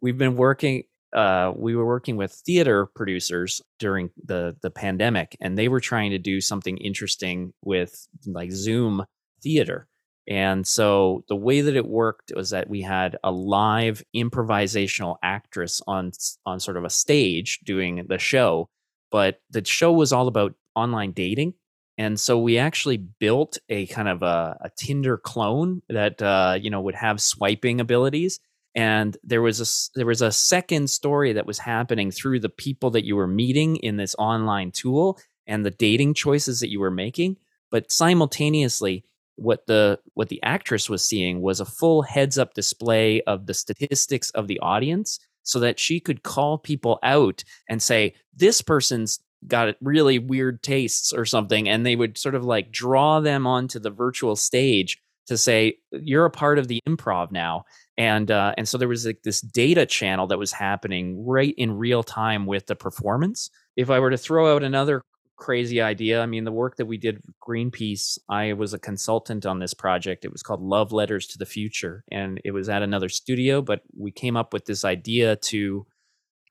We've 0.00 0.18
been 0.18 0.36
working. 0.36 0.84
Uh, 1.12 1.52
we 1.56 1.74
were 1.74 1.86
working 1.86 2.16
with 2.16 2.32
theater 2.32 2.86
producers 2.94 3.60
during 3.78 4.10
the 4.24 4.56
the 4.62 4.70
pandemic, 4.70 5.36
and 5.40 5.58
they 5.58 5.68
were 5.68 5.80
trying 5.80 6.12
to 6.12 6.18
do 6.18 6.40
something 6.40 6.76
interesting 6.78 7.52
with 7.62 8.06
like 8.26 8.52
Zoom 8.52 9.04
theater. 9.42 9.88
And 10.28 10.66
so 10.66 11.24
the 11.28 11.36
way 11.36 11.60
that 11.60 11.74
it 11.74 11.86
worked 11.86 12.32
was 12.34 12.50
that 12.50 12.70
we 12.70 12.82
had 12.82 13.18
a 13.24 13.32
live 13.32 14.02
improvisational 14.14 15.16
actress 15.22 15.82
on 15.86 16.12
on 16.46 16.60
sort 16.60 16.76
of 16.76 16.84
a 16.84 16.90
stage 16.90 17.58
doing 17.64 18.06
the 18.08 18.18
show 18.18 18.68
but 19.10 19.40
the 19.50 19.64
show 19.64 19.92
was 19.92 20.12
all 20.12 20.28
about 20.28 20.54
online 20.74 21.12
dating. 21.12 21.54
And 21.98 22.18
so 22.18 22.38
we 22.38 22.56
actually 22.56 22.96
built 22.96 23.58
a 23.68 23.86
kind 23.86 24.08
of 24.08 24.22
a, 24.22 24.56
a 24.62 24.70
Tinder 24.76 25.18
clone 25.18 25.82
that 25.88 26.22
uh, 26.22 26.58
you 26.60 26.70
know 26.70 26.80
would 26.80 26.94
have 26.94 27.20
swiping 27.20 27.80
abilities. 27.80 28.40
And 28.74 29.16
there 29.22 29.42
was 29.42 29.60
a 29.60 29.98
there 29.98 30.06
was 30.06 30.22
a 30.22 30.32
second 30.32 30.88
story 30.88 31.32
that 31.34 31.46
was 31.46 31.58
happening 31.58 32.10
through 32.10 32.40
the 32.40 32.48
people 32.48 32.90
that 32.92 33.04
you 33.04 33.16
were 33.16 33.26
meeting 33.26 33.76
in 33.76 33.96
this 33.96 34.14
online 34.18 34.70
tool 34.70 35.18
and 35.46 35.66
the 35.66 35.70
dating 35.70 36.14
choices 36.14 36.60
that 36.60 36.70
you 36.70 36.80
were 36.80 36.90
making. 36.90 37.36
But 37.70 37.90
simultaneously, 37.92 39.04
what 39.36 39.66
the 39.66 39.98
what 40.14 40.28
the 40.28 40.42
actress 40.42 40.88
was 40.88 41.04
seeing 41.04 41.40
was 41.40 41.60
a 41.60 41.64
full 41.64 42.02
heads 42.02 42.38
up 42.38 42.54
display 42.54 43.20
of 43.22 43.46
the 43.46 43.54
statistics 43.54 44.30
of 44.30 44.46
the 44.46 44.60
audience 44.60 45.18
so 45.50 45.58
that 45.58 45.80
she 45.80 45.98
could 45.98 46.22
call 46.22 46.58
people 46.58 47.00
out 47.02 47.42
and 47.68 47.82
say, 47.82 48.14
this 48.36 48.62
person's 48.62 49.18
got 49.48 49.74
really 49.80 50.16
weird 50.16 50.62
tastes 50.62 51.12
or 51.12 51.24
something. 51.24 51.68
And 51.68 51.84
they 51.84 51.96
would 51.96 52.16
sort 52.16 52.36
of 52.36 52.44
like 52.44 52.70
draw 52.70 53.18
them 53.18 53.48
onto 53.48 53.80
the 53.80 53.90
virtual 53.90 54.36
stage 54.36 55.02
to 55.26 55.36
say, 55.36 55.78
you're 55.90 56.24
a 56.24 56.30
part 56.30 56.60
of 56.60 56.68
the 56.68 56.80
improv 56.88 57.32
now. 57.32 57.64
And, 57.98 58.30
uh, 58.30 58.54
and 58.56 58.68
so 58.68 58.78
there 58.78 58.86
was 58.86 59.04
like 59.04 59.22
this 59.24 59.40
data 59.40 59.86
channel 59.86 60.28
that 60.28 60.38
was 60.38 60.52
happening 60.52 61.26
right 61.26 61.54
in 61.58 61.76
real 61.76 62.04
time 62.04 62.46
with 62.46 62.66
the 62.66 62.76
performance. 62.76 63.50
If 63.76 63.90
I 63.90 63.98
were 63.98 64.10
to 64.10 64.18
throw 64.18 64.54
out 64.54 64.62
another 64.62 65.02
crazy 65.40 65.80
idea. 65.80 66.22
I 66.22 66.26
mean, 66.26 66.44
the 66.44 66.52
work 66.52 66.76
that 66.76 66.86
we 66.86 66.98
did 66.98 67.20
Greenpeace, 67.42 68.18
I 68.28 68.52
was 68.52 68.72
a 68.72 68.78
consultant 68.78 69.46
on 69.46 69.58
this 69.58 69.74
project. 69.74 70.24
It 70.24 70.30
was 70.30 70.42
called 70.42 70.62
Love 70.62 70.92
Letters 70.92 71.26
to 71.28 71.38
the 71.38 71.46
Future, 71.46 72.04
and 72.12 72.40
it 72.44 72.52
was 72.52 72.68
at 72.68 72.82
another 72.82 73.08
studio, 73.08 73.62
but 73.62 73.82
we 73.96 74.12
came 74.12 74.36
up 74.36 74.52
with 74.52 74.66
this 74.66 74.84
idea 74.84 75.36
to 75.36 75.86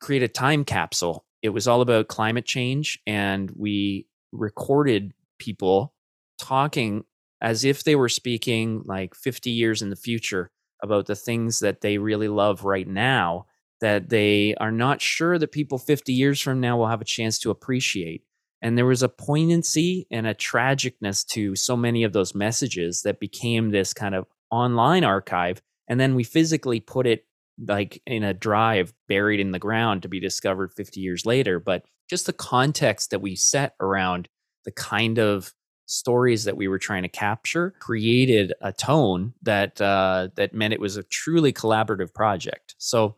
create 0.01 0.23
a 0.23 0.27
time 0.27 0.65
capsule. 0.65 1.25
It 1.41 1.49
was 1.49 1.67
all 1.67 1.81
about 1.81 2.09
climate 2.09 2.45
change, 2.45 2.99
and 3.07 3.51
we 3.55 4.07
recorded 4.33 5.13
people 5.37 5.93
talking 6.37 7.05
as 7.41 7.63
if 7.63 7.83
they 7.83 7.95
were 7.95 8.09
speaking 8.09 8.81
like 8.85 9.15
50 9.15 9.49
years 9.49 9.81
in 9.81 9.89
the 9.89 9.95
future 9.95 10.51
about 10.83 11.05
the 11.05 11.15
things 11.15 11.59
that 11.59 11.81
they 11.81 11.97
really 11.97 12.27
love 12.27 12.63
right 12.65 12.87
now 12.87 13.45
that 13.81 14.09
they 14.09 14.55
are 14.55 14.71
not 14.71 15.01
sure 15.01 15.37
that 15.37 15.53
people 15.53 15.77
50 15.77 16.11
years 16.11 16.41
from 16.41 16.59
now 16.59 16.77
will 16.77 16.87
have 16.87 17.01
a 17.01 17.05
chance 17.05 17.39
to 17.39 17.49
appreciate 17.49 18.23
and 18.61 18.77
there 18.77 18.85
was 18.85 19.03
a 19.03 19.09
poignancy 19.09 20.07
and 20.11 20.27
a 20.27 20.33
tragicness 20.33 21.25
to 21.27 21.55
so 21.55 21.77
many 21.77 22.03
of 22.03 22.13
those 22.13 22.35
messages 22.35 23.01
that 23.03 23.19
became 23.19 23.69
this 23.69 23.93
kind 23.93 24.15
of 24.15 24.25
online 24.51 25.03
archive. 25.03 25.61
And 25.87 25.99
then 25.99 26.15
we 26.15 26.23
physically 26.23 26.79
put 26.79 27.07
it 27.07 27.25
like 27.67 28.01
in 28.05 28.23
a 28.23 28.33
drive 28.33 28.93
buried 29.07 29.39
in 29.39 29.51
the 29.51 29.59
ground 29.59 30.01
to 30.01 30.07
be 30.07 30.19
discovered 30.19 30.71
50 30.73 30.99
years 30.99 31.25
later. 31.25 31.59
But 31.59 31.85
just 32.09 32.25
the 32.25 32.33
context 32.33 33.11
that 33.11 33.21
we 33.21 33.35
set 33.35 33.75
around 33.79 34.27
the 34.65 34.71
kind 34.71 35.19
of 35.19 35.53
stories 35.85 36.43
that 36.43 36.55
we 36.55 36.67
were 36.67 36.77
trying 36.77 37.01
to 37.03 37.09
capture 37.09 37.73
created 37.79 38.53
a 38.61 38.71
tone 38.71 39.33
that 39.41 39.81
uh, 39.81 40.29
that 40.35 40.53
meant 40.53 40.73
it 40.73 40.79
was 40.79 40.97
a 40.97 41.03
truly 41.03 41.51
collaborative 41.51 42.13
project. 42.13 42.75
So, 42.77 43.15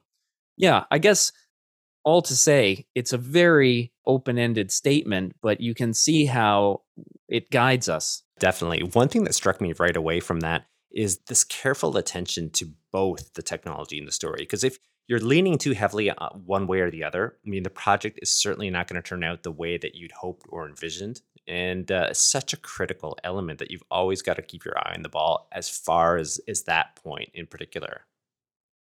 yeah, 0.56 0.86
I 0.89 0.98
guess 0.98 1.32
all 2.04 2.22
to 2.24 2.36
say, 2.36 2.86
it's 2.95 3.14
a 3.14 3.18
very 3.18 3.91
open 4.06 4.38
ended 4.38 4.72
statement, 4.72 5.36
but 5.41 5.62
you 5.62 5.74
can 5.74 5.93
see 5.93 6.26
how 6.26 6.82
it 7.28 7.52
guides 7.52 7.88
us. 7.88 8.24
Definitely. 8.39 8.84
One 8.84 9.08
thing 9.08 9.24
that 9.26 9.36
struck 9.36 9.62
me 9.62 9.74
right 9.74 9.95
away 9.95 10.20
from 10.20 10.39
that 10.39 10.66
is 10.91 11.20
this 11.28 11.43
careful 11.43 11.95
attention 11.97 12.49
to 12.52 12.72
both 12.91 13.34
the 13.34 13.43
technology 13.43 13.97
and 13.97 14.08
the 14.08 14.12
story. 14.12 14.39
Because 14.39 14.64
if 14.64 14.78
you're 15.08 15.20
leaning 15.20 15.58
too 15.58 15.74
heavily 15.74 16.10
uh, 16.10 16.30
one 16.45 16.68
way 16.68 16.80
or 16.80 16.91
the 16.91 17.04
other, 17.04 17.38
I 17.45 17.49
mean, 17.49 17.64
the 17.64 17.70
project 17.70 18.20
is 18.22 18.32
certainly 18.32 18.70
not 18.70 18.88
going 18.88 19.02
to 19.02 19.08
turn 19.08 19.24
out 19.24 19.43
the 19.43 19.52
way 19.52 19.78
that 19.78 19.95
you'd 19.95 20.12
hoped 20.12 20.45
or 20.49 20.68
envisioned. 20.68 21.22
And 21.47 21.91
uh, 21.91 22.14
such 22.14 22.54
a 22.54 22.58
critical 22.58 23.18
element 23.24 23.60
that 23.60 23.72
you've 23.72 23.84
always 23.89 24.22
got 24.22 24.36
to 24.36 24.41
keep 24.41 24.64
your 24.64 24.78
eye 24.78 24.93
on 24.95 25.02
the 25.02 25.10
ball 25.10 25.47
as 25.52 25.70
far 25.70 26.18
as, 26.18 26.39
as 26.47 26.64
that 26.64 26.95
point 26.95 27.30
in 27.34 27.47
particular. 27.47 28.02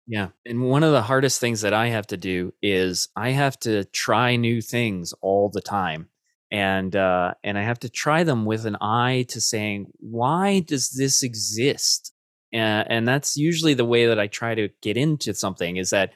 Yeah. 0.07 0.29
And 0.45 0.61
one 0.69 0.83
of 0.83 0.91
the 0.91 1.01
hardest 1.01 1.39
things 1.39 1.61
that 1.61 1.73
I 1.73 1.87
have 1.87 2.07
to 2.07 2.17
do 2.17 2.53
is 2.61 3.07
I 3.15 3.31
have 3.31 3.59
to 3.61 3.85
try 3.85 4.35
new 4.35 4.61
things 4.61 5.13
all 5.21 5.49
the 5.49 5.61
time. 5.61 6.09
And 6.51 6.95
uh, 6.95 7.33
and 7.43 7.57
I 7.57 7.63
have 7.63 7.79
to 7.79 7.89
try 7.89 8.23
them 8.23 8.45
with 8.45 8.65
an 8.65 8.77
eye 8.79 9.25
to 9.29 9.41
saying, 9.41 9.87
why 9.99 10.59
does 10.59 10.91
this 10.91 11.23
exist? 11.23 12.13
And, 12.53 12.89
and 12.89 13.07
that's 13.07 13.35
usually 13.35 13.73
the 13.73 13.83
way 13.85 14.05
that 14.05 14.19
I 14.19 14.27
try 14.27 14.53
to 14.53 14.69
get 14.81 14.95
into 14.95 15.33
something 15.33 15.77
is 15.77 15.89
that, 15.89 16.11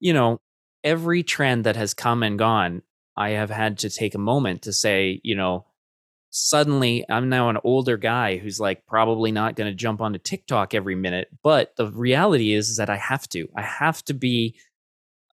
you 0.00 0.12
know, 0.12 0.40
every 0.82 1.22
trend 1.22 1.64
that 1.64 1.76
has 1.76 1.94
come 1.94 2.22
and 2.22 2.38
gone, 2.38 2.82
I 3.16 3.30
have 3.30 3.50
had 3.50 3.78
to 3.78 3.90
take 3.90 4.14
a 4.14 4.18
moment 4.18 4.62
to 4.62 4.72
say, 4.72 5.20
you 5.22 5.36
know, 5.36 5.66
suddenly 6.30 7.04
I'm 7.08 7.28
now 7.28 7.48
an 7.48 7.58
older 7.64 7.96
guy 7.96 8.38
who's 8.38 8.60
like 8.60 8.86
probably 8.86 9.32
not 9.32 9.56
going 9.56 9.70
to 9.70 9.76
jump 9.76 10.00
onto 10.00 10.18
TikTok 10.18 10.74
every 10.74 10.94
minute. 10.94 11.28
But 11.42 11.74
the 11.76 11.90
reality 11.90 12.54
is, 12.54 12.70
is 12.70 12.76
that 12.78 12.90
I 12.90 12.96
have 12.96 13.28
to. 13.30 13.48
I 13.56 13.62
have 13.62 14.02
to 14.04 14.14
be 14.14 14.56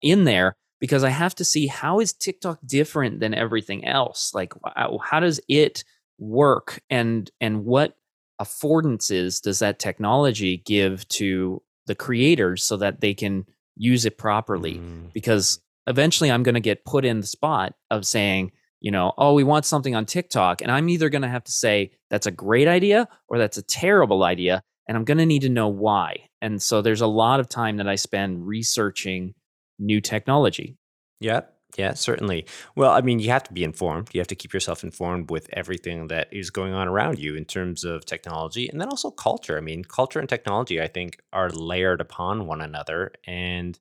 in 0.03 0.25
there 0.25 0.57
because 0.81 1.05
I 1.05 1.11
have 1.11 1.35
to 1.37 1.45
see 1.45 1.67
how 1.67 2.01
is 2.01 2.13
TikTok 2.13 2.61
different 2.65 3.21
than 3.21 3.35
everything 3.35 3.85
else? 3.85 4.33
Like 4.35 4.53
how 4.75 5.21
does 5.21 5.41
it 5.49 5.85
work 6.19 6.81
and 6.89 7.31
and 7.41 7.65
what 7.65 7.97
affordances 8.41 9.41
does 9.41 9.59
that 9.61 9.79
technology 9.79 10.59
give 10.59 11.07
to 11.09 11.63
the 11.87 11.95
creators 11.95 12.63
so 12.63 12.77
that 12.79 13.01
they 13.01 13.15
can 13.15 13.47
use 13.77 14.05
it 14.05 14.19
properly? 14.19 14.75
Mm. 14.75 15.13
Because 15.13 15.61
eventually 15.87 16.31
I'm 16.31 16.43
going 16.43 16.55
to 16.55 16.61
get 16.61 16.85
put 16.85 17.05
in 17.05 17.21
the 17.21 17.27
spot 17.27 17.75
of 17.91 18.07
saying, 18.07 18.53
you 18.81 18.91
know, 18.91 19.13
oh, 19.19 19.35
we 19.35 19.45
want 19.45 19.65
something 19.65 19.95
on 19.95 20.07
TikTok. 20.07 20.63
And 20.63 20.71
I'm 20.71 20.89
either 20.89 21.09
going 21.09 21.23
to 21.23 21.29
have 21.29 21.45
to 21.45 21.53
say 21.53 21.93
that's 22.11 22.27
a 22.27 22.31
great 22.31 22.69
idea 22.69 23.09
or 23.29 23.39
that's 23.39 23.59
a 23.59 23.63
terrible 23.63 24.25
idea. 24.25 24.63
And 24.89 24.97
I'm 24.97 25.05
going 25.05 25.19
to 25.19 25.27
need 25.27 25.43
to 25.43 25.49
know 25.49 25.69
why. 25.69 26.29
And 26.41 26.63
so 26.63 26.83
there's 26.83 27.01
a 27.01 27.07
lot 27.07 27.41
of 27.41 27.49
time 27.49 27.79
that 27.79 27.89
I 27.89 27.97
spend 27.97 28.47
researching 28.47 29.35
new 29.79 30.01
technology. 30.01 30.77
Yeah. 31.21 31.43
Yeah, 31.77 31.95
certainly. 31.95 32.47
Well, 32.75 32.93
I 32.93 33.03
mean, 33.03 33.19
you 33.19 33.29
have 33.31 33.43
to 33.45 33.53
be 33.53 33.65
informed. 33.65 34.11
You 34.13 34.21
have 34.21 34.29
to 34.29 34.35
keep 34.35 34.55
yourself 34.55 34.83
informed 34.83 35.31
with 35.31 35.49
everything 35.53 36.09
that 36.09 36.29
is 36.33 36.49
going 36.49 36.73
on 36.73 36.89
around 36.89 37.19
you 37.19 37.35
in 37.35 37.45
terms 37.45 37.85
of 37.85 38.07
technology 38.07 38.69
and 38.69 38.81
then 38.81 38.89
also 38.89 39.11
culture. 39.11 39.59
I 39.59 39.61
mean, 39.61 39.85
culture 39.85 40.21
and 40.21 40.29
technology, 40.29 40.81
I 40.81 40.87
think, 40.87 41.19
are 41.33 41.51
layered 41.51 42.01
upon 42.01 42.47
one 42.47 42.63
another. 42.63 43.13
And 43.27 43.79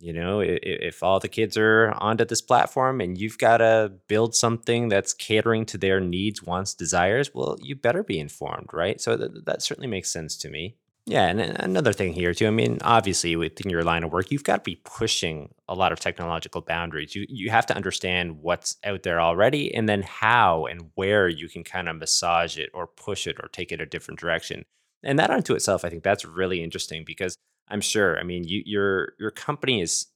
you 0.00 0.12
know, 0.12 0.40
if, 0.40 0.58
if 0.62 1.02
all 1.02 1.18
the 1.18 1.28
kids 1.28 1.56
are 1.56 1.92
onto 1.98 2.24
this 2.24 2.40
platform 2.40 3.00
and 3.00 3.18
you've 3.18 3.38
got 3.38 3.58
to 3.58 3.92
build 4.06 4.34
something 4.34 4.88
that's 4.88 5.12
catering 5.12 5.66
to 5.66 5.78
their 5.78 6.00
needs, 6.00 6.42
wants, 6.42 6.74
desires, 6.74 7.34
well, 7.34 7.56
you 7.60 7.74
better 7.74 8.02
be 8.02 8.20
informed, 8.20 8.68
right? 8.72 9.00
So 9.00 9.16
th- 9.16 9.30
that 9.46 9.62
certainly 9.62 9.88
makes 9.88 10.10
sense 10.10 10.36
to 10.38 10.50
me. 10.50 10.76
Yeah, 11.08 11.26
and 11.28 11.40
another 11.40 11.94
thing 11.94 12.12
here 12.12 12.34
too. 12.34 12.46
I 12.46 12.50
mean, 12.50 12.78
obviously, 12.82 13.34
within 13.34 13.70
your 13.70 13.82
line 13.82 14.04
of 14.04 14.12
work, 14.12 14.30
you've 14.30 14.44
got 14.44 14.56
to 14.56 14.70
be 14.70 14.82
pushing 14.84 15.54
a 15.66 15.74
lot 15.74 15.90
of 15.90 15.98
technological 15.98 16.60
boundaries. 16.60 17.14
You 17.14 17.24
you 17.30 17.48
have 17.48 17.64
to 17.66 17.74
understand 17.74 18.42
what's 18.42 18.76
out 18.84 19.04
there 19.04 19.18
already, 19.18 19.74
and 19.74 19.88
then 19.88 20.02
how 20.02 20.66
and 20.66 20.90
where 20.96 21.26
you 21.26 21.48
can 21.48 21.64
kind 21.64 21.88
of 21.88 21.96
massage 21.96 22.58
it 22.58 22.68
or 22.74 22.86
push 22.86 23.26
it 23.26 23.36
or 23.42 23.48
take 23.48 23.72
it 23.72 23.80
a 23.80 23.86
different 23.86 24.20
direction. 24.20 24.66
And 25.02 25.18
that 25.18 25.30
unto 25.30 25.54
itself, 25.54 25.82
I 25.82 25.88
think 25.88 26.02
that's 26.02 26.26
really 26.26 26.62
interesting 26.62 27.04
because 27.06 27.38
I'm 27.70 27.80
sure. 27.80 28.18
I 28.18 28.22
mean, 28.22 28.44
you, 28.44 28.62
your 28.64 29.12
your 29.18 29.30
company 29.30 29.80
is 29.80 30.06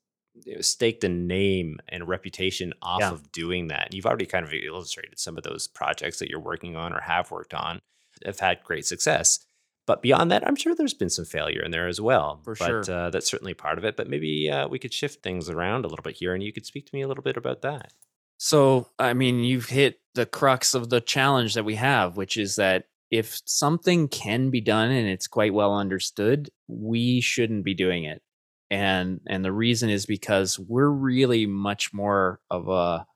staked 0.60 1.04
a 1.04 1.08
name 1.08 1.78
and 1.88 2.08
reputation 2.08 2.72
off 2.82 3.00
yeah. 3.00 3.10
of 3.10 3.30
doing 3.32 3.68
that. 3.68 3.86
And 3.86 3.94
you've 3.94 4.06
already 4.06 4.26
kind 4.26 4.46
of 4.46 4.52
illustrated 4.52 5.18
some 5.18 5.36
of 5.36 5.44
those 5.44 5.68
projects 5.68 6.18
that 6.18 6.30
you're 6.30 6.40
working 6.40 6.76
on 6.76 6.92
or 6.92 7.00
have 7.00 7.30
worked 7.30 7.54
on 7.54 7.80
have 8.24 8.38
had 8.38 8.62
great 8.64 8.86
success. 8.86 9.40
But 9.86 10.00
beyond 10.00 10.30
that, 10.30 10.46
I'm 10.46 10.56
sure 10.56 10.74
there's 10.74 10.94
been 10.94 11.10
some 11.10 11.24
failure 11.24 11.60
in 11.60 11.72
there 11.72 11.88
as 11.88 12.00
well. 12.00 12.40
For 12.44 12.54
but, 12.54 12.66
sure. 12.66 12.90
Uh, 12.90 13.10
that's 13.10 13.30
certainly 13.30 13.54
part 13.54 13.78
of 13.78 13.84
it. 13.84 13.96
But 13.96 14.08
maybe 14.08 14.48
uh, 14.48 14.68
we 14.68 14.78
could 14.78 14.94
shift 14.94 15.22
things 15.22 15.48
around 15.50 15.84
a 15.84 15.88
little 15.88 16.04
bit 16.04 16.16
here 16.16 16.34
and 16.34 16.42
you 16.42 16.52
could 16.52 16.66
speak 16.66 16.86
to 16.86 16.94
me 16.94 17.02
a 17.02 17.08
little 17.08 17.24
bit 17.24 17.36
about 17.36 17.62
that. 17.62 17.92
So, 18.38 18.88
I 18.98 19.12
mean, 19.14 19.40
you've 19.40 19.68
hit 19.68 20.00
the 20.14 20.26
crux 20.26 20.74
of 20.74 20.88
the 20.88 21.00
challenge 21.00 21.54
that 21.54 21.64
we 21.64 21.76
have, 21.76 22.16
which 22.16 22.36
is 22.36 22.56
that 22.56 22.86
if 23.12 23.42
something 23.44 24.08
can 24.08 24.48
be 24.48 24.62
done 24.62 24.90
and 24.90 25.06
it's 25.06 25.28
quite 25.28 25.52
well 25.52 25.76
understood, 25.76 26.48
we 26.66 27.20
shouldn't 27.20 27.62
be 27.62 27.74
doing 27.74 28.04
it. 28.04 28.22
And 28.70 29.20
and 29.28 29.44
the 29.44 29.52
reason 29.52 29.90
is 29.90 30.06
because 30.06 30.58
we're 30.58 30.88
really 30.88 31.44
much 31.44 31.92
more 31.92 32.40
of 32.50 32.68
a 32.68 33.06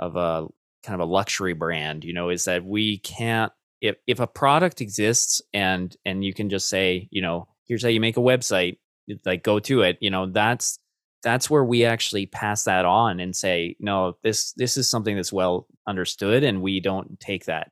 of 0.00 0.16
a 0.16 0.48
kind 0.82 1.00
of 1.00 1.08
a 1.08 1.10
luxury 1.10 1.54
brand, 1.54 2.04
you 2.04 2.12
know, 2.12 2.28
is 2.28 2.44
that 2.46 2.64
we 2.64 2.98
can't 2.98 3.52
if 3.80 3.96
if 4.08 4.18
a 4.18 4.26
product 4.26 4.80
exists 4.80 5.40
and 5.54 5.96
and 6.04 6.24
you 6.24 6.34
can 6.34 6.50
just 6.50 6.68
say, 6.68 7.08
you 7.12 7.22
know, 7.22 7.46
here's 7.66 7.84
how 7.84 7.88
you 7.88 8.00
make 8.00 8.16
a 8.16 8.20
website, 8.20 8.78
like 9.24 9.44
go 9.44 9.60
to 9.60 9.82
it, 9.82 9.96
you 10.00 10.10
know, 10.10 10.26
that's 10.26 10.80
that's 11.22 11.48
where 11.48 11.64
we 11.64 11.84
actually 11.84 12.26
pass 12.26 12.64
that 12.64 12.84
on 12.84 13.20
and 13.20 13.34
say, 13.36 13.76
no, 13.78 14.16
this 14.24 14.52
this 14.54 14.76
is 14.76 14.90
something 14.90 15.14
that's 15.14 15.32
well 15.32 15.68
understood 15.86 16.42
and 16.42 16.62
we 16.62 16.80
don't 16.80 17.20
take 17.20 17.44
that 17.44 17.68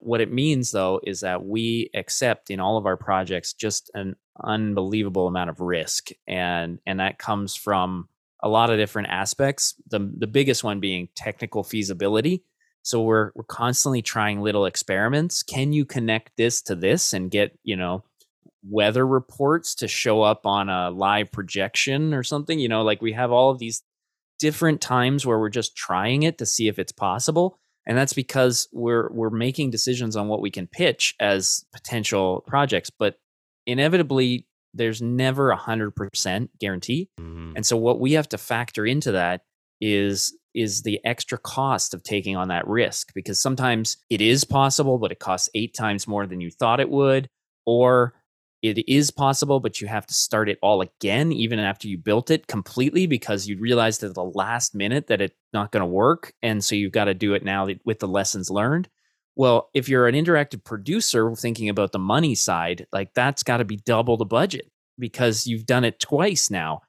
what 0.00 0.20
it 0.20 0.32
means, 0.32 0.70
though, 0.70 1.00
is 1.02 1.20
that 1.20 1.44
we 1.44 1.90
accept 1.94 2.50
in 2.50 2.60
all 2.60 2.76
of 2.76 2.86
our 2.86 2.96
projects 2.96 3.52
just 3.52 3.90
an 3.94 4.16
unbelievable 4.42 5.26
amount 5.26 5.50
of 5.50 5.60
risk, 5.60 6.10
and 6.26 6.78
and 6.86 7.00
that 7.00 7.18
comes 7.18 7.56
from 7.56 8.08
a 8.40 8.48
lot 8.48 8.70
of 8.70 8.78
different 8.78 9.08
aspects. 9.08 9.74
The 9.88 9.98
the 10.16 10.26
biggest 10.26 10.62
one 10.62 10.80
being 10.80 11.08
technical 11.14 11.64
feasibility. 11.64 12.44
So 12.82 13.02
we're 13.02 13.32
we're 13.34 13.44
constantly 13.44 14.02
trying 14.02 14.40
little 14.40 14.66
experiments. 14.66 15.42
Can 15.42 15.72
you 15.72 15.84
connect 15.84 16.36
this 16.36 16.62
to 16.62 16.74
this 16.74 17.12
and 17.12 17.30
get 17.30 17.58
you 17.64 17.76
know 17.76 18.04
weather 18.62 19.06
reports 19.06 19.74
to 19.76 19.88
show 19.88 20.22
up 20.22 20.46
on 20.46 20.68
a 20.68 20.90
live 20.90 21.32
projection 21.32 22.14
or 22.14 22.22
something? 22.22 22.58
You 22.58 22.68
know, 22.68 22.82
like 22.82 23.02
we 23.02 23.12
have 23.12 23.32
all 23.32 23.50
of 23.50 23.58
these 23.58 23.82
different 24.38 24.80
times 24.80 25.26
where 25.26 25.38
we're 25.38 25.48
just 25.48 25.76
trying 25.76 26.22
it 26.22 26.38
to 26.38 26.46
see 26.46 26.68
if 26.68 26.78
it's 26.78 26.92
possible 26.92 27.58
and 27.88 27.96
that's 27.96 28.12
because 28.12 28.68
we're 28.72 29.10
we're 29.12 29.30
making 29.30 29.70
decisions 29.70 30.14
on 30.14 30.28
what 30.28 30.40
we 30.40 30.50
can 30.50 30.68
pitch 30.68 31.14
as 31.18 31.64
potential 31.72 32.44
projects 32.46 32.90
but 32.90 33.16
inevitably 33.66 34.46
there's 34.74 35.02
never 35.02 35.50
a 35.50 35.56
hundred 35.56 35.96
percent 35.96 36.50
guarantee 36.60 37.08
mm-hmm. 37.18 37.52
and 37.56 37.66
so 37.66 37.76
what 37.76 37.98
we 37.98 38.12
have 38.12 38.28
to 38.28 38.38
factor 38.38 38.86
into 38.86 39.12
that 39.12 39.40
is 39.80 40.36
is 40.54 40.82
the 40.82 41.00
extra 41.04 41.38
cost 41.38 41.94
of 41.94 42.02
taking 42.02 42.36
on 42.36 42.48
that 42.48 42.66
risk 42.66 43.12
because 43.14 43.40
sometimes 43.40 43.96
it 44.10 44.20
is 44.20 44.44
possible 44.44 44.98
but 44.98 45.10
it 45.10 45.18
costs 45.18 45.48
eight 45.54 45.74
times 45.74 46.06
more 46.06 46.26
than 46.26 46.40
you 46.40 46.50
thought 46.50 46.80
it 46.80 46.90
would 46.90 47.28
or 47.66 48.14
it 48.62 48.90
is 48.90 49.10
possible, 49.10 49.60
but 49.60 49.80
you 49.80 49.86
have 49.86 50.06
to 50.06 50.14
start 50.14 50.48
it 50.48 50.58
all 50.62 50.80
again, 50.80 51.30
even 51.32 51.58
after 51.58 51.86
you 51.86 51.96
built 51.96 52.30
it 52.30 52.48
completely, 52.48 53.06
because 53.06 53.46
you 53.46 53.56
realized 53.58 54.02
at 54.02 54.14
the 54.14 54.24
last 54.24 54.74
minute 54.74 55.06
that 55.06 55.20
it's 55.20 55.36
not 55.52 55.70
going 55.70 55.82
to 55.82 55.86
work. 55.86 56.32
And 56.42 56.64
so 56.64 56.74
you've 56.74 56.92
got 56.92 57.04
to 57.04 57.14
do 57.14 57.34
it 57.34 57.44
now 57.44 57.68
with 57.84 58.00
the 58.00 58.08
lessons 58.08 58.50
learned. 58.50 58.88
Well, 59.36 59.70
if 59.74 59.88
you're 59.88 60.08
an 60.08 60.16
interactive 60.16 60.64
producer 60.64 61.32
thinking 61.36 61.68
about 61.68 61.92
the 61.92 62.00
money 62.00 62.34
side, 62.34 62.86
like 62.92 63.14
that's 63.14 63.44
got 63.44 63.58
to 63.58 63.64
be 63.64 63.76
double 63.76 64.16
the 64.16 64.24
budget 64.24 64.68
because 64.98 65.46
you've 65.46 65.66
done 65.66 65.84
it 65.84 66.00
twice 66.00 66.50
now. 66.50 66.80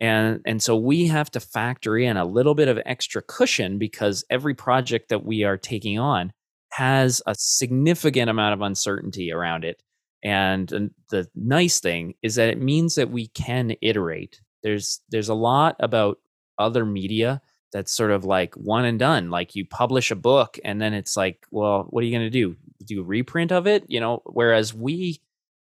And, 0.00 0.40
and 0.44 0.62
so 0.62 0.76
we 0.76 1.08
have 1.08 1.30
to 1.32 1.40
factor 1.40 1.98
in 1.98 2.16
a 2.16 2.24
little 2.24 2.54
bit 2.54 2.68
of 2.68 2.78
extra 2.86 3.22
cushion 3.22 3.78
because 3.78 4.24
every 4.30 4.54
project 4.54 5.08
that 5.08 5.24
we 5.24 5.42
are 5.42 5.56
taking 5.56 5.98
on 5.98 6.32
has 6.70 7.22
a 7.26 7.34
significant 7.36 8.30
amount 8.30 8.54
of 8.54 8.60
uncertainty 8.60 9.32
around 9.32 9.64
it 9.64 9.82
and 10.26 10.90
the 11.10 11.28
nice 11.36 11.78
thing 11.78 12.14
is 12.20 12.34
that 12.34 12.48
it 12.48 12.60
means 12.60 12.96
that 12.96 13.10
we 13.10 13.28
can 13.28 13.76
iterate. 13.80 14.40
There's 14.64 15.00
there's 15.08 15.28
a 15.28 15.34
lot 15.34 15.76
about 15.78 16.18
other 16.58 16.84
media 16.84 17.40
that's 17.72 17.92
sort 17.92 18.10
of 18.10 18.24
like 18.24 18.54
one 18.54 18.84
and 18.84 18.98
done. 18.98 19.30
Like 19.30 19.54
you 19.54 19.64
publish 19.64 20.10
a 20.10 20.16
book 20.16 20.58
and 20.64 20.82
then 20.82 20.94
it's 20.94 21.16
like, 21.16 21.46
well, 21.52 21.86
what 21.90 22.02
are 22.02 22.06
you 22.06 22.12
going 22.12 22.26
to 22.26 22.30
do? 22.30 22.56
Do 22.84 23.02
a 23.02 23.04
reprint 23.04 23.52
of 23.52 23.68
it? 23.68 23.84
You 23.86 24.00
know, 24.00 24.22
whereas 24.24 24.74
we 24.74 25.20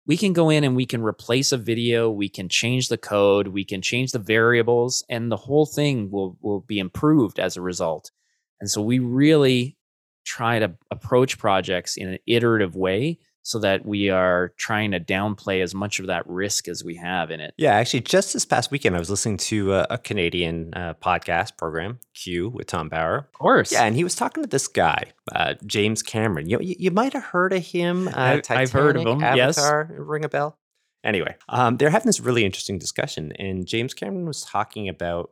we 0.05 0.17
can 0.17 0.33
go 0.33 0.49
in 0.49 0.65
and 0.65 0.75
we 0.75 0.85
can 0.85 1.03
replace 1.03 1.53
a 1.53 1.57
video, 1.57 2.09
we 2.09 2.27
can 2.27 2.49
change 2.49 2.89
the 2.89 2.97
code, 2.97 3.49
we 3.49 3.63
can 3.63 3.81
change 3.81 4.11
the 4.11 4.19
variables, 4.19 5.05
and 5.07 5.31
the 5.31 5.37
whole 5.37 5.67
thing 5.67 6.11
will 6.11 6.37
will 6.41 6.61
be 6.61 6.79
improved 6.79 7.39
as 7.39 7.55
a 7.55 7.61
result. 7.61 8.11
And 8.59 8.69
so 8.69 8.81
we 8.81 8.99
really 8.99 9.77
try 10.25 10.59
to 10.59 10.73
approach 10.91 11.37
projects 11.37 11.95
in 11.95 12.09
an 12.09 12.17
iterative 12.27 12.75
way 12.75 13.19
so 13.49 13.57
that 13.57 13.83
we 13.83 14.11
are 14.11 14.53
trying 14.57 14.91
to 14.91 14.99
downplay 14.99 15.63
as 15.63 15.73
much 15.73 15.99
of 15.99 16.05
that 16.05 16.21
risk 16.29 16.67
as 16.67 16.83
we 16.83 16.95
have 16.97 17.31
in 17.31 17.39
it. 17.39 17.51
Yeah, 17.57 17.73
actually, 17.73 18.01
just 18.01 18.31
this 18.33 18.45
past 18.45 18.69
weekend, 18.69 18.95
I 18.95 18.99
was 18.99 19.09
listening 19.09 19.37
to 19.37 19.73
a, 19.73 19.87
a 19.89 19.97
Canadian 19.97 20.71
uh, 20.75 20.93
podcast 21.03 21.57
program, 21.57 21.97
Q, 22.13 22.49
with 22.49 22.67
Tom 22.67 22.91
Power. 22.91 23.17
Of 23.17 23.31
course. 23.33 23.71
Yeah, 23.71 23.85
and 23.85 23.95
he 23.95 24.03
was 24.03 24.13
talking 24.13 24.43
to 24.43 24.47
this 24.47 24.67
guy, 24.67 25.05
uh, 25.33 25.55
James 25.65 26.03
Cameron. 26.03 26.47
You, 26.47 26.59
you, 26.61 26.75
you 26.77 26.91
might 26.91 27.13
have 27.13 27.23
heard 27.23 27.51
of 27.51 27.65
him. 27.65 28.07
Uh, 28.07 28.11
I, 28.15 28.41
I've 28.51 28.71
heard 28.71 28.97
of 28.97 29.07
him. 29.07 29.23
Avatar, 29.23 29.87
yes. 29.89 29.99
ring 29.99 30.23
a 30.23 30.29
bell. 30.29 30.55
Anyway, 31.03 31.35
um, 31.47 31.77
they're 31.77 31.89
having 31.89 32.05
this 32.05 32.19
really 32.19 32.45
interesting 32.45 32.77
discussion, 32.77 33.31
and 33.39 33.65
James 33.65 33.95
Cameron 33.95 34.27
was 34.27 34.43
talking 34.43 34.87
about 34.87 35.31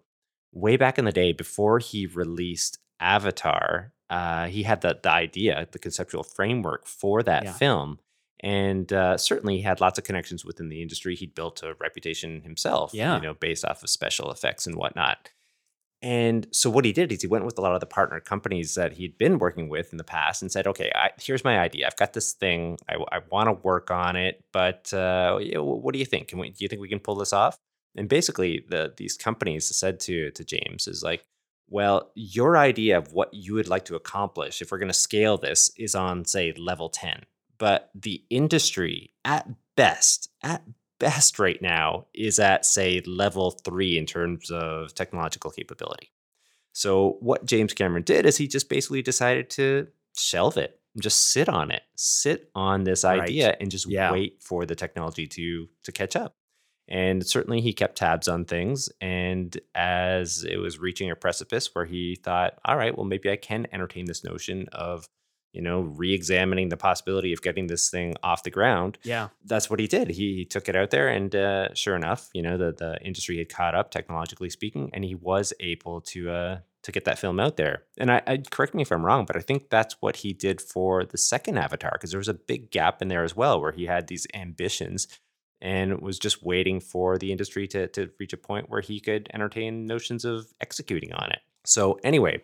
way 0.52 0.76
back 0.76 0.98
in 0.98 1.06
the 1.06 1.12
day 1.12 1.34
before 1.34 1.78
he 1.78 2.08
released 2.08 2.80
Avatar. 3.00 3.94
Uh, 4.10 4.48
he 4.48 4.64
had 4.64 4.82
the 4.82 4.98
the 5.04 5.12
idea, 5.12 5.68
the 5.72 5.78
conceptual 5.78 6.24
framework 6.24 6.88
for 6.88 7.22
that 7.22 7.44
Yeah. 7.44 7.54
film, 7.54 8.00
and 8.42 8.92
uh, 8.94 9.18
certainly 9.18 9.62
had 9.62 9.82
lots 9.82 9.98
of 9.98 10.06
connections 10.06 10.46
within 10.46 10.70
the 10.70 10.82
industry. 10.82 11.16
He'd 11.16 11.36
built 11.36 11.64
a 11.64 11.76
reputation 11.80 12.42
himself, 12.42 12.94
Yeah. 12.94 13.16
you 13.16 13.22
know, 13.22 13.34
based 13.34 13.66
off 13.66 13.84
of 13.84 13.90
special 13.90 14.32
effects 14.32 14.68
and 14.68 14.76
whatnot. 14.76 15.30
And 16.04 16.46
so 16.52 16.70
what 16.70 16.86
he 16.86 16.94
did 16.94 17.12
is 17.12 17.22
he 17.22 17.28
went 17.28 17.46
with 17.46 17.58
a 17.58 17.62
lot 17.62 17.74
of 17.74 17.80
the 17.80 17.88
partner 17.88 18.20
companies 18.20 18.76
that 18.76 18.94
he'd 18.94 19.18
been 19.18 19.40
working 19.40 19.68
with 19.68 19.92
in 19.92 19.98
the 19.98 20.04
past 20.04 20.44
and 20.44 20.52
said, 20.52 20.68
"Okay, 20.68 20.92
I, 20.94 21.10
here's 21.20 21.44
my 21.44 21.58
idea. 21.58 21.88
I've 21.88 21.98
got 21.98 22.14
this 22.14 22.34
thing. 22.34 22.78
I, 22.88 22.98
want 23.32 23.48
to 23.48 23.54
work 23.54 23.90
on 23.90 24.16
it, 24.16 24.44
but 24.54 24.94
uh, 24.94 25.40
what 25.56 25.94
do 25.94 26.00
you 26.00 26.06
think? 26.06 26.28
Can 26.28 26.38
we? 26.38 26.50
Do 26.52 26.58
you 26.60 26.68
think 26.68 26.82
we 26.82 26.88
can 26.88 27.00
pull 27.00 27.16
this 27.16 27.34
off?" 27.34 27.58
And 27.96 28.08
basically, 28.08 28.64
the 28.70 28.94
these 28.96 29.18
companies 29.18 29.76
said 29.76 30.00
to 30.02 30.30
to 30.30 30.44
James 30.44 30.88
is 30.88 31.02
like, 31.02 31.26
"Well, 31.68 32.12
your 32.14 32.58
idea 32.58 33.00
of 33.00 33.12
what 33.14 33.34
you 33.34 33.56
would 33.56 33.68
like 33.68 33.86
to 33.86 33.96
accomplish, 33.96 34.62
if 34.62 34.72
we're 34.72 34.78
going 34.78 34.90
to 34.90 34.94
scale 34.94 35.40
this, 35.40 35.72
is 35.78 35.96
on 35.96 36.26
say 36.26 36.54
level 36.56 36.90
ten, 36.90 37.24
but 37.58 37.90
the 37.96 38.24
industry 38.30 39.14
at 39.26 39.48
best, 39.76 40.30
at 40.44 40.64
best 41.00 41.38
right 41.40 41.62
now 41.62 42.08
is 42.14 42.40
at 42.40 42.66
say 42.66 43.02
level 43.06 43.52
three 43.52 43.98
in 43.98 44.06
terms 44.06 44.50
of 44.52 44.94
technological 44.96 45.52
capability. 45.52 46.12
So 46.74 47.18
what 47.20 47.46
James 47.46 47.74
Cameron 47.74 48.04
did 48.04 48.26
is 48.26 48.38
he 48.38 48.48
just 48.48 48.70
basically 48.70 49.02
decided 49.02 49.50
to 49.52 49.88
shelve 50.16 50.58
it, 50.58 50.80
just 51.00 51.32
sit 51.32 51.50
on 51.50 51.72
it, 51.72 51.84
sit 51.96 52.50
on 52.56 52.84
this 52.84 53.04
Right. 53.04 53.22
idea, 53.22 53.56
and 53.60 53.70
just 53.72 53.88
Yeah. 53.90 54.12
wait 54.12 54.42
for 54.44 54.66
the 54.66 54.76
technology 54.76 55.28
to 55.28 55.70
to 55.84 55.92
catch 55.92 56.16
up. 56.16 56.34
And 56.90 57.26
certainly 57.28 57.60
he 57.62 57.74
kept 57.74 57.98
tabs 57.98 58.28
on 58.30 58.46
things. 58.46 58.90
And 59.02 59.60
as 59.76 60.44
it 60.46 60.58
was 60.58 60.80
reaching 60.80 61.12
a 61.12 61.16
precipice 61.18 61.74
where 61.76 61.86
he 61.86 62.16
thought, 62.16 62.58
all 62.64 62.78
right, 62.78 62.96
well, 62.96 63.06
maybe 63.06 63.30
I 63.30 63.36
can 63.36 63.68
entertain 63.74 64.06
this 64.06 64.24
notion 64.24 64.68
of, 64.72 65.06
you 65.54 65.62
know, 65.62 65.82
re-examining 65.82 66.70
the 66.70 66.78
possibility 66.78 67.34
of 67.34 67.42
getting 67.42 67.68
this 67.68 67.90
thing 67.90 68.14
off 68.22 68.44
the 68.44 68.52
ground 68.52 68.98
Yeah. 69.04 69.30
that's 69.46 69.70
what 69.70 69.80
he 69.80 69.88
did. 69.88 70.10
He, 70.10 70.46
took 70.46 70.70
it 70.70 70.76
out 70.76 70.92
there, 70.92 71.08
and 71.08 71.36
uh, 71.36 71.74
sure 71.74 71.96
enough, 71.96 72.30
you 72.34 72.42
know 72.42 72.58
the 72.58 72.72
the 72.72 72.98
industry 73.04 73.38
had 73.38 73.50
caught 73.50 73.76
up 73.76 73.92
technologically 73.92 74.50
speaking, 74.50 74.90
and 74.94 75.04
he 75.04 75.16
was 75.16 75.54
able 75.60 76.02
to 76.02 76.30
uh, 76.30 76.60
to 76.84 76.92
get 76.92 77.06
that 77.06 77.20
film 77.20 77.40
out 77.40 77.58
there. 77.58 77.84
And 77.98 78.12
I, 78.12 78.22
I 78.26 78.38
correct 78.50 78.74
me 78.74 78.82
if 78.82 78.92
I'm 78.92 79.06
wrong, 79.06 79.26
but 79.26 79.36
I 79.36 79.42
think 79.42 79.70
that's 79.70 79.96
what 80.02 80.18
he 80.18 80.32
did 80.32 80.62
for 80.62 81.04
the 81.06 81.18
second 81.18 81.58
Avatar 81.58 81.92
because 81.94 82.12
there 82.12 82.20
was 82.20 82.30
a 82.30 82.34
big 82.34 82.72
gap 82.72 83.02
in 83.02 83.08
there 83.10 83.24
as 83.24 83.36
well, 83.36 83.60
where 83.60 83.72
he 83.74 83.86
had 83.86 84.08
these 84.08 84.26
ambitions 84.34 85.08
and 85.60 86.00
was 86.02 86.20
just 86.20 86.44
waiting 86.44 86.80
for 86.80 87.18
the 87.18 87.32
industry 87.32 87.68
to 87.68 87.88
to 87.90 88.10
reach 88.20 88.34
a 88.34 88.38
point 88.38 88.70
where 88.70 88.82
he 88.82 89.00
could 89.00 89.28
entertain 89.34 89.86
notions 89.88 90.24
of 90.24 90.48
executing 90.62 91.12
on 91.14 91.32
it. 91.32 91.40
So 91.66 92.00
anyway, 92.04 92.42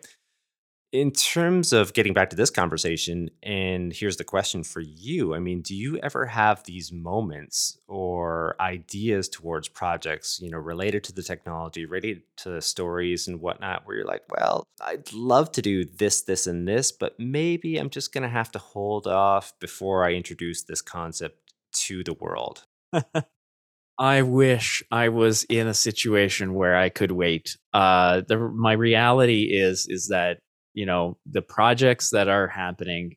in 0.94 1.10
terms 1.10 1.72
of 1.72 1.92
getting 1.92 2.14
back 2.14 2.30
to 2.30 2.36
this 2.36 2.50
conversation, 2.50 3.28
and 3.42 3.92
here's 3.92 4.16
the 4.16 4.22
question 4.22 4.62
for 4.62 4.80
you 4.80 5.34
I 5.34 5.40
mean, 5.40 5.60
do 5.60 5.74
you 5.74 5.98
ever 5.98 6.24
have 6.26 6.62
these 6.62 6.92
moments 6.92 7.76
or 7.88 8.54
ideas 8.60 9.28
towards 9.28 9.66
projects, 9.66 10.38
you 10.40 10.50
know, 10.50 10.58
related 10.58 11.02
to 11.04 11.12
the 11.12 11.24
technology, 11.24 11.84
related 11.84 12.22
to 12.36 12.60
stories 12.60 13.26
and 13.26 13.40
whatnot, 13.40 13.84
where 13.84 13.96
you're 13.96 14.06
like, 14.06 14.22
well, 14.30 14.62
I'd 14.80 15.12
love 15.12 15.50
to 15.52 15.62
do 15.62 15.84
this, 15.84 16.22
this, 16.22 16.46
and 16.46 16.68
this, 16.68 16.92
but 16.92 17.18
maybe 17.18 17.76
I'm 17.76 17.90
just 17.90 18.12
going 18.12 18.22
to 18.22 18.28
have 18.28 18.52
to 18.52 18.60
hold 18.60 19.08
off 19.08 19.52
before 19.58 20.04
I 20.04 20.12
introduce 20.12 20.62
this 20.62 20.80
concept 20.80 21.54
to 21.86 22.04
the 22.04 22.14
world? 22.14 22.66
I 23.98 24.22
wish 24.22 24.84
I 24.92 25.08
was 25.08 25.42
in 25.44 25.66
a 25.66 25.74
situation 25.74 26.54
where 26.54 26.76
I 26.76 26.88
could 26.88 27.10
wait. 27.10 27.56
Uh, 27.72 28.22
the 28.28 28.38
my 28.38 28.72
reality 28.74 29.50
is 29.52 29.86
is 29.88 30.08
that 30.08 30.38
you 30.74 30.86
know 30.86 31.16
the 31.26 31.42
projects 31.42 32.10
that 32.10 32.28
are 32.28 32.48
happening 32.48 33.16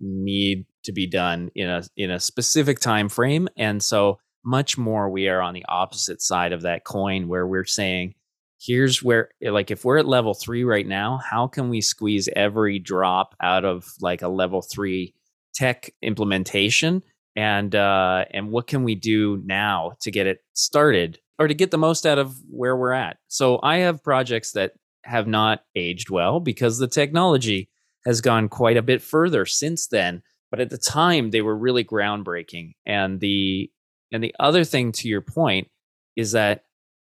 need 0.00 0.66
to 0.84 0.92
be 0.92 1.06
done 1.06 1.50
in 1.54 1.68
a 1.68 1.82
in 1.96 2.10
a 2.10 2.20
specific 2.20 2.80
time 2.80 3.08
frame, 3.08 3.48
and 3.56 3.82
so 3.82 4.18
much 4.44 4.76
more 4.76 5.08
we 5.08 5.28
are 5.28 5.40
on 5.40 5.54
the 5.54 5.64
opposite 5.68 6.20
side 6.20 6.52
of 6.52 6.62
that 6.62 6.84
coin, 6.84 7.28
where 7.28 7.46
we're 7.46 7.64
saying, 7.64 8.14
here's 8.60 9.02
where 9.02 9.30
like 9.40 9.70
if 9.70 9.84
we're 9.84 9.98
at 9.98 10.06
level 10.06 10.34
three 10.34 10.64
right 10.64 10.86
now, 10.86 11.18
how 11.18 11.46
can 11.46 11.68
we 11.68 11.80
squeeze 11.80 12.28
every 12.34 12.78
drop 12.78 13.34
out 13.40 13.64
of 13.64 13.86
like 14.00 14.22
a 14.22 14.28
level 14.28 14.62
three 14.62 15.14
tech 15.54 15.90
implementation? 16.02 17.02
and 17.36 17.74
uh, 17.74 18.24
and 18.30 18.50
what 18.50 18.66
can 18.66 18.84
we 18.84 18.94
do 18.94 19.42
now 19.44 19.92
to 20.00 20.10
get 20.10 20.26
it 20.26 20.44
started 20.54 21.18
or 21.38 21.48
to 21.48 21.54
get 21.54 21.70
the 21.70 21.78
most 21.78 22.06
out 22.06 22.18
of 22.18 22.36
where 22.48 22.76
we're 22.76 22.92
at 22.92 23.16
so 23.28 23.58
i 23.62 23.78
have 23.78 24.02
projects 24.02 24.52
that 24.52 24.72
have 25.04 25.26
not 25.26 25.62
aged 25.74 26.10
well 26.10 26.40
because 26.40 26.78
the 26.78 26.88
technology 26.88 27.68
has 28.04 28.20
gone 28.20 28.48
quite 28.48 28.76
a 28.76 28.82
bit 28.82 29.02
further 29.02 29.46
since 29.46 29.86
then 29.86 30.22
but 30.50 30.60
at 30.60 30.70
the 30.70 30.78
time 30.78 31.30
they 31.30 31.42
were 31.42 31.56
really 31.56 31.84
groundbreaking 31.84 32.72
and 32.86 33.20
the 33.20 33.70
and 34.12 34.22
the 34.22 34.34
other 34.38 34.64
thing 34.64 34.92
to 34.92 35.08
your 35.08 35.20
point 35.20 35.68
is 36.16 36.32
that 36.32 36.64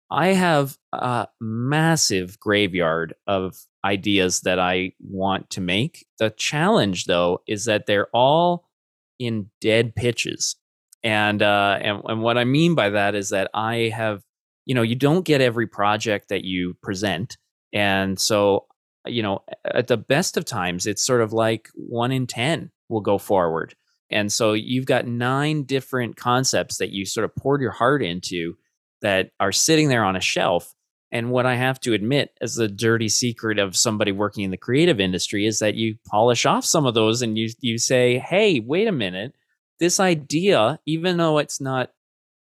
i 0.10 0.28
have 0.28 0.78
a 0.94 1.28
massive 1.40 2.40
graveyard 2.40 3.14
of 3.28 3.56
ideas 3.86 4.42
that 4.42 4.60
i 4.60 4.92
want 5.00 5.50
to 5.50 5.62
make 5.62 6.06
the 6.20 6.30
challenge 6.32 7.06
though 7.06 7.42
is 7.48 7.66
that 7.66 7.86
they're 7.86 8.08
all 8.14 8.68
in 9.20 9.50
dead 9.62 9.96
pitches. 9.96 10.56
And 11.04 11.42
uh 11.42 11.80
and, 11.82 12.02
and 12.06 12.22
what 12.22 12.38
I 12.38 12.44
mean 12.44 12.76
by 12.76 12.90
that 12.90 13.16
is 13.16 13.30
that 13.30 13.50
I 13.54 13.92
have, 13.96 14.24
you 14.66 14.76
know, 14.76 14.82
you 14.82 14.96
don't 14.96 15.26
get 15.26 15.42
every 15.42 15.68
project 15.68 16.30
that 16.30 16.44
you 16.44 16.76
present. 16.82 17.38
And 17.74 18.20
so, 18.20 18.66
you 19.06 19.22
know, 19.22 19.44
at 19.66 19.88
the 19.88 19.98
best 19.98 20.38
of 20.38 20.46
times, 20.46 20.86
it's 20.86 21.06
sort 21.06 21.22
of 21.22 21.34
like 21.34 21.70
one 21.76 22.12
in 22.12 22.28
10 22.28 22.72
will 22.90 23.02
go 23.02 23.18
forward. 23.18 23.76
And 24.10 24.32
so 24.32 24.54
you've 24.54 24.86
got 24.86 25.06
nine 25.06 25.64
different 25.64 26.16
concepts 26.16 26.78
that 26.78 26.92
you 26.92 27.06
sort 27.06 27.26
of 27.26 27.36
poured 27.36 27.62
your 27.62 27.72
heart 27.72 28.02
into 28.02 28.56
that 29.02 29.32
are 29.40 29.52
sitting 29.52 29.90
there 29.90 30.06
on 30.06 30.16
a 30.16 30.22
shelf. 30.22 30.74
And 31.12 31.32
what 31.32 31.46
I 31.46 31.56
have 31.56 31.80
to 31.82 31.94
admit, 31.94 32.32
as 32.42 32.56
the 32.56 32.68
dirty 32.68 33.10
secret 33.10 33.60
of 33.60 33.78
somebody 33.78 34.12
working 34.12 34.44
in 34.44 34.52
the 34.52 34.58
creative 34.58 35.00
industry, 35.00 35.46
is 35.46 35.60
that 35.60 35.76
you 35.76 35.96
polish 36.08 36.46
off 36.46 36.66
some 36.66 36.86
of 36.86 36.96
those 36.96 37.22
and 37.22 37.38
you 37.38 37.50
you 37.62 37.78
say, 37.78 38.20
"Hey, 38.20 38.60
wait 38.60 38.88
a 38.88 38.92
minute, 38.92 39.34
this 39.80 40.00
idea, 40.02 40.80
even 40.86 41.18
though 41.18 41.38
it's 41.38 41.62
not 41.62 41.92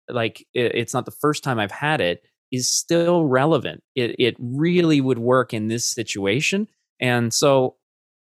like 0.08 0.46
it's 0.54 0.94
not 0.94 1.04
the 1.04 1.10
first 1.10 1.44
time 1.44 1.58
I've 1.58 1.70
had 1.70 2.00
it, 2.00 2.22
is 2.52 2.72
still 2.72 3.24
relevant. 3.26 3.82
It 3.94 4.16
it 4.18 4.36
really 4.38 5.00
would 5.00 5.18
work 5.18 5.52
in 5.54 5.68
this 5.68 5.86
situation." 5.88 6.68
And 7.00 7.32
so, 7.32 7.76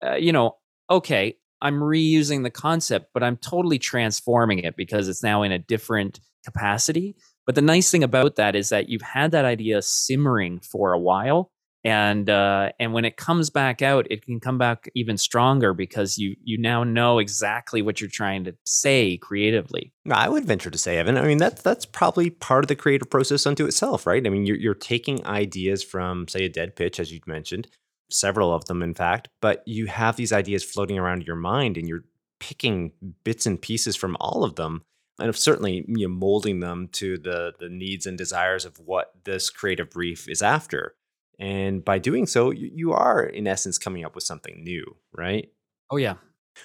uh, 0.05 0.15
you 0.17 0.33
know, 0.33 0.57
okay, 0.91 1.37
I'm 1.63 1.81
reusing 1.81 2.43
the 2.43 2.51
concept, 2.51 3.11
but 3.13 3.23
I'm 3.23 3.37
totally 3.37 3.79
transforming 3.79 4.61
it 4.61 4.77
because 4.77 5.09
it's 5.09 5.23
now 5.23 5.43
in 5.43 5.53
a 5.53 5.59
different 5.59 6.21
capacity. 6.45 7.17
But 7.47 7.55
the 7.55 7.63
nice 7.63 7.91
thing 7.91 8.03
about 8.05 8.37
that 8.37 8.57
is 8.57 8.69
that 8.71 8.89
you've 8.89 9.03
had 9.03 9.33
that 9.33 9.45
idea 9.45 9.83
simmering 9.83 10.61
for 10.61 10.93
a 10.93 10.99
while, 10.99 11.51
and 11.83 12.29
uh, 12.29 12.71
and 12.79 12.93
when 12.93 13.05
it 13.05 13.17
comes 13.17 13.49
back 13.49 13.81
out, 13.81 14.07
it 14.11 14.25
can 14.25 14.39
come 14.39 14.59
back 14.59 14.91
even 14.95 15.17
stronger 15.17 15.73
because 15.73 16.19
you 16.19 16.37
you 16.45 16.59
now 16.59 16.85
know 16.85 17.19
exactly 17.19 17.81
what 17.81 18.01
you're 18.01 18.11
trying 18.11 18.45
to 18.45 18.55
say 18.65 19.17
creatively. 19.17 19.93
I 20.11 20.29
would 20.29 20.45
venture 20.45 20.71
to 20.71 20.79
say, 20.79 20.99
Evan. 20.99 21.17
I 21.17 21.23
mean, 21.23 21.39
that's 21.39 21.63
that's 21.63 21.87
probably 21.87 22.29
part 22.31 22.65
of 22.65 22.69
the 22.69 22.77
creative 22.77 23.09
process 23.09 23.47
unto 23.47 23.65
itself, 23.65 24.07
right? 24.07 24.27
I 24.27 24.31
mean, 24.31 24.45
you're 24.45 24.59
you're 24.59 24.75
taking 24.75 25.25
ideas 25.27 25.83
from, 25.83 26.29
say, 26.29 26.45
a 26.45 26.49
dead 26.51 26.77
pitch, 26.77 27.01
as 27.01 27.13
you 27.13 27.21
mentioned, 27.27 27.67
several 28.11 28.53
of 28.55 28.67
them, 28.67 28.83
in 28.83 28.93
fact, 28.93 29.29
but 29.41 29.63
you 29.67 29.87
have 29.87 30.17
these 30.17 30.33
ideas 30.33 30.63
floating 30.65 30.99
around 30.99 31.27
your 31.27 31.37
mind, 31.37 31.79
and 31.79 31.89
you're 31.89 32.05
picking 32.41 32.93
bits 33.25 33.47
and 33.47 33.61
pieces 33.61 33.97
from 33.97 34.19
all 34.21 34.45
of 34.45 34.57
them, 34.57 34.83
and 35.19 35.35
certainly 35.35 35.85
you 35.89 36.09
know, 36.09 36.15
molding 36.15 36.61
them 36.61 36.89
to 36.93 37.17
the 37.17 37.53
the 37.59 37.71
needs 37.71 38.05
and 38.05 38.19
desires 38.19 38.67
of 38.67 38.79
what 38.79 39.13
this 39.25 39.49
creative 39.49 39.89
brief 39.89 40.29
is 40.29 40.43
after. 40.43 40.95
And 41.41 41.83
by 41.83 41.99
doing 41.99 42.27
so, 42.27 42.51
you, 42.51 42.93
are 42.93 43.23
in 43.23 43.47
essence 43.47 43.79
coming 43.79 44.05
up 44.05 44.15
with 44.15 44.25
something 44.25 44.63
new, 44.63 44.85
right? 45.17 45.51
Oh 45.91 45.97
yeah, 45.97 46.17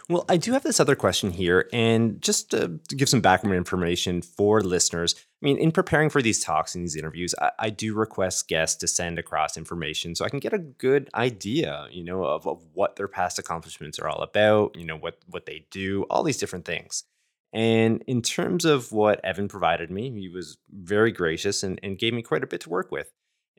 Well, 0.09 0.26
I 0.28 0.36
do 0.36 0.51
have 0.51 0.63
this 0.63 0.82
other 0.82 0.95
question 0.95 1.32
here, 1.32 1.69
and 1.71 2.21
just 2.21 2.51
to, 2.51 2.80
to 2.89 2.95
give 2.95 3.07
some 3.07 3.21
background 3.21 3.55
information 3.55 4.21
for 4.21 4.61
listeners. 4.61 5.15
I 5.41 5.45
mean, 5.45 5.57
in 5.57 5.71
preparing 5.71 6.09
for 6.09 6.21
these 6.21 6.43
talks 6.43 6.76
and 6.76 6.84
these 6.84 6.97
interviews, 6.97 7.34
I, 7.39 7.51
I 7.57 7.69
do 7.69 7.93
request 7.95 8.49
guests 8.49 8.76
to 8.78 8.88
send 8.88 9.17
across 9.17 9.55
information 9.55 10.13
so 10.13 10.26
I 10.26 10.30
can 10.30 10.39
get 10.39 10.53
a 10.53 10.59
good 10.59 11.09
idea, 11.15 11.88
you 11.89 12.03
know, 12.03 12.26
of, 12.26 12.45
of 12.45 12.61
what 12.73 12.97
their 12.97 13.07
past 13.07 13.39
accomplishments 13.39 13.97
are 13.99 14.09
all 14.09 14.21
about, 14.21 14.76
you 14.76 14.86
know, 14.86 14.97
what 14.97 15.19
what 15.30 15.45
they 15.45 15.67
do, 15.71 16.03
all 16.09 16.23
these 16.23 16.38
different 16.38 16.65
things. 16.65 17.05
And 17.53 18.03
in 18.07 18.21
terms 18.21 18.65
of 18.65 18.91
what 18.91 19.23
Evan 19.23 19.47
provided 19.47 19.89
me, 19.89 20.11
he 20.11 20.28
was 20.28 20.57
very 20.69 21.13
gracious 21.13 21.63
and, 21.63 21.80
and 21.82 21.97
gave 21.97 22.13
me 22.13 22.21
quite 22.21 22.43
a 22.43 22.47
bit 22.47 22.59
to 22.61 22.69
work 22.69 22.91
with. 22.91 23.13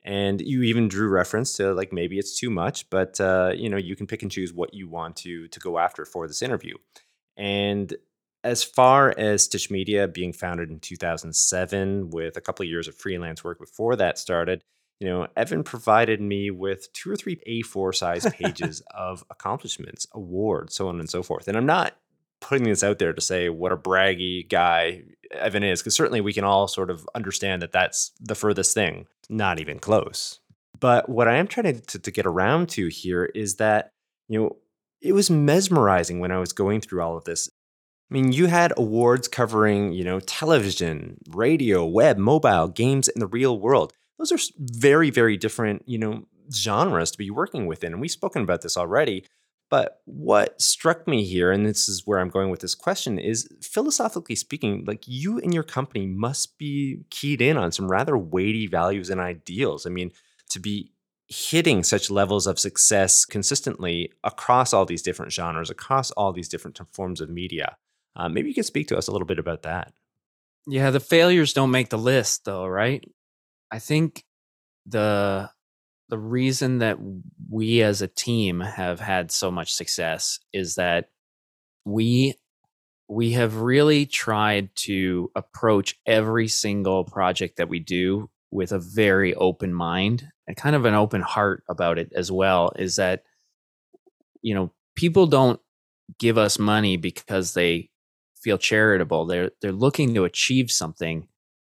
And 0.07 0.41
you 0.41 0.63
even 0.63 0.87
drew 0.87 1.09
reference 1.09 1.53
to 1.55 1.75
like 1.75 1.93
maybe 1.93 2.19
it's 2.19 2.39
too 2.39 2.49
much, 2.49 2.89
but 2.91 3.21
uh, 3.21 3.53
you 3.55 3.69
know 3.69 3.77
you 3.77 3.97
can 3.97 4.07
pick 4.07 4.23
and 4.23 4.31
choose 4.31 4.53
what 4.53 4.73
you 4.73 4.89
want 4.89 5.17
to 5.17 5.49
to 5.49 5.61
go 5.61 5.79
after 5.79 6.05
for 6.05 6.29
this 6.29 6.43
interview. 6.43 6.77
And 7.37 7.93
as 8.45 8.63
far 8.63 9.13
as 9.19 9.43
Stitch 9.43 9.71
Media 9.71 10.07
being 10.07 10.33
founded 10.33 10.71
in 10.71 10.79
2007, 10.79 12.11
with 12.11 12.37
a 12.37 12.41
couple 12.41 12.63
of 12.63 12.71
years 12.71 12.87
of 12.87 12.95
freelance 12.95 13.43
work 13.43 13.59
before 13.59 13.97
that 13.97 14.19
started, 14.19 14.63
you 15.01 15.09
know, 15.09 15.27
Evan 15.37 15.65
provided 15.65 16.21
me 16.21 16.53
with 16.53 16.93
two 16.93 17.11
or 17.11 17.17
three 17.17 17.41
A4 17.47 17.95
size 17.95 18.27
pages 18.33 18.83
of 18.95 19.25
accomplishments, 19.31 20.07
awards, 20.13 20.77
so 20.77 20.89
on 20.89 21.01
and 21.01 21.11
so 21.11 21.25
forth. 21.25 21.49
And 21.49 21.57
I'm 21.57 21.67
not 21.67 21.97
putting 22.47 22.65
this 22.65 22.85
out 22.85 22.99
there 22.99 23.13
to 23.13 23.21
say 23.21 23.49
what 23.49 23.73
a 23.73 23.77
braggy 23.77 24.49
guy 24.49 25.03
Evan 25.33 25.65
is, 25.65 25.81
because 25.81 25.97
certainly 25.97 26.21
we 26.21 26.33
can 26.33 26.45
all 26.45 26.69
sort 26.69 26.91
of 26.91 27.09
understand 27.15 27.61
that 27.61 27.73
that's 27.73 28.13
the 28.21 28.37
furthest 28.37 28.73
thing, 28.73 29.07
not 29.29 29.59
even 29.59 29.79
close. 29.81 30.39
But 30.79 31.09
what 31.09 31.27
I 31.27 31.37
am 31.37 31.49
trying 31.49 31.81
to, 31.81 31.99
to 31.99 32.11
get 32.11 32.27
around 32.27 32.69
to 32.71 32.87
here 32.87 33.25
is 33.25 33.57
that, 33.57 33.91
you 34.29 34.39
know, 34.39 34.57
it 35.01 35.13
was 35.13 35.31
mesmerizing 35.31 36.21
when 36.21 36.31
I 36.31 36.39
was 36.39 36.53
going 36.53 36.81
through 36.81 37.03
all 37.03 37.17
of 37.17 37.25
this. 37.25 37.49
I 38.11 38.15
mean, 38.15 38.31
you 38.33 38.47
had 38.47 38.73
awards 38.77 39.27
covering, 39.27 39.93
you 39.93 40.05
know, 40.05 40.21
television, 40.21 41.19
radio, 41.31 41.85
web, 41.85 42.19
mobile, 42.19 42.69
games 42.69 43.09
in 43.09 43.19
the 43.19 43.27
real 43.27 43.59
world. 43.59 43.93
Those 44.19 44.31
are 44.31 44.39
very, 44.59 45.11
very 45.11 45.37
different, 45.37 45.83
you 45.87 45.99
know, 45.99 46.25
genres 46.55 47.11
to 47.11 47.19
be 47.19 47.31
working 47.31 47.67
within. 47.67 47.93
And 47.93 48.01
we've 48.01 48.11
spoken 48.11 48.43
about 48.43 48.63
this 48.63 48.77
already. 48.77 49.25
But 49.69 50.01
what 50.05 50.61
struck 50.63 51.09
me 51.09 51.25
here, 51.25 51.51
and 51.51 51.67
this 51.67 51.89
is 51.89 52.07
where 52.07 52.21
I'm 52.21 52.29
going 52.29 52.51
with 52.51 52.61
this 52.61 52.75
question, 52.75 53.19
is 53.19 53.49
philosophically 53.61 54.37
speaking, 54.37 54.85
like 54.87 55.03
you 55.07 55.39
and 55.39 55.53
your 55.53 55.65
company 55.65 56.07
must 56.07 56.57
be 56.57 57.01
keyed 57.11 57.43
in 57.43 57.57
on 57.57 57.73
some 57.73 57.89
rather 57.89 58.17
weighty 58.17 58.69
values 58.69 59.11
and 59.11 59.21
ideals. 59.21 59.85
I 59.85 59.91
mean, 59.91 60.13
to 60.51 60.61
be 60.61 60.93
hitting 61.29 61.83
such 61.83 62.11
levels 62.11 62.47
of 62.47 62.59
success 62.59 63.25
consistently 63.25 64.13
across 64.23 64.73
all 64.73 64.87
these 64.87 65.03
different 65.03 65.33
genres, 65.33 65.71
across 65.71 66.13
all 66.13 66.33
these 66.33 66.49
different 66.49 66.79
forms 66.93 67.21
of 67.21 67.29
media. 67.29 67.77
Uh, 68.15 68.29
maybe 68.29 68.49
you 68.49 68.55
could 68.55 68.65
speak 68.65 68.87
to 68.89 68.97
us 68.97 69.09
a 69.09 69.13
little 69.13 69.27
bit 69.27 69.39
about 69.39 69.63
that. 69.63 69.93
Yeah, 70.69 70.91
the 70.91 71.01
failures 71.01 71.53
don't 71.53 71.71
make 71.71 71.91
the 71.91 71.99
list, 71.99 72.45
though, 72.45 72.67
right? 72.67 73.05
I 73.71 73.81
think 73.81 74.25
the 74.85 75.51
the 76.09 76.19
reason 76.19 76.79
that 76.79 76.99
we 77.51 77.83
as 77.83 78.03
a 78.03 78.09
team 78.09 78.61
have 78.61 79.01
had 79.01 79.31
so 79.31 79.51
much 79.51 79.73
success 79.75 80.39
is 80.53 80.77
that 80.77 81.11
we 81.85 82.35
we 83.09 83.33
have 83.33 83.57
really 83.57 84.05
tried 84.05 84.69
to 84.75 85.31
approach 85.37 85.95
every 86.07 86.49
single 86.49 87.05
project 87.05 87.57
that 87.57 87.69
we 87.69 87.79
do 87.79 88.29
with 88.51 88.73
a 88.73 88.79
very 88.79 89.35
open 89.35 89.73
mind 89.73 90.27
and 90.47 90.57
kind 90.57 90.75
of 90.75 90.85
an 90.85 90.95
open 90.95 91.21
heart 91.23 91.63
about 91.69 91.99
it 91.99 92.13
as 92.15 92.33
well 92.33 92.73
is 92.77 92.97
that 92.97 93.23
you 94.43 94.55
know 94.55 94.73
people 94.97 95.27
don't 95.27 95.61
give 96.19 96.39
us 96.39 96.59
money 96.59 96.97
because 96.97 97.55
they 97.55 97.91
feel 98.37 98.59
charitable. 98.59 99.27
They're 99.27 99.51
they're 99.61 99.73
looking 99.73 100.15
to 100.15 100.25
achieve 100.25 100.71
something 100.71 101.29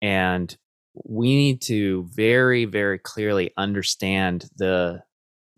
and 0.01 0.55
we 0.93 1.35
need 1.35 1.61
to 1.61 2.07
very 2.13 2.65
very 2.65 2.99
clearly 2.99 3.51
understand 3.57 4.49
the 4.57 5.01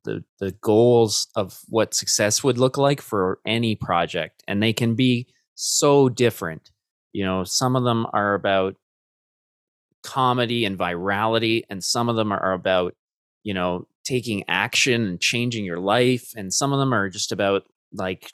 the 0.03 0.23
the 0.39 0.51
goals 0.61 1.27
of 1.35 1.59
what 1.67 1.93
success 1.93 2.43
would 2.43 2.57
look 2.57 2.77
like 2.77 3.01
for 3.01 3.39
any 3.45 3.75
project 3.75 4.43
and 4.47 4.61
they 4.61 4.73
can 4.73 4.95
be 4.95 5.27
so 5.55 6.09
different. 6.09 6.71
You 7.13 7.25
know 7.25 7.43
some 7.43 7.75
of 7.75 7.83
them 7.83 8.07
are 8.13 8.33
about 8.33 8.75
comedy 10.03 10.65
and 10.65 10.77
virality 10.77 11.63
and 11.69 11.83
some 11.83 12.09
of 12.09 12.15
them 12.15 12.31
are 12.31 12.53
about 12.53 12.95
you 13.43 13.53
know 13.53 13.87
taking 14.03 14.43
action 14.47 15.05
and 15.05 15.21
changing 15.21 15.63
your 15.63 15.79
life 15.79 16.31
and 16.35 16.51
some 16.51 16.73
of 16.73 16.79
them 16.79 16.93
are 16.93 17.09
just 17.09 17.31
about 17.31 17.63
like 17.93 18.31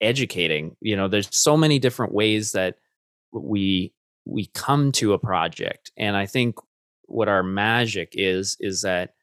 educating. 0.00 0.76
You 0.80 0.96
know 0.96 1.08
there's 1.08 1.28
so 1.34 1.56
many 1.56 1.78
different 1.78 2.12
ways 2.12 2.52
that 2.52 2.76
we 3.32 3.92
we 4.24 4.46
come 4.54 4.92
to 4.92 5.12
a 5.12 5.18
project 5.18 5.90
and 5.96 6.16
i 6.16 6.26
think 6.26 6.56
what 7.06 7.28
our 7.28 7.42
magic 7.42 8.10
is 8.12 8.56
is 8.60 8.82
that 8.82 9.14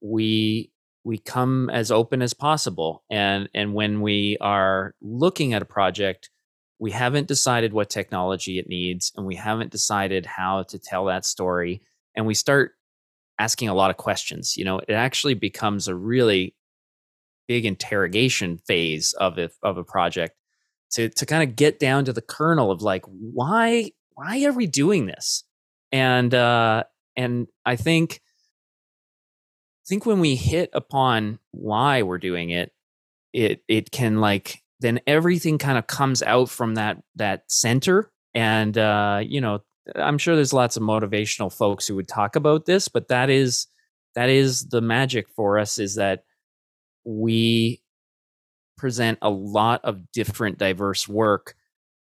we 0.00 0.70
we 1.04 1.18
come 1.18 1.70
as 1.70 1.90
open 1.90 2.22
as 2.22 2.34
possible 2.34 3.02
and 3.10 3.48
and 3.54 3.74
when 3.74 4.00
we 4.00 4.36
are 4.40 4.94
looking 5.00 5.54
at 5.54 5.62
a 5.62 5.66
project 5.66 6.30
we 6.78 6.90
haven't 6.90 7.28
decided 7.28 7.72
what 7.72 7.88
technology 7.88 8.58
it 8.58 8.68
needs 8.68 9.12
and 9.16 9.24
we 9.24 9.36
haven't 9.36 9.70
decided 9.70 10.26
how 10.26 10.62
to 10.64 10.78
tell 10.78 11.06
that 11.06 11.24
story 11.24 11.80
and 12.16 12.26
we 12.26 12.34
start 12.34 12.72
asking 13.38 13.68
a 13.68 13.74
lot 13.74 13.90
of 13.90 13.96
questions 13.96 14.56
you 14.56 14.64
know? 14.64 14.78
It 14.78 14.92
actually 14.92 15.34
becomes 15.34 15.88
a 15.88 15.94
really 15.94 16.54
big 17.48 17.64
interrogation 17.64 18.58
phase 18.58 19.12
of 19.14 19.38
a, 19.38 19.50
of 19.62 19.76
a 19.76 19.84
project 19.84 20.36
to 20.92 21.08
to 21.08 21.26
kind 21.26 21.48
of 21.48 21.56
get 21.56 21.78
down 21.78 22.04
to 22.04 22.12
the 22.12 22.22
kernel 22.22 22.70
of 22.70 22.82
like 22.82 23.04
why 23.06 23.90
why 24.22 24.44
are 24.44 24.52
we 24.52 24.66
doing 24.66 25.06
this? 25.06 25.44
And 25.90 26.32
uh 26.34 26.84
and 27.16 27.48
i 27.66 27.76
think 27.76 28.20
I 29.84 29.84
think 29.88 30.06
when 30.06 30.20
we 30.20 30.36
hit 30.36 30.70
upon 30.72 31.38
why 31.50 32.02
we're 32.02 32.18
doing 32.18 32.50
it 32.50 32.72
it 33.32 33.62
it 33.68 33.90
can 33.90 34.20
like 34.20 34.62
then 34.80 35.00
everything 35.06 35.58
kind 35.58 35.76
of 35.76 35.86
comes 35.86 36.22
out 36.22 36.48
from 36.48 36.76
that 36.76 37.02
that 37.16 37.44
center. 37.48 38.10
And 38.34 38.76
uh 38.78 39.22
you 39.24 39.40
know 39.40 39.60
i'm 39.96 40.16
sure 40.18 40.36
there's 40.36 40.52
lots 40.52 40.76
of 40.76 40.82
motivational 40.82 41.52
folks 41.52 41.86
who 41.86 41.96
would 41.96 42.06
talk 42.06 42.36
about 42.36 42.64
this 42.66 42.86
but 42.86 43.08
that 43.08 43.28
is 43.28 43.66
that 44.14 44.28
is 44.28 44.68
the 44.68 44.80
magic 44.80 45.28
for 45.28 45.58
us 45.58 45.80
is 45.80 45.96
that 45.96 46.22
we 47.04 47.82
present 48.78 49.18
a 49.20 49.28
lot 49.28 49.80
of 49.84 50.12
different 50.12 50.56
diverse 50.56 51.08
work 51.08 51.56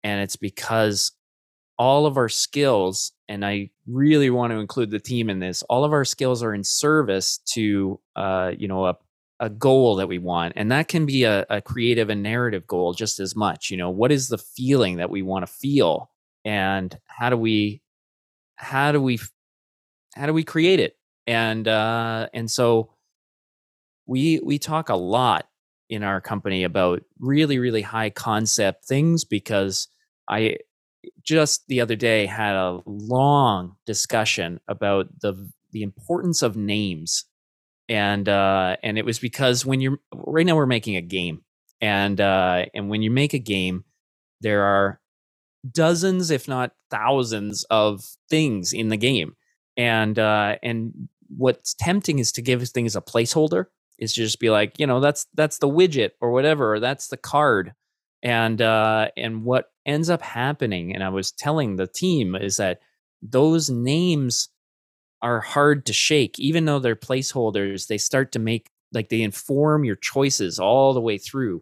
and 0.03 0.21
it's 0.21 0.35
because 0.35 1.11
all 1.77 2.05
of 2.05 2.17
our 2.17 2.29
skills 2.29 3.11
and 3.27 3.45
i 3.45 3.69
really 3.85 4.29
want 4.29 4.51
to 4.51 4.57
include 4.57 4.89
the 4.89 4.99
team 4.99 5.29
in 5.29 5.39
this 5.39 5.63
all 5.63 5.83
of 5.83 5.93
our 5.93 6.05
skills 6.05 6.43
are 6.43 6.53
in 6.53 6.63
service 6.63 7.39
to 7.39 7.99
uh, 8.15 8.51
you 8.57 8.67
know 8.67 8.85
a, 8.85 8.97
a 9.39 9.49
goal 9.49 9.95
that 9.95 10.07
we 10.07 10.17
want 10.17 10.53
and 10.55 10.71
that 10.71 10.87
can 10.87 11.05
be 11.05 11.23
a, 11.23 11.45
a 11.49 11.61
creative 11.61 12.09
and 12.09 12.23
narrative 12.23 12.65
goal 12.67 12.93
just 12.93 13.19
as 13.19 13.35
much 13.35 13.69
you 13.69 13.77
know 13.77 13.89
what 13.89 14.11
is 14.11 14.27
the 14.27 14.37
feeling 14.37 14.97
that 14.97 15.09
we 15.09 15.21
want 15.21 15.45
to 15.45 15.51
feel 15.51 16.09
and 16.45 16.97
how 17.07 17.29
do 17.29 17.37
we 17.37 17.81
how 18.55 18.91
do 18.91 19.01
we 19.01 19.19
how 20.15 20.25
do 20.25 20.33
we 20.33 20.43
create 20.43 20.79
it? 20.79 20.97
And 21.27 21.67
uh 21.67 22.29
and 22.33 22.49
so 22.49 22.93
we 24.05 24.39
we 24.43 24.57
talk 24.57 24.89
a 24.89 24.95
lot 24.95 25.47
in 25.89 26.03
our 26.03 26.21
company 26.21 26.63
about 26.63 27.03
really 27.19 27.59
really 27.59 27.81
high 27.81 28.09
concept 28.09 28.85
things 28.85 29.23
because 29.23 29.87
i 30.29 30.57
just 31.23 31.67
the 31.67 31.81
other 31.81 31.95
day 31.95 32.25
had 32.25 32.55
a 32.55 32.79
long 32.85 33.75
discussion 33.85 34.59
about 34.67 35.07
the 35.21 35.49
the 35.71 35.83
importance 35.83 36.41
of 36.41 36.55
names. 36.55 37.25
And 37.89 38.27
uh 38.27 38.77
and 38.83 38.97
it 38.97 39.05
was 39.05 39.19
because 39.19 39.65
when 39.65 39.81
you're 39.81 39.99
right 40.13 40.45
now 40.45 40.55
we're 40.55 40.65
making 40.65 40.95
a 40.95 41.01
game. 41.01 41.41
And 41.81 42.19
uh 42.19 42.65
and 42.73 42.89
when 42.89 43.01
you 43.01 43.11
make 43.11 43.33
a 43.33 43.39
game 43.39 43.85
there 44.41 44.63
are 44.63 44.99
dozens 45.69 46.31
if 46.31 46.47
not 46.47 46.73
thousands 46.91 47.65
of 47.69 48.03
things 48.29 48.73
in 48.73 48.89
the 48.89 48.97
game. 48.97 49.35
And 49.75 50.17
uh 50.17 50.55
and 50.63 51.09
what's 51.29 51.73
tempting 51.73 52.19
is 52.19 52.31
to 52.33 52.41
give 52.41 52.67
things 52.69 52.95
a 52.95 53.01
placeholder 53.01 53.65
is 53.99 54.13
to 54.13 54.21
just 54.21 54.39
be 54.39 54.49
like 54.49 54.79
you 54.79 54.87
know 54.87 54.99
that's 54.99 55.27
that's 55.33 55.57
the 55.59 55.67
widget 55.67 56.11
or 56.21 56.31
whatever 56.31 56.73
or 56.73 56.79
that's 56.79 57.07
the 57.07 57.17
card 57.17 57.73
and 58.23 58.61
uh 58.61 59.09
and 59.15 59.43
what 59.43 59.71
ends 59.85 60.09
up 60.09 60.21
happening 60.21 60.93
and 60.93 61.03
i 61.03 61.09
was 61.09 61.31
telling 61.31 61.75
the 61.75 61.87
team 61.87 62.35
is 62.35 62.57
that 62.57 62.79
those 63.21 63.69
names 63.69 64.49
are 65.21 65.39
hard 65.39 65.85
to 65.85 65.93
shake. 65.93 66.37
Even 66.39 66.65
though 66.65 66.79
they're 66.79 66.95
placeholders 66.95 67.87
they 67.87 67.97
start 67.97 68.31
to 68.33 68.39
make 68.39 68.69
like 68.93 69.09
they 69.09 69.21
inform 69.21 69.83
your 69.83 69.95
choices 69.97 70.59
all 70.59 70.93
the 70.93 71.01
way 71.01 71.17
through. 71.17 71.61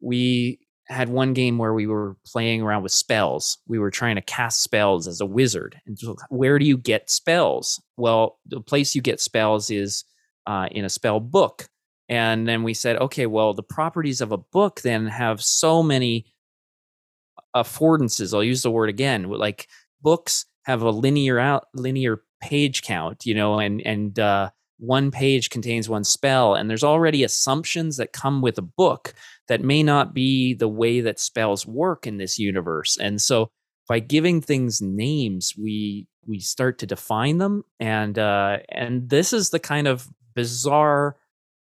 We 0.00 0.60
had 0.86 1.08
one 1.08 1.34
game 1.34 1.58
where 1.58 1.74
we 1.74 1.86
were 1.86 2.16
playing 2.26 2.62
around 2.62 2.82
with 2.82 2.92
spells. 2.92 3.58
We 3.66 3.78
were 3.78 3.90
trying 3.90 4.16
to 4.16 4.22
cast 4.22 4.62
spells 4.62 5.06
as 5.06 5.20
a 5.20 5.26
wizard. 5.26 5.80
And 5.86 5.98
so 5.98 6.16
where 6.28 6.58
do 6.58 6.64
you 6.64 6.76
get 6.76 7.10
spells? 7.10 7.82
Well 7.96 8.38
the 8.46 8.60
place 8.60 8.94
you 8.94 9.02
get 9.02 9.20
spells 9.20 9.70
is 9.70 10.04
uh, 10.46 10.68
in 10.70 10.84
a 10.84 10.90
spell 10.90 11.20
book 11.20 11.68
and 12.08 12.46
then 12.48 12.62
we 12.62 12.74
said 12.74 12.96
okay 12.96 13.26
well 13.26 13.54
the 13.54 13.62
properties 13.62 14.20
of 14.20 14.32
a 14.32 14.38
book 14.38 14.80
then 14.82 15.06
have 15.06 15.42
so 15.42 15.82
many 15.82 16.26
affordances 17.56 18.34
i'll 18.34 18.44
use 18.44 18.62
the 18.62 18.70
word 18.70 18.88
again 18.88 19.24
like 19.24 19.68
books 20.02 20.46
have 20.64 20.82
a 20.82 20.90
linear 20.90 21.38
out 21.38 21.66
linear 21.74 22.22
page 22.40 22.82
count 22.82 23.26
you 23.26 23.34
know 23.34 23.58
and 23.58 23.80
and 23.82 24.18
uh, 24.18 24.50
one 24.78 25.10
page 25.10 25.50
contains 25.50 25.88
one 25.88 26.04
spell 26.04 26.54
and 26.54 26.70
there's 26.70 26.84
already 26.84 27.24
assumptions 27.24 27.96
that 27.96 28.12
come 28.12 28.40
with 28.40 28.58
a 28.58 28.62
book 28.62 29.14
that 29.48 29.62
may 29.62 29.82
not 29.82 30.14
be 30.14 30.54
the 30.54 30.68
way 30.68 31.00
that 31.00 31.18
spells 31.18 31.66
work 31.66 32.06
in 32.06 32.18
this 32.18 32.38
universe. 32.38 32.96
And 32.98 33.20
so 33.20 33.50
by 33.88 33.98
giving 33.98 34.40
things 34.40 34.80
names, 34.80 35.54
we 35.58 36.06
we 36.26 36.38
start 36.40 36.78
to 36.78 36.86
define 36.86 37.38
them, 37.38 37.64
and 37.80 38.18
uh, 38.18 38.58
and 38.68 39.08
this 39.08 39.32
is 39.32 39.48
the 39.48 39.58
kind 39.58 39.88
of 39.88 40.06
bizarre 40.34 41.16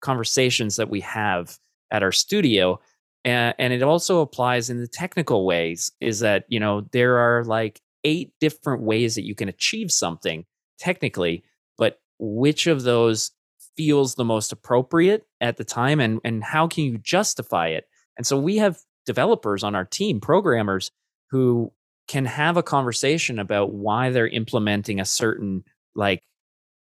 conversations 0.00 0.76
that 0.76 0.90
we 0.90 1.00
have 1.00 1.58
at 1.90 2.02
our 2.02 2.12
studio. 2.12 2.80
And, 3.24 3.54
and 3.58 3.72
it 3.72 3.82
also 3.82 4.20
applies 4.20 4.70
in 4.70 4.80
the 4.80 4.88
technical 4.88 5.46
ways 5.46 5.90
is 6.00 6.20
that, 6.20 6.44
you 6.48 6.60
know, 6.60 6.82
there 6.92 7.18
are 7.18 7.44
like 7.44 7.80
eight 8.04 8.32
different 8.40 8.82
ways 8.82 9.14
that 9.14 9.24
you 9.24 9.34
can 9.34 9.48
achieve 9.48 9.90
something 9.90 10.44
technically, 10.78 11.42
but 11.76 12.00
which 12.18 12.66
of 12.66 12.82
those 12.82 13.32
feels 13.76 14.14
the 14.14 14.24
most 14.24 14.52
appropriate 14.52 15.26
at 15.40 15.56
the 15.56 15.64
time 15.64 16.00
and, 16.00 16.20
and 16.24 16.42
how 16.42 16.66
can 16.66 16.84
you 16.84 16.98
justify 16.98 17.68
it? 17.68 17.84
And 18.16 18.26
so 18.26 18.38
we 18.38 18.56
have 18.56 18.78
developers 19.06 19.62
on 19.64 19.74
our 19.74 19.84
team, 19.84 20.20
programmers 20.20 20.90
who 21.30 21.72
can 22.08 22.24
have 22.24 22.56
a 22.56 22.62
conversation 22.62 23.38
about 23.38 23.72
why 23.72 24.10
they're 24.10 24.28
implementing 24.28 24.98
a 24.98 25.04
certain 25.04 25.64
like 25.94 26.22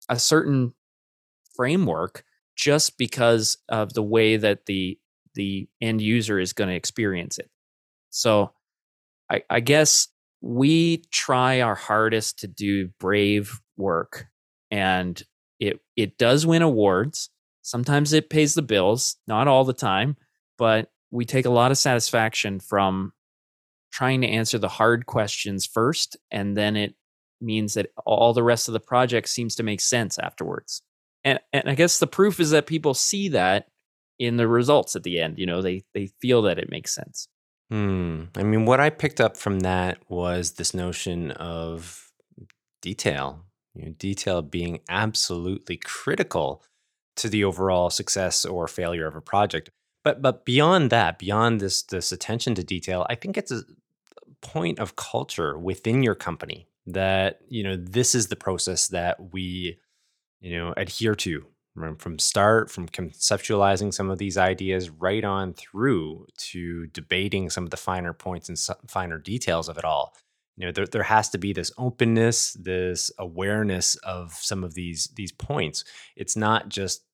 a 0.09 0.19
certain 0.19 0.73
framework 1.55 2.25
just 2.57 2.99
because 2.99 3.59
of 3.69 3.93
the 3.93 4.03
way 4.03 4.37
that 4.37 4.67
the 4.67 4.99
the 5.35 5.69
end 5.83 6.01
user 6.01 6.41
is 6.41 6.55
going 6.55 6.71
to 6.71 6.75
experience 6.75 7.39
it. 7.39 7.51
So 8.11 8.53
I, 9.31 9.43
I 9.51 9.61
guess 9.61 10.09
we 10.41 11.03
try 11.13 11.61
our 11.61 11.75
hardest 11.75 12.39
to 12.41 12.47
do 12.47 12.89
brave 12.99 13.61
work 13.77 14.27
and 14.71 15.23
it 15.61 15.81
it 15.97 16.19
does 16.19 16.47
win 16.47 16.63
awards. 16.63 17.31
Sometimes 17.63 18.13
it 18.13 18.31
pays 18.31 18.55
the 18.55 18.63
bills, 18.63 19.17
not 19.27 19.49
all 19.49 19.65
the 19.65 19.73
time, 19.73 20.17
but 20.57 20.91
we 21.11 21.25
take 21.25 21.47
a 21.47 21.51
lot 21.51 21.71
of 21.71 21.79
satisfaction 21.79 22.61
from 22.61 23.13
trying 23.93 24.21
to 24.23 24.29
answer 24.29 24.59
the 24.59 24.69
hard 24.69 25.07
questions 25.07 25.67
first 25.67 26.17
and 26.31 26.57
then 26.57 26.77
it 26.77 26.95
means 27.41 27.75
that 27.75 27.91
all 28.07 28.33
the 28.33 28.43
rest 28.43 28.69
of 28.69 28.73
the 28.73 28.81
project 28.81 29.29
seems 29.29 29.55
to 29.55 29.63
make 29.63 29.81
sense 29.81 30.19
afterwards 30.19 30.83
and 31.27 31.41
and 31.53 31.68
I 31.68 31.74
guess 31.74 31.99
the 31.99 32.07
proof 32.07 32.41
is 32.41 32.53
that 32.53 32.66
people 32.66 32.95
see 32.95 33.29
that 33.31 33.66
in 34.18 34.37
the 34.37 34.49
results 34.49 34.97
at 34.97 35.03
the 35.03 35.20
end. 35.20 35.39
You 35.39 35.45
know, 35.45 35.61
they 35.61 35.83
they 35.93 36.07
feel 36.20 36.43
that 36.43 36.59
it 36.59 36.70
makes 36.70 36.95
sense. 36.95 37.29
Hmm. 37.70 38.24
I 38.37 38.45
mean, 38.45 38.64
what 38.64 38.81
I 38.81 38.91
picked 38.91 39.20
up 39.20 39.37
from 39.37 39.61
that 39.61 39.99
was 40.09 40.53
this 40.53 40.72
notion 40.72 41.33
of 41.33 42.11
detail. 42.81 43.45
You 43.74 43.87
know, 43.87 43.93
detail 43.99 44.41
being 44.41 44.81
absolutely 44.89 45.77
critical 45.77 46.62
to 47.16 47.29
the 47.29 47.45
overall 47.45 47.91
success 47.91 48.45
or 48.45 48.68
failure 48.68 49.07
of 49.07 49.16
a 49.16 49.20
project. 49.20 49.68
But 50.05 50.22
but 50.22 50.45
beyond 50.45 50.91
that, 50.91 51.18
beyond 51.18 51.61
this 51.61 51.83
this 51.83 52.12
attention 52.12 52.55
to 52.55 52.64
detail, 52.64 53.05
I 53.11 53.16
think 53.16 53.37
it's 53.37 53.51
a 53.51 53.64
point 54.43 54.79
of 54.79 54.95
culture 54.95 55.59
within 55.59 56.05
your 56.05 56.14
company 56.14 56.68
that 56.87 57.41
you 57.49 57.64
know 57.64 57.77
this 57.77 58.14
is 58.14 58.29
the 58.29 58.37
process 58.37 58.87
that 58.89 59.33
we 59.33 59.77
you 60.41 60.57
know, 60.57 60.74
adhere 60.76 61.14
to 61.14 61.47
from 61.99 62.18
start, 62.18 62.70
from 62.70 62.89
conceptualizing 62.89 63.93
some 63.93 64.11
of 64.11 64.18
these 64.18 64.39
ideas 64.39 64.89
right 64.89 65.24
on 65.24 65.53
through 65.53 66.26
to 66.39 66.87
debating 66.87 67.51
some 67.51 67.64
of 67.64 67.70
the 67.70 67.76
finer 67.76 68.12
points 68.12 68.49
and 68.49 68.59
finer 68.89 69.18
details 69.18 69.68
of 69.68 69.76
it 69.76 69.84
all. 69.84 70.14
You 70.57 70.66
know, 70.66 70.72
there, 70.72 70.87
there 70.87 71.03
has 71.03 71.28
to 71.30 71.39
be 71.39 71.53
this 71.53 71.70
openness, 71.76 72.55
this 72.55 73.11
awareness 73.18 73.97
of 73.97 74.32
some 74.32 74.64
of 74.64 74.72
these 74.72 75.09
these 75.14 75.32
points. 75.32 75.84
It's 76.16 76.34
not 76.34 76.70
just, 76.70 77.05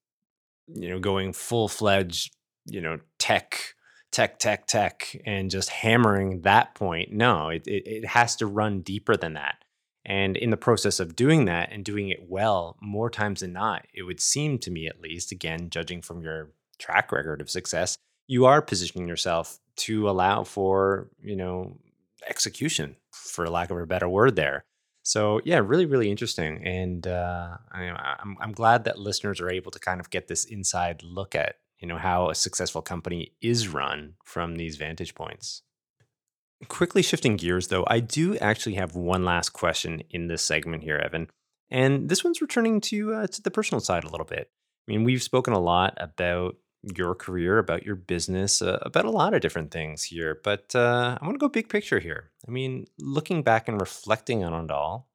you 0.68 0.88
know, 0.88 1.00
going 1.00 1.32
full 1.32 1.66
fledged, 1.66 2.32
you 2.66 2.80
know, 2.80 3.00
tech, 3.18 3.74
tech, 4.12 4.38
tech, 4.38 4.68
tech, 4.68 5.20
and 5.26 5.50
just 5.50 5.70
hammering 5.70 6.42
that 6.42 6.76
point. 6.76 7.10
No, 7.10 7.48
it, 7.48 7.66
it, 7.66 7.82
it 7.84 8.06
has 8.06 8.36
to 8.36 8.46
run 8.46 8.82
deeper 8.82 9.16
than 9.16 9.34
that. 9.34 9.61
And 10.04 10.36
in 10.36 10.50
the 10.50 10.56
process 10.56 10.98
of 10.98 11.14
doing 11.14 11.44
that 11.44 11.70
and 11.70 11.84
doing 11.84 12.08
it 12.08 12.28
well, 12.28 12.76
more 12.80 13.08
times 13.08 13.40
than 13.40 13.52
not, 13.52 13.86
it 13.94 14.02
would 14.02 14.20
seem 14.20 14.58
to 14.58 14.70
me, 14.70 14.86
at 14.88 15.00
least, 15.00 15.30
again, 15.30 15.70
judging 15.70 16.02
from 16.02 16.22
your 16.22 16.50
track 16.78 17.12
record 17.12 17.40
of 17.40 17.50
success, 17.50 17.96
you 18.26 18.44
are 18.46 18.60
positioning 18.60 19.06
yourself 19.06 19.58
to 19.76 20.10
allow 20.10 20.42
for, 20.42 21.08
you 21.22 21.36
know, 21.36 21.76
execution, 22.28 22.96
for 23.12 23.48
lack 23.48 23.70
of 23.70 23.78
a 23.78 23.86
better 23.86 24.08
word 24.08 24.36
there. 24.36 24.64
So 25.04 25.40
yeah, 25.44 25.58
really, 25.58 25.86
really 25.86 26.10
interesting, 26.10 26.64
and 26.64 27.06
uh, 27.06 27.56
I, 27.72 28.16
I'm 28.20 28.36
I'm 28.40 28.52
glad 28.52 28.84
that 28.84 28.98
listeners 28.98 29.40
are 29.40 29.50
able 29.50 29.72
to 29.72 29.80
kind 29.80 29.98
of 29.98 30.10
get 30.10 30.28
this 30.28 30.44
inside 30.44 31.02
look 31.02 31.34
at 31.34 31.56
you 31.80 31.88
know 31.88 31.98
how 31.98 32.30
a 32.30 32.34
successful 32.36 32.82
company 32.82 33.32
is 33.40 33.66
run 33.66 34.14
from 34.24 34.56
these 34.56 34.76
vantage 34.76 35.14
points. 35.14 35.62
Quickly 36.68 37.02
shifting 37.02 37.36
gears, 37.36 37.68
though, 37.68 37.84
I 37.86 38.00
do 38.00 38.36
actually 38.38 38.74
have 38.76 38.94
one 38.94 39.24
last 39.24 39.50
question 39.50 40.02
in 40.10 40.28
this 40.28 40.42
segment 40.42 40.82
here, 40.82 40.96
Evan. 40.96 41.28
And 41.70 42.08
this 42.08 42.22
one's 42.22 42.40
returning 42.40 42.80
to 42.82 43.14
uh, 43.14 43.26
to 43.26 43.42
the 43.42 43.50
personal 43.50 43.80
side 43.80 44.04
a 44.04 44.08
little 44.08 44.26
bit. 44.26 44.50
I 44.86 44.92
mean, 44.92 45.04
we've 45.04 45.22
spoken 45.22 45.54
a 45.54 45.60
lot 45.60 45.94
about 45.96 46.56
your 46.96 47.14
career, 47.14 47.58
about 47.58 47.84
your 47.84 47.94
business, 47.94 48.60
uh, 48.60 48.78
about 48.82 49.04
a 49.04 49.10
lot 49.10 49.34
of 49.34 49.40
different 49.40 49.70
things 49.70 50.02
here. 50.04 50.40
But 50.42 50.74
uh, 50.74 51.18
I 51.20 51.24
want 51.24 51.34
to 51.34 51.38
go 51.38 51.48
big 51.48 51.68
picture 51.68 52.00
here. 52.00 52.30
I 52.46 52.50
mean, 52.50 52.86
looking 52.98 53.42
back 53.42 53.68
and 53.68 53.80
reflecting 53.80 54.44
on 54.44 54.64
it 54.64 54.70
all, 54.70 55.08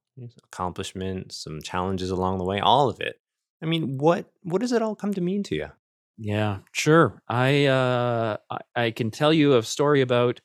accomplishments, 0.46 1.44
some 1.44 1.62
challenges 1.62 2.10
along 2.10 2.38
the 2.38 2.46
way, 2.46 2.60
all 2.60 2.90
of 2.90 3.00
it. 3.02 3.20
I 3.62 3.66
mean, 3.66 3.98
what 3.98 4.32
what 4.44 4.62
does 4.62 4.72
it 4.72 4.82
all 4.82 4.96
come 4.96 5.14
to 5.14 5.22
mean 5.22 5.44
to 5.44 5.56
you? 5.56 5.70
Yeah, 6.18 6.60
sure. 6.72 7.22
I 7.28 7.66
uh, 7.66 8.38
I, 8.50 8.58
I 8.76 8.92
can 8.92 9.12
tell 9.12 9.34
you 9.34 9.56
a 9.56 9.64
story 9.64 10.02
about 10.02 10.42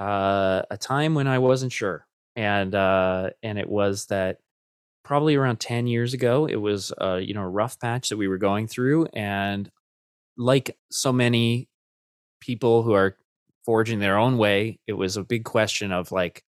uh, 0.00 0.62
a 0.70 0.78
time 0.78 1.14
when 1.14 1.26
I 1.26 1.38
wasn't 1.38 1.72
sure, 1.72 2.06
and 2.34 2.74
uh, 2.74 3.30
and 3.42 3.58
it 3.58 3.68
was 3.68 4.06
that 4.06 4.38
probably 5.04 5.36
around 5.36 5.60
ten 5.60 5.86
years 5.86 6.14
ago. 6.14 6.46
It 6.46 6.56
was 6.56 6.92
uh, 7.00 7.16
you 7.16 7.34
know 7.34 7.42
a 7.42 7.48
rough 7.48 7.78
patch 7.78 8.08
that 8.08 8.16
we 8.16 8.26
were 8.26 8.38
going 8.38 8.66
through, 8.66 9.06
and 9.12 9.70
like 10.38 10.78
so 10.90 11.12
many 11.12 11.68
people 12.40 12.82
who 12.82 12.94
are 12.94 13.16
forging 13.66 13.98
their 13.98 14.16
own 14.16 14.38
way, 14.38 14.80
it 14.86 14.94
was 14.94 15.18
a 15.18 15.22
big 15.22 15.44
question 15.44 15.92
of 15.92 16.10
like, 16.10 16.42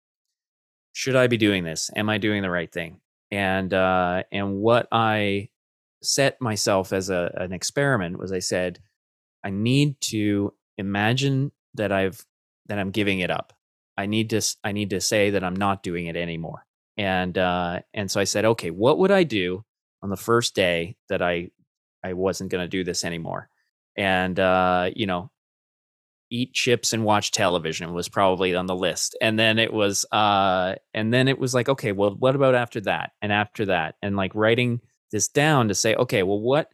should 0.93 1.17
I 1.17 1.27
be 1.27 1.39
doing 1.39 1.65
this? 1.65 1.91
Am 1.97 2.11
I 2.11 2.19
doing 2.19 2.43
the 2.43 2.51
right 2.51 2.71
thing? 2.71 3.01
And 3.31 3.73
uh, 3.73 4.25
and 4.31 4.57
what 4.57 4.89
I 4.93 5.49
set 6.03 6.41
myself 6.41 6.93
as 6.93 7.09
a 7.09 7.33
an 7.37 7.53
experiment 7.53 8.19
was 8.19 8.31
I 8.31 8.41
said, 8.41 8.79
I 9.43 9.49
need 9.49 10.01
to 10.03 10.53
imagine 10.77 11.53
that 11.75 11.93
I've 11.93 12.27
that 12.69 12.79
I'm 12.79 12.91
giving 12.91 13.21
it 13.21 13.31
up. 13.31 13.53
I 13.97 14.07
need 14.07 14.31
to 14.31 14.41
I 14.63 14.73
need 14.73 14.91
to 14.91 15.01
say 15.01 15.31
that 15.31 15.45
I'm 15.45 15.57
not 15.57 15.83
doing 15.83 16.07
it 16.07 16.17
anymore. 16.17 16.65
And 16.97 17.37
uh, 17.37 17.81
and 17.95 18.11
so 18.11 18.21
I 18.21 18.25
said, 18.25 18.45
okay, 18.45 18.71
what 18.71 18.99
would 18.99 19.11
I 19.11 19.25
do 19.25 19.65
on 20.03 20.11
the 20.11 20.17
first 20.17 20.55
day 20.55 20.97
that 21.09 21.23
I 21.23 21.51
I 22.05 22.13
wasn't 22.13 22.51
going 22.51 22.65
to 22.65 22.69
do 22.69 22.85
this 22.85 23.05
anymore? 23.05 23.49
And 23.97 24.39
uh, 24.39 24.91
you 24.95 25.07
know, 25.07 25.31
eat 26.31 26.53
chips 26.53 26.93
and 26.93 27.05
watch 27.05 27.31
television 27.33 27.93
was 27.93 28.09
probably 28.09 28.55
on 28.55 28.67
the 28.67 28.77
list. 28.77 29.17
And 29.21 29.39
then 29.39 29.59
it 29.59 29.73
was 29.73 30.07
uh, 30.13 30.75
and 30.95 31.13
then 31.13 31.29
it 31.29 31.39
was 31.39 31.55
like, 31.55 31.69
okay, 31.69 31.93
well, 31.93 32.15
what 32.17 32.35
about 32.35 32.55
after 32.55 32.81
that? 32.83 33.13
And 33.23 33.33
after 33.33 33.67
that, 33.67 33.97
and 34.03 34.17
like 34.17 34.35
writing 34.35 34.81
this 35.11 35.29
down 35.29 35.69
to 35.69 35.75
say, 35.75 35.95
okay, 35.95 36.23
well, 36.23 36.41
what 36.41 36.71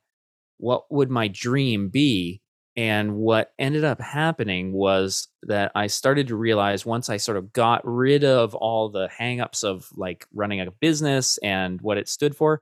what 0.59 0.85
would 0.91 1.11
my 1.11 1.29
dream 1.29 1.89
be 1.89 2.41
and 2.77 3.14
what 3.14 3.53
ended 3.59 3.85
up 3.85 4.01
happening 4.01 4.72
was 4.72 5.29
that 5.45 5.70
I 5.75 5.87
started 5.87 6.29
to 6.29 6.37
realize 6.37 6.85
once 6.85 7.09
I 7.09 7.18
sort 7.18 7.37
of 7.37 7.53
got 7.53 7.83
rid 7.85 8.25
of 8.25 8.55
all 8.55 8.89
the 8.89 9.09
hangups 9.09 9.62
of 9.62 9.89
like 9.95 10.27
running 10.35 10.61
a 10.61 10.70
business 10.70 11.39
and 11.39 11.81
what 11.81 11.99
it 11.99 12.09
stood 12.09 12.37
for, 12.37 12.61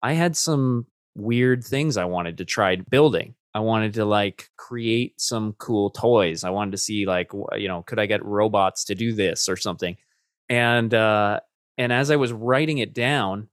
I 0.00 0.12
had 0.12 0.36
some 0.36 0.86
weird 1.16 1.64
things 1.64 1.96
I 1.96 2.04
wanted 2.04 2.38
to 2.38 2.44
try 2.44 2.76
building. 2.76 3.34
I 3.52 3.60
wanted 3.60 3.94
to 3.94 4.04
like 4.04 4.48
create 4.56 5.20
some 5.20 5.54
cool 5.54 5.90
toys. 5.90 6.44
I 6.44 6.50
wanted 6.50 6.72
to 6.72 6.78
see 6.78 7.06
like 7.06 7.32
you 7.56 7.66
know, 7.66 7.82
could 7.82 7.98
I 7.98 8.06
get 8.06 8.24
robots 8.24 8.84
to 8.84 8.94
do 8.94 9.12
this 9.12 9.48
or 9.48 9.56
something? 9.56 9.96
And 10.48 10.94
uh 10.94 11.40
and 11.76 11.92
as 11.92 12.10
I 12.12 12.16
was 12.16 12.32
writing 12.32 12.78
it 12.78 12.94
down, 12.94 13.48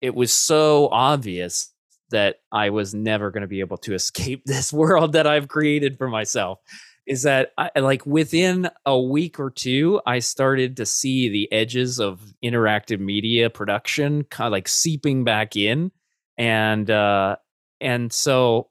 it 0.00 0.14
was 0.14 0.32
so 0.32 0.88
obvious 0.90 1.72
that 2.10 2.40
I 2.52 2.70
was 2.70 2.94
never 2.94 3.30
going 3.30 3.42
to 3.42 3.48
be 3.48 3.60
able 3.60 3.78
to 3.78 3.94
escape 3.94 4.44
this 4.44 4.72
world 4.72 5.12
that 5.12 5.26
I've 5.26 5.48
created 5.48 5.98
for 5.98 6.08
myself 6.08 6.60
is 7.08 7.22
that 7.22 7.52
I, 7.56 7.70
like 7.80 8.04
within 8.04 8.68
a 8.84 9.00
week 9.00 9.40
or 9.40 9.50
two 9.50 10.00
i 10.06 10.18
started 10.18 10.76
to 10.76 10.86
see 10.86 11.28
the 11.28 11.50
edges 11.50 11.98
of 11.98 12.20
interactive 12.44 13.00
media 13.00 13.48
production 13.48 14.24
kind 14.24 14.46
of 14.46 14.52
like 14.52 14.68
seeping 14.68 15.24
back 15.24 15.56
in. 15.56 15.90
And 16.36 16.88
uh 16.90 17.36
and 17.80 18.12
so 18.12 18.68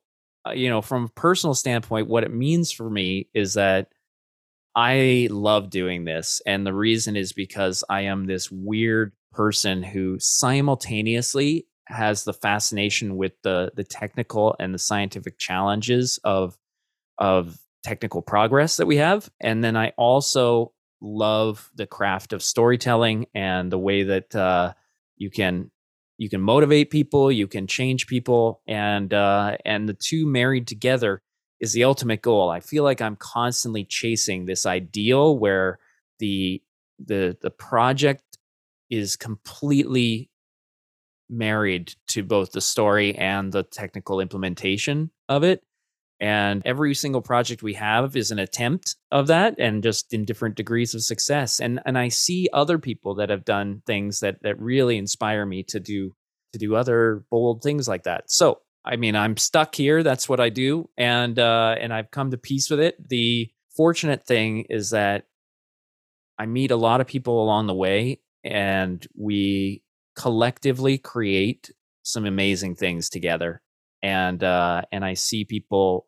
uh, 0.48 0.52
you 0.52 0.70
know 0.70 0.82
from 0.82 1.06
a 1.06 1.20
personal 1.20 1.56
standpoint 1.56 2.08
what 2.08 2.24
it 2.24 2.32
means 2.32 2.72
for 2.72 2.90
me 2.90 3.28
is 3.34 3.56
that 3.56 3.90
i 4.76 5.28
love 5.32 5.70
doing 5.70 6.06
this. 6.06 6.42
And 6.46 6.66
the 6.66 6.74
reason 6.74 7.18
is 7.18 7.34
because 7.34 7.84
i 7.90 8.02
am 8.02 8.26
this 8.26 8.52
weird 8.52 9.14
person 9.32 9.84
who 9.84 10.18
simultaneously 10.20 11.66
has 11.88 12.24
the 12.24 12.34
fascination 12.34 13.18
with 13.18 13.34
the 13.44 13.72
the 13.76 13.84
technical 13.84 14.56
and 14.60 14.74
the 14.74 14.80
scientific 14.80 15.38
challenges 15.38 16.20
of 16.24 16.58
of 17.18 17.58
technical 17.84 18.22
progress 18.22 18.78
that 18.78 18.88
we 18.88 18.98
have 18.98 19.30
and 19.40 19.64
then 19.64 19.78
i 19.78 19.90
also 19.98 20.74
love 21.02 21.70
the 21.76 21.88
craft 21.88 22.34
of 22.34 22.44
storytelling 22.44 23.28
and 23.34 23.72
the 23.72 23.78
way 23.78 24.04
that 24.04 24.36
uh, 24.36 24.74
you 25.16 25.30
can 25.30 25.72
you 26.18 26.30
can 26.30 26.42
motivate 26.42 26.90
people, 26.90 27.32
you 27.32 27.48
can 27.48 27.68
change 27.68 28.08
people, 28.08 28.62
and 28.68 29.14
uh, 29.14 29.58
and 29.66 29.88
the 29.88 29.94
two 29.94 30.26
married 30.26 30.68
together 30.68 31.22
is 31.60 31.74
the 31.74 31.84
ultimate 31.84 32.22
goal. 32.22 32.50
I 32.50 32.60
feel 32.60 32.84
like 32.84 33.02
I'm 33.02 33.16
constantly 33.16 33.84
chasing 33.84 34.46
this 34.46 34.66
ideal 34.66 35.38
where 35.38 35.80
the 36.20 36.62
the 37.00 37.38
the 37.42 37.52
project 37.52 38.24
is 38.90 39.16
completely 39.16 40.32
married 41.30 41.94
to 42.08 42.24
both 42.24 42.52
the 42.52 42.62
story 42.62 43.16
and 43.16 43.52
the 43.52 43.64
technical 43.64 44.20
implementation 44.20 45.12
of 45.30 45.44
it. 45.44 45.64
And 46.20 46.64
every 46.66 46.96
single 46.96 47.22
project 47.22 47.62
we 47.62 47.76
have 47.76 48.16
is 48.16 48.32
an 48.32 48.40
attempt 48.40 48.96
of 49.12 49.28
that 49.28 49.56
and 49.60 49.84
just 49.84 50.14
in 50.14 50.26
different 50.26 50.56
degrees 50.56 50.96
of 50.96 51.04
success. 51.04 51.60
And 51.60 51.80
and 51.86 51.98
i 51.98 52.08
see 52.08 52.50
other 52.54 52.80
people 52.80 53.16
that 53.16 53.30
have 53.30 53.46
done 53.46 53.84
things 53.86 54.22
that 54.22 54.42
that 54.42 54.60
really 54.60 54.98
inspire 54.98 55.46
me 55.46 55.64
to 55.64 55.80
do 55.80 56.16
to 56.54 56.60
do 56.60 56.76
other 56.76 57.24
bold 57.30 57.62
things 57.62 57.88
like 57.88 58.04
that. 58.04 58.32
So 58.32 58.62
i 58.84 58.96
mean 58.96 59.16
i'm 59.16 59.38
stuck 59.38 59.76
here. 59.76 60.02
That's 60.02 60.28
what 60.28 60.40
i 60.40 60.50
do. 60.50 60.90
And 60.98 61.38
uh 61.38 61.76
and 61.80 61.94
i've 61.94 62.10
come 62.10 62.32
to 62.32 62.38
peace 62.38 62.70
with 62.70 62.80
it. 62.80 62.96
The 63.08 63.52
fortunate 63.76 64.26
thing 64.26 64.66
is 64.72 64.90
that 64.90 65.26
i 66.40 66.48
meet 66.48 66.72
a 66.72 66.76
lot 66.76 67.00
of 67.00 67.06
people 67.06 67.44
along 67.44 67.68
the 67.68 67.76
way 67.76 68.22
and 68.44 69.06
we 69.16 69.84
collectively 70.18 70.98
create 70.98 71.72
some 72.04 72.26
amazing 72.26 72.76
things 72.76 73.10
together 73.10 73.62
and 74.02 74.44
uh, 74.44 74.84
and 74.92 75.04
I 75.04 75.14
see 75.16 75.44
people, 75.46 76.08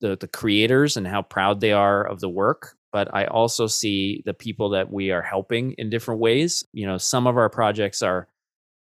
the 0.00 0.16
the 0.16 0.28
creators, 0.28 0.96
and 0.96 1.06
how 1.06 1.22
proud 1.22 1.60
they 1.60 1.72
are 1.72 2.04
of 2.04 2.20
the 2.20 2.28
work. 2.28 2.76
But 2.92 3.14
I 3.14 3.24
also 3.24 3.66
see 3.66 4.22
the 4.26 4.34
people 4.34 4.70
that 4.70 4.92
we 4.92 5.10
are 5.12 5.22
helping 5.22 5.72
in 5.72 5.88
different 5.88 6.20
ways. 6.20 6.64
You 6.72 6.86
know, 6.86 6.98
some 6.98 7.26
of 7.26 7.38
our 7.38 7.48
projects 7.48 8.02
are 8.02 8.28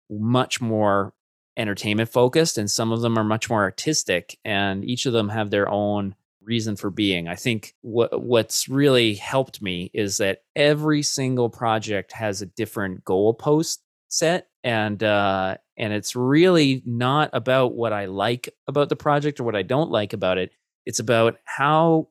much 0.09 0.61
more 0.61 1.13
entertainment 1.57 2.09
focused, 2.09 2.57
and 2.57 2.69
some 2.69 2.91
of 2.91 3.01
them 3.01 3.17
are 3.17 3.23
much 3.23 3.49
more 3.49 3.61
artistic, 3.61 4.37
and 4.45 4.85
each 4.85 5.05
of 5.05 5.13
them 5.13 5.29
have 5.29 5.49
their 5.49 5.69
own 5.69 6.15
reason 6.41 6.75
for 6.75 6.89
being. 6.89 7.27
I 7.27 7.35
think 7.35 7.75
what 7.81 8.21
what's 8.21 8.69
really 8.69 9.15
helped 9.15 9.61
me 9.61 9.91
is 9.93 10.17
that 10.17 10.43
every 10.55 11.03
single 11.03 11.49
project 11.49 12.13
has 12.13 12.41
a 12.41 12.47
different 12.47 13.03
goalpost 13.03 13.79
set 14.09 14.47
and 14.63 15.03
uh 15.03 15.55
and 15.79 15.93
it's 15.93 16.15
really 16.15 16.83
not 16.85 17.29
about 17.31 17.73
what 17.73 17.93
I 17.93 18.05
like 18.05 18.53
about 18.67 18.89
the 18.89 18.97
project 18.97 19.39
or 19.39 19.45
what 19.45 19.55
I 19.55 19.61
don't 19.63 19.89
like 19.89 20.11
about 20.11 20.37
it. 20.37 20.51
It's 20.85 20.99
about 20.99 21.37
how 21.45 22.09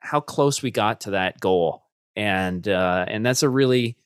how 0.00 0.20
close 0.20 0.62
we 0.62 0.70
got 0.70 1.02
to 1.02 1.12
that 1.12 1.40
goal, 1.40 1.84
and 2.16 2.66
uh, 2.68 3.06
and 3.08 3.24
that's 3.24 3.42
a 3.42 3.48
really 3.48 3.96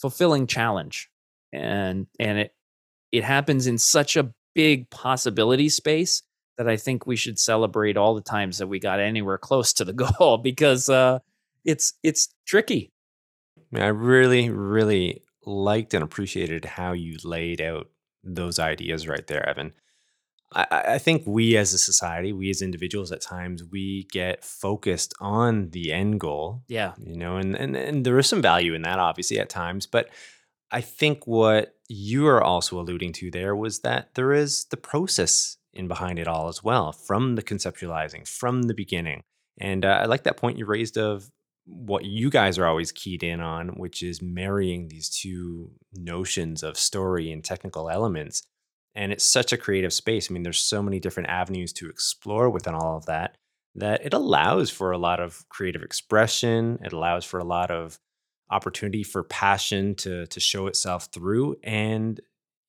fulfilling 0.00 0.48
challenge, 0.48 1.08
and 1.52 2.08
and 2.18 2.38
it 2.38 2.54
it 3.12 3.22
happens 3.22 3.68
in 3.68 3.78
such 3.78 4.16
a 4.16 4.34
big 4.54 4.90
possibility 4.90 5.68
space 5.68 6.22
that 6.58 6.68
I 6.68 6.76
think 6.76 7.06
we 7.06 7.16
should 7.16 7.38
celebrate 7.38 7.96
all 7.96 8.14
the 8.14 8.20
times 8.20 8.58
that 8.58 8.66
we 8.66 8.80
got 8.80 8.98
anywhere 8.98 9.38
close 9.38 9.72
to 9.74 9.84
the 9.84 9.92
goal 10.18 10.38
because 10.38 10.88
uh, 10.88 11.20
it's 11.64 11.94
it's 12.02 12.28
tricky. 12.46 12.90
I 13.74 13.86
really, 13.86 14.50
really 14.50 15.22
liked 15.46 15.94
and 15.94 16.02
appreciated 16.02 16.64
how 16.64 16.92
you 16.92 17.16
laid 17.24 17.60
out 17.60 17.88
those 18.22 18.58
ideas 18.58 19.06
right 19.06 19.26
there, 19.26 19.48
Evan. 19.48 19.72
I, 20.54 20.66
I 20.70 20.98
think 20.98 21.22
we 21.26 21.56
as 21.56 21.72
a 21.72 21.78
society, 21.78 22.32
we 22.32 22.50
as 22.50 22.62
individuals 22.62 23.12
at 23.12 23.20
times, 23.20 23.64
we 23.64 24.06
get 24.12 24.44
focused 24.44 25.14
on 25.20 25.70
the 25.70 25.92
end 25.92 26.20
goal. 26.20 26.62
Yeah. 26.68 26.92
You 26.98 27.16
know, 27.16 27.36
and, 27.36 27.56
and, 27.56 27.76
and 27.76 28.04
there 28.04 28.18
is 28.18 28.28
some 28.28 28.42
value 28.42 28.74
in 28.74 28.82
that, 28.82 28.98
obviously, 28.98 29.38
at 29.38 29.48
times. 29.48 29.86
But 29.86 30.08
I 30.70 30.80
think 30.80 31.26
what 31.26 31.74
you 31.88 32.26
are 32.26 32.42
also 32.42 32.80
alluding 32.80 33.12
to 33.14 33.30
there 33.30 33.54
was 33.54 33.80
that 33.80 34.14
there 34.14 34.32
is 34.32 34.66
the 34.66 34.76
process 34.76 35.56
in 35.72 35.88
behind 35.88 36.18
it 36.18 36.26
all 36.26 36.48
as 36.48 36.62
well, 36.62 36.90
from 36.90 37.36
the 37.36 37.42
conceptualizing, 37.42 38.26
from 38.26 38.62
the 38.62 38.74
beginning. 38.74 39.22
And 39.58 39.84
uh, 39.84 40.00
I 40.02 40.04
like 40.06 40.24
that 40.24 40.36
point 40.36 40.58
you 40.58 40.66
raised 40.66 40.96
of 40.96 41.30
what 41.66 42.04
you 42.04 42.30
guys 42.30 42.58
are 42.58 42.66
always 42.66 42.92
keyed 42.92 43.22
in 43.22 43.40
on, 43.40 43.68
which 43.70 44.02
is 44.02 44.22
marrying 44.22 44.88
these 44.88 45.08
two 45.08 45.70
notions 45.92 46.62
of 46.62 46.78
story 46.78 47.32
and 47.32 47.44
technical 47.44 47.90
elements. 47.90 48.42
And 48.94 49.12
it's 49.12 49.24
such 49.24 49.52
a 49.52 49.58
creative 49.58 49.92
space. 49.92 50.30
I 50.30 50.34
mean, 50.34 50.42
there's 50.42 50.60
so 50.60 50.82
many 50.82 51.00
different 51.00 51.28
avenues 51.28 51.72
to 51.74 51.88
explore 51.88 52.48
within 52.48 52.74
all 52.74 52.96
of 52.96 53.06
that 53.06 53.36
that 53.74 54.04
it 54.04 54.14
allows 54.14 54.70
for 54.70 54.90
a 54.90 54.98
lot 54.98 55.20
of 55.20 55.46
creative 55.50 55.82
expression. 55.82 56.78
It 56.82 56.92
allows 56.92 57.24
for 57.24 57.38
a 57.38 57.44
lot 57.44 57.70
of 57.70 57.98
opportunity 58.50 59.02
for 59.02 59.22
passion 59.22 59.94
to 59.96 60.26
to 60.26 60.40
show 60.40 60.66
itself 60.66 61.08
through. 61.12 61.56
And 61.62 62.20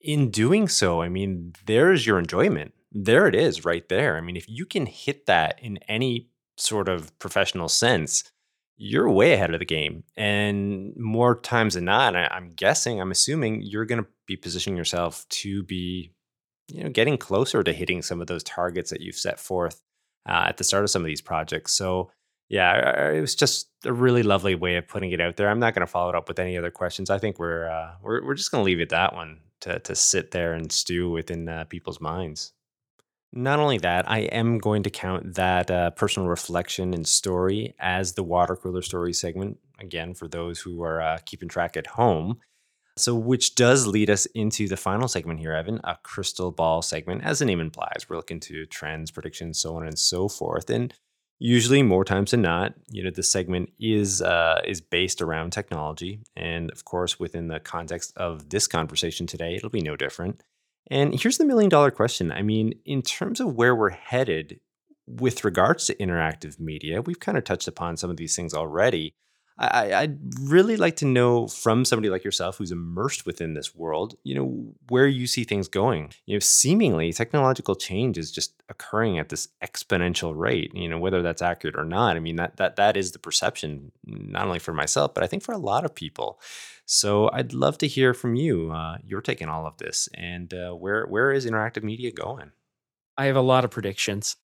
in 0.02 0.30
doing 0.30 0.68
so, 0.68 1.02
I 1.02 1.10
mean, 1.10 1.54
there's 1.66 2.06
your 2.06 2.20
enjoyment. 2.20 2.74
There 2.92 3.28
it 3.28 3.36
is 3.36 3.64
right 3.64 3.88
there. 3.90 4.18
I 4.18 4.22
mean, 4.22 4.36
if 4.36 4.50
you 4.50 4.66
can 4.66 4.86
hit 4.86 5.26
that 5.28 5.60
in 5.62 5.78
any 5.88 6.30
sort 6.58 6.90
of 6.90 7.18
professional 7.20 7.70
sense, 7.70 8.24
you're 8.78 9.10
way 9.10 9.34
ahead 9.34 9.54
of 9.54 9.60
the 9.60 9.66
game. 9.66 10.04
And 10.16 10.96
more 10.96 11.40
times 11.40 11.74
than 11.74 11.86
not, 11.86 12.16
I, 12.16 12.38
am 12.38 12.54
guessing, 12.56 13.02
I'm 13.02 13.12
assuming 13.12 13.64
you're 13.64 13.86
going 13.86 14.04
to 14.04 14.10
be 14.28 14.36
positioning 14.36 14.78
yourself 14.78 15.28
to 15.30 15.64
be, 15.64 16.12
you 16.68 16.84
know, 16.84 16.90
getting 16.90 17.18
closer 17.18 17.64
to 17.64 17.74
hitting 17.74 18.02
some 18.02 18.22
of 18.22 18.28
those 18.28 18.44
targets 18.44 18.92
that 18.92 19.02
you've 19.02 19.16
set 19.16 19.40
forth 19.40 19.82
uh, 20.30 20.46
at 20.48 20.58
the 20.58 20.64
start 20.64 20.84
of 20.84 20.92
some 20.92 21.02
of 21.02 21.08
these 21.08 21.22
projects. 21.22 21.74
So, 21.74 22.12
yeah, 22.50 23.10
it 23.12 23.20
was 23.20 23.36
just 23.36 23.70
a 23.84 23.92
really 23.92 24.24
lovely 24.24 24.56
way 24.56 24.78
of 24.78 24.88
putting 24.88 25.12
it 25.12 25.20
out 25.20 25.36
there. 25.36 25.50
I'm 25.50 25.60
not 25.60 25.74
going 25.74 25.86
to 25.86 25.92
follow 25.92 26.10
it 26.10 26.16
up 26.16 26.28
with 26.28 26.40
any 26.40 26.58
other 26.58 26.72
questions. 26.72 27.10
I 27.10 27.18
think 27.18 27.40
we're 27.40 27.68
uh, 27.68 27.96
we're 28.02 28.24
we're 28.24 28.36
just 28.36 28.52
going 28.52 28.62
to 28.62 28.66
leave 28.66 28.80
it 28.80 28.90
that 28.90 29.14
one 29.14 29.42
to 29.62 29.80
to 29.80 29.96
sit 29.96 30.32
there 30.32 30.54
and 30.54 30.72
stew 30.72 31.10
within 31.10 31.50
uh, 31.50 31.66
people's 31.66 32.00
minds. 32.00 32.54
Not 33.38 33.60
only 33.60 33.78
that, 33.78 34.10
I 34.10 34.22
am 34.22 34.58
going 34.58 34.82
to 34.82 34.90
count 34.90 35.36
that 35.36 35.70
uh, 35.70 35.92
personal 35.92 36.28
reflection 36.28 36.96
and 36.96 37.08
story 37.08 37.76
as 37.78 38.14
the 38.14 38.24
water 38.24 38.56
cooler 38.56 38.82
story 38.82 39.14
segment. 39.14 39.60
Again, 39.78 40.16
for 40.16 40.28
those 40.28 40.60
who 40.60 40.82
are 40.82 41.00
uh, 41.00 41.20
keeping 41.24 41.48
track 41.48 41.78
at 41.78 41.86
home. 41.86 42.40
So, 42.98 43.14
which 43.14 43.54
does 43.54 43.86
lead 43.86 44.10
us 44.10 44.26
into 44.34 44.68
the 44.68 44.76
final 44.76 45.08
segment 45.08 45.40
here, 45.40 45.54
Evan, 45.54 45.80
a 45.84 46.00
crystal 46.02 46.52
ball 46.52 46.82
segment. 46.82 47.24
As 47.24 47.38
the 47.38 47.46
name 47.46 47.60
implies, 47.60 48.08
we're 48.10 48.16
looking 48.16 48.40
to 48.40 48.66
trends, 48.66 49.12
predictions, 49.12 49.60
so 49.60 49.76
on 49.76 49.86
and 49.86 50.00
so 50.00 50.28
forth. 50.28 50.72
And 50.72 50.92
usually, 51.38 51.84
more 51.84 52.04
times 52.04 52.32
than 52.32 52.42
not, 52.42 52.74
you 52.90 53.04
know, 53.04 53.12
the 53.12 53.22
segment 53.22 53.70
is 53.80 54.20
uh, 54.20 54.62
is 54.66 54.82
based 54.82 55.22
around 55.22 55.52
technology, 55.52 56.22
and 56.36 56.72
of 56.72 56.86
course, 56.86 57.20
within 57.20 57.50
the 57.50 57.60
context 57.60 58.14
of 58.18 58.50
this 58.50 58.66
conversation 58.66 59.28
today, 59.28 59.54
it'll 59.54 59.70
be 59.70 59.82
no 59.82 59.96
different. 59.96 60.42
And 60.90 61.20
here's 61.20 61.38
the 61.38 61.46
million 61.46 61.70
dollar 61.70 61.92
question. 61.92 62.32
I 62.32 62.42
mean, 62.42 62.74
in 62.86 63.02
terms 63.02 63.40
of 63.40 63.56
where 63.56 63.76
we're 63.76 63.90
headed 63.90 64.60
with 65.06 65.44
regards 65.44 65.86
to 65.86 65.96
interactive 65.96 66.60
media, 66.60 67.02
we've 67.02 67.20
kind 67.20 67.38
of 67.38 67.44
touched 67.44 67.68
upon 67.68 67.98
some 67.98 68.10
of 68.10 68.18
these 68.18 68.36
things 68.36 68.54
already. 68.54 69.16
I, 69.60 70.02
would 70.02 70.20
really 70.40 70.78
like 70.78 70.98
to 70.98 71.06
know 71.06 71.48
from 71.48 71.84
somebody 71.84 72.10
like 72.10 72.24
yourself 72.24 72.58
who's 72.58 72.72
immersed 72.72 73.26
within 73.26 73.56
this 73.56 73.74
world, 73.74 74.16
you 74.24 74.36
know, 74.36 74.76
where 74.90 75.08
you 75.08 75.26
see 75.26 75.44
things 75.44 75.68
going. 75.68 76.12
You 76.28 76.36
know, 76.36 76.40
seemingly 76.40 77.12
technological 77.12 77.76
change 77.76 78.20
is 78.20 78.32
just 78.32 78.54
occurring 78.70 79.18
at 79.18 79.30
this 79.30 79.48
exponential 79.64 80.38
rate. 80.38 80.72
You 80.76 80.88
know, 80.88 81.00
whether 81.00 81.24
that's 81.24 81.42
accurate 81.42 81.76
or 81.76 81.86
not. 81.86 82.18
I 82.18 82.20
mean, 82.20 82.36
that 82.36 82.58
that 82.58 82.76
that 82.76 82.96
is 82.96 83.14
the 83.14 83.20
perception, 83.20 83.92
not 84.06 84.46
only 84.46 84.60
for 84.60 84.74
myself, 84.74 85.16
but 85.16 85.24
I 85.24 85.28
think 85.28 85.42
for 85.42 85.54
a 85.54 85.58
lot 85.58 85.86
of 85.86 85.96
people. 85.96 86.40
So 86.88 87.30
I'd 87.34 87.54
love 87.54 87.78
to 87.80 87.88
hear 87.88 88.14
from 88.14 88.36
you. 88.36 88.72
Uh, 88.72 88.98
you're 89.04 89.22
taking 89.22 89.50
all 89.50 89.68
of 89.68 89.78
this, 89.78 90.08
and 90.14 90.52
uh, 90.54 90.72
where 90.72 91.06
where 91.06 91.34
is 91.34 91.46
interactive 91.46 91.84
media 91.84 92.12
going? 92.12 92.52
I 93.18 93.26
have 93.26 93.36
a 93.36 93.42
lot 93.42 93.66
of 93.66 93.72
predictions. 93.72 94.38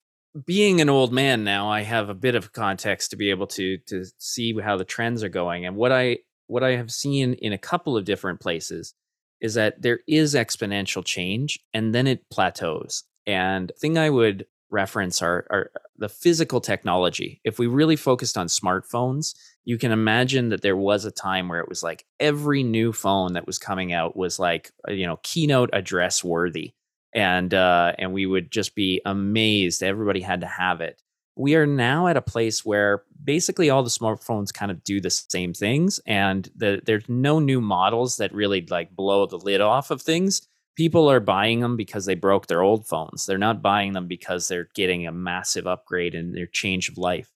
Being 0.44 0.80
an 0.80 0.90
old 0.90 1.10
man 1.10 1.42
now, 1.42 1.70
I 1.70 1.82
have 1.82 2.10
a 2.10 2.14
bit 2.14 2.34
of 2.34 2.52
context 2.52 3.10
to 3.10 3.16
be 3.16 3.30
able 3.30 3.46
to 3.48 3.78
to 3.86 4.04
see 4.18 4.60
how 4.60 4.76
the 4.76 4.84
trends 4.84 5.22
are 5.24 5.30
going. 5.30 5.64
And 5.64 5.74
what 5.74 5.90
I 5.90 6.18
what 6.46 6.62
I 6.62 6.76
have 6.76 6.92
seen 6.92 7.32
in 7.32 7.54
a 7.54 7.58
couple 7.58 7.96
of 7.96 8.04
different 8.04 8.40
places 8.40 8.92
is 9.40 9.54
that 9.54 9.80
there 9.80 10.00
is 10.06 10.34
exponential 10.34 11.02
change, 11.02 11.60
and 11.72 11.94
then 11.94 12.06
it 12.06 12.28
plateaus. 12.30 13.04
And 13.26 13.72
thing 13.80 13.96
I 13.96 14.10
would 14.10 14.46
reference 14.74 15.22
are, 15.22 15.46
are 15.48 15.70
the 15.96 16.08
physical 16.08 16.60
technology. 16.60 17.40
If 17.44 17.58
we 17.58 17.66
really 17.66 17.96
focused 17.96 18.36
on 18.36 18.48
smartphones, 18.48 19.34
you 19.64 19.78
can 19.78 19.92
imagine 19.92 20.50
that 20.50 20.60
there 20.60 20.76
was 20.76 21.06
a 21.06 21.10
time 21.10 21.48
where 21.48 21.60
it 21.60 21.68
was 21.68 21.82
like 21.82 22.04
every 22.20 22.62
new 22.62 22.92
phone 22.92 23.32
that 23.34 23.46
was 23.46 23.58
coming 23.58 23.92
out 23.94 24.16
was 24.16 24.38
like 24.38 24.72
uh, 24.86 24.92
you 24.92 25.06
know 25.06 25.18
keynote 25.22 25.70
address 25.72 26.22
worthy. 26.22 26.74
And 27.14 27.54
uh, 27.54 27.92
and 27.98 28.12
we 28.12 28.26
would 28.26 28.50
just 28.50 28.74
be 28.74 29.00
amazed 29.06 29.82
everybody 29.82 30.20
had 30.20 30.40
to 30.40 30.48
have 30.48 30.80
it. 30.80 31.00
We 31.36 31.54
are 31.54 31.66
now 31.66 32.08
at 32.08 32.16
a 32.16 32.22
place 32.22 32.64
where 32.64 33.04
basically 33.22 33.70
all 33.70 33.82
the 33.82 33.90
smartphones 33.90 34.52
kind 34.52 34.70
of 34.70 34.84
do 34.84 35.00
the 35.00 35.10
same 35.10 35.52
things 35.52 36.00
and 36.06 36.48
the, 36.54 36.80
there's 36.84 37.08
no 37.08 37.40
new 37.40 37.60
models 37.60 38.18
that 38.18 38.32
really 38.32 38.64
like 38.68 38.94
blow 38.94 39.26
the 39.26 39.38
lid 39.38 39.60
off 39.60 39.90
of 39.90 40.02
things 40.02 40.46
people 40.76 41.10
are 41.10 41.20
buying 41.20 41.60
them 41.60 41.76
because 41.76 42.06
they 42.06 42.14
broke 42.14 42.46
their 42.46 42.62
old 42.62 42.86
phones. 42.86 43.26
They're 43.26 43.38
not 43.38 43.62
buying 43.62 43.92
them 43.92 44.06
because 44.06 44.48
they're 44.48 44.68
getting 44.74 45.06
a 45.06 45.12
massive 45.12 45.66
upgrade 45.66 46.14
in 46.14 46.32
their 46.32 46.46
change 46.46 46.88
of 46.88 46.98
life. 46.98 47.30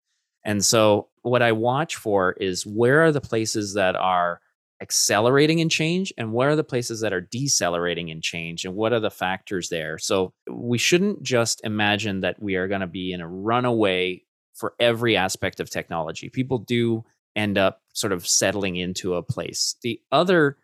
And 0.45 0.65
so 0.65 1.09
what 1.23 1.43
I 1.43 1.53
watch 1.53 1.97
for 1.97 2.33
is 2.33 2.67
where 2.67 3.03
are 3.03 3.13
the 3.13 3.21
places 3.21 3.75
that 3.75 3.97
are 3.97 4.41
accelerating 4.81 5.59
in 5.59 5.69
change 5.69 6.13
and 6.17 6.33
what 6.33 6.49
are 6.49 6.57
the 6.57 6.65
places 6.65 7.01
that 7.01 7.13
are 7.13 7.21
decelerating 7.21 8.09
in 8.09 8.21
change 8.21 8.65
and 8.65 8.75
what 8.75 8.93
are 8.93 9.01
the 9.01 9.11
factors 9.11 9.69
there? 9.69 9.99
So 9.99 10.33
we 10.51 10.79
shouldn't 10.79 11.23
just 11.23 11.65
imagine 11.65 12.21
that 12.21 12.41
we 12.41 12.55
are 12.57 12.69
going 12.69 12.81
to 12.81 12.87
be 12.87 13.13
in 13.13 13.21
a 13.21 13.29
runaway 13.29 14.23
for 14.55 14.75
every 14.81 15.17
aspect 15.17 15.61
of 15.61 15.71
technology. 15.71 16.29
People 16.29 16.59
do 16.59 17.05
end 17.37 17.59
up 17.59 17.83
sort 17.93 18.13
of 18.13 18.27
settling 18.27 18.77
into 18.77 19.15
a 19.15 19.23
place. 19.23 19.77
The 19.83 20.01
other 20.11 20.57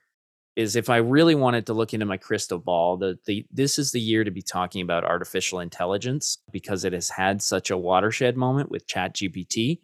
is 0.56 0.76
if 0.76 0.88
i 0.88 0.96
really 0.96 1.34
wanted 1.34 1.66
to 1.66 1.74
look 1.74 1.94
into 1.94 2.06
my 2.06 2.16
crystal 2.16 2.58
ball 2.58 2.96
the, 2.96 3.18
the 3.26 3.46
this 3.50 3.78
is 3.78 3.92
the 3.92 4.00
year 4.00 4.24
to 4.24 4.30
be 4.30 4.42
talking 4.42 4.82
about 4.82 5.04
artificial 5.04 5.60
intelligence 5.60 6.38
because 6.52 6.84
it 6.84 6.92
has 6.92 7.08
had 7.08 7.42
such 7.42 7.70
a 7.70 7.78
watershed 7.78 8.36
moment 8.36 8.70
with 8.70 8.86
chat 8.86 9.14
gpt 9.14 9.78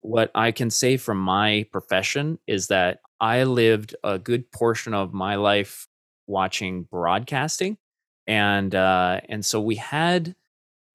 what 0.00 0.30
I 0.34 0.52
can 0.52 0.70
say 0.70 0.96
from 0.96 1.18
my 1.18 1.66
profession 1.72 2.38
is 2.46 2.68
that 2.68 3.00
I 3.20 3.44
lived 3.44 3.96
a 4.04 4.18
good 4.18 4.50
portion 4.52 4.94
of 4.94 5.12
my 5.12 5.34
life 5.34 5.88
watching 6.26 6.84
broadcasting, 6.84 7.78
and 8.26 8.74
uh, 8.74 9.20
and 9.28 9.44
so 9.44 9.60
we 9.60 9.76
had 9.76 10.34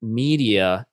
media 0.01 0.87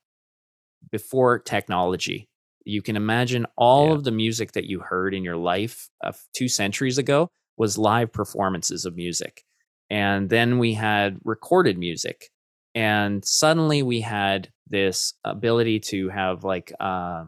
before 0.91 1.39
technology. 1.39 2.27
You 2.65 2.81
can 2.81 2.95
imagine 2.95 3.47
all 3.55 3.87
yeah. 3.87 3.93
of 3.93 4.03
the 4.03 4.11
music 4.11 4.51
that 4.53 4.65
you 4.65 4.79
heard 4.79 5.13
in 5.13 5.23
your 5.23 5.37
life 5.37 5.89
uh, 6.03 6.11
two 6.33 6.47
centuries 6.47 6.97
ago 6.97 7.31
was 7.61 7.77
live 7.77 8.11
performances 8.11 8.85
of 8.85 8.95
music, 8.95 9.43
and 9.91 10.29
then 10.29 10.57
we 10.57 10.73
had 10.73 11.19
recorded 11.23 11.77
music, 11.77 12.31
and 12.73 13.23
suddenly 13.23 13.83
we 13.83 14.01
had 14.01 14.51
this 14.67 15.13
ability 15.23 15.79
to 15.79 16.09
have 16.09 16.43
like 16.43 16.73
uh, 16.79 17.25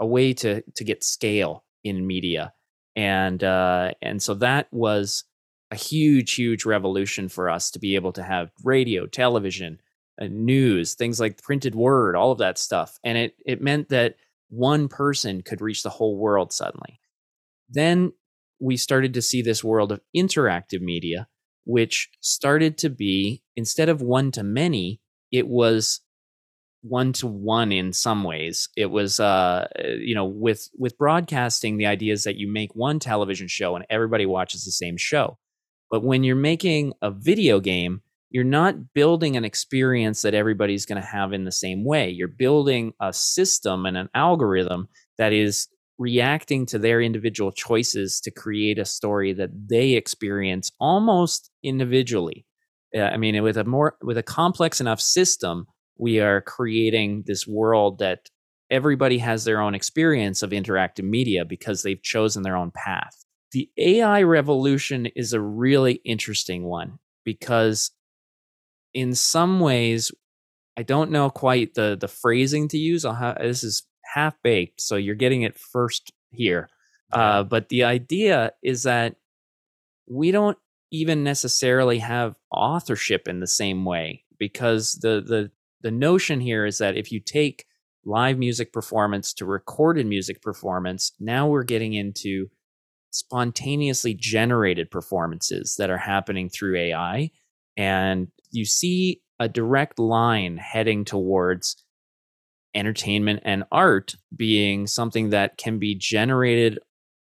a 0.00 0.06
way 0.06 0.32
to 0.32 0.62
to 0.62 0.84
get 0.84 1.04
scale 1.04 1.62
in 1.84 2.06
media 2.06 2.52
and 2.96 3.44
uh, 3.44 3.92
and 4.00 4.22
so 4.22 4.34
that 4.34 4.66
was 4.72 5.24
a 5.70 5.76
huge 5.76 6.34
huge 6.34 6.64
revolution 6.64 7.28
for 7.28 7.50
us 7.50 7.70
to 7.70 7.78
be 7.78 7.96
able 7.96 8.12
to 8.12 8.22
have 8.22 8.50
radio 8.64 9.04
television 9.06 9.78
uh, 10.20 10.26
news 10.30 10.94
things 10.94 11.20
like 11.20 11.42
printed 11.42 11.74
word 11.74 12.16
all 12.16 12.32
of 12.32 12.38
that 12.38 12.56
stuff 12.56 12.98
and 13.04 13.18
it 13.18 13.34
it 13.44 13.60
meant 13.60 13.88
that 13.88 14.14
one 14.48 14.88
person 14.88 15.42
could 15.42 15.60
reach 15.60 15.82
the 15.82 15.90
whole 15.90 16.16
world 16.16 16.52
suddenly. 16.52 17.00
Then 17.68 18.12
we 18.60 18.76
started 18.76 19.14
to 19.14 19.22
see 19.22 19.42
this 19.42 19.62
world 19.64 19.92
of 19.92 20.00
interactive 20.16 20.80
media 20.80 21.28
which 21.64 22.08
started 22.20 22.78
to 22.78 22.88
be 22.88 23.42
instead 23.56 23.88
of 23.88 24.00
one 24.00 24.30
to 24.30 24.42
many 24.42 25.00
it 25.32 25.48
was 25.48 26.00
one 26.88 27.12
to 27.14 27.26
one 27.26 27.72
in 27.72 27.92
some 27.92 28.24
ways. 28.24 28.68
It 28.76 28.86
was, 28.86 29.20
uh, 29.20 29.66
you 29.98 30.14
know, 30.14 30.24
with 30.24 30.68
with 30.76 30.98
broadcasting, 30.98 31.76
the 31.76 31.86
idea 31.86 32.12
is 32.12 32.24
that 32.24 32.36
you 32.36 32.48
make 32.48 32.74
one 32.74 32.98
television 32.98 33.48
show 33.48 33.76
and 33.76 33.84
everybody 33.90 34.26
watches 34.26 34.64
the 34.64 34.72
same 34.72 34.96
show. 34.96 35.38
But 35.90 36.02
when 36.02 36.24
you're 36.24 36.36
making 36.36 36.94
a 37.02 37.10
video 37.10 37.60
game, 37.60 38.02
you're 38.30 38.44
not 38.44 38.92
building 38.92 39.36
an 39.36 39.44
experience 39.44 40.22
that 40.22 40.34
everybody's 40.34 40.86
going 40.86 41.00
to 41.00 41.06
have 41.06 41.32
in 41.32 41.44
the 41.44 41.52
same 41.52 41.84
way. 41.84 42.10
You're 42.10 42.28
building 42.28 42.92
a 43.00 43.12
system 43.12 43.86
and 43.86 43.96
an 43.96 44.08
algorithm 44.14 44.88
that 45.18 45.32
is 45.32 45.68
reacting 45.98 46.66
to 46.66 46.78
their 46.78 47.00
individual 47.00 47.52
choices 47.52 48.20
to 48.20 48.30
create 48.30 48.78
a 48.78 48.84
story 48.84 49.32
that 49.32 49.50
they 49.68 49.92
experience 49.92 50.70
almost 50.78 51.50
individually. 51.62 52.44
Uh, 52.94 53.02
I 53.02 53.16
mean, 53.16 53.42
with 53.42 53.56
a 53.56 53.64
more 53.64 53.96
with 54.02 54.18
a 54.18 54.22
complex 54.22 54.80
enough 54.80 55.00
system, 55.00 55.66
we 55.98 56.20
are 56.20 56.40
creating 56.40 57.24
this 57.26 57.46
world 57.46 57.98
that 57.98 58.28
everybody 58.70 59.18
has 59.18 59.44
their 59.44 59.60
own 59.60 59.74
experience 59.74 60.42
of 60.42 60.50
interactive 60.50 61.04
media 61.04 61.44
because 61.44 61.82
they've 61.82 62.02
chosen 62.02 62.42
their 62.42 62.56
own 62.56 62.70
path. 62.70 63.24
The 63.52 63.70
AI 63.78 64.22
revolution 64.22 65.06
is 65.06 65.32
a 65.32 65.40
really 65.40 66.00
interesting 66.04 66.64
one 66.64 66.98
because 67.24 67.90
in 68.92 69.14
some 69.14 69.60
ways 69.60 70.12
I 70.76 70.82
don't 70.82 71.10
know 71.10 71.30
quite 71.30 71.74
the 71.74 71.96
the 71.98 72.08
phrasing 72.08 72.68
to 72.68 72.78
use. 72.78 73.04
Have, 73.04 73.38
this 73.38 73.64
is 73.64 73.82
half 74.16 74.34
baked, 74.42 74.80
so 74.80 74.96
you're 74.96 75.14
getting 75.14 75.42
it 75.42 75.58
first 75.58 76.10
here. 76.30 76.68
Uh, 77.12 77.42
but 77.42 77.68
the 77.68 77.84
idea 77.84 78.52
is 78.62 78.82
that 78.84 79.16
we 80.08 80.30
don't 80.30 80.58
even 80.90 81.22
necessarily 81.22 81.98
have 81.98 82.36
authorship 82.50 83.28
in 83.28 83.40
the 83.40 83.46
same 83.46 83.84
way 83.84 84.24
because 84.38 84.92
the 85.02 85.20
the 85.20 85.50
the 85.82 85.90
notion 85.90 86.40
here 86.40 86.64
is 86.64 86.78
that 86.78 86.96
if 86.96 87.12
you 87.12 87.20
take 87.20 87.66
live 88.04 88.38
music 88.38 88.72
performance 88.72 89.34
to 89.34 89.44
recorded 89.44 90.06
music 90.06 90.40
performance, 90.40 91.12
now 91.20 91.46
we're 91.46 91.62
getting 91.62 91.92
into 91.92 92.48
spontaneously 93.10 94.14
generated 94.14 94.90
performances 94.90 95.76
that 95.78 95.90
are 95.90 95.98
happening 95.98 96.48
through 96.48 96.76
AI. 96.76 97.30
And 97.76 98.28
you 98.50 98.64
see 98.64 99.20
a 99.38 99.48
direct 99.48 99.98
line 99.98 100.56
heading 100.56 101.04
towards 101.04 101.76
entertainment 102.76 103.40
and 103.44 103.64
art 103.72 104.14
being 104.36 104.86
something 104.86 105.30
that 105.30 105.56
can 105.56 105.78
be 105.78 105.94
generated 105.94 106.78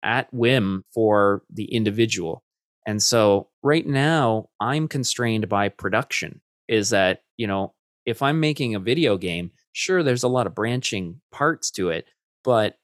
at 0.03 0.33
whim 0.33 0.83
for 0.93 1.43
the 1.49 1.65
individual. 1.65 2.43
And 2.85 3.01
so 3.01 3.49
right 3.63 3.85
now 3.85 4.49
I'm 4.59 4.87
constrained 4.87 5.47
by 5.47 5.69
production 5.69 6.41
is 6.67 6.89
that, 6.89 7.21
you 7.37 7.47
know, 7.47 7.73
if 8.05 8.21
I'm 8.21 8.39
making 8.39 8.75
a 8.75 8.79
video 8.79 9.17
game, 9.17 9.51
sure, 9.73 10.03
there's 10.03 10.23
a 10.23 10.29
lot 10.29 10.47
of 10.47 10.55
branching 10.55 11.21
parts 11.31 11.69
to 11.71 11.89
it, 11.89 12.05
but 12.43 12.75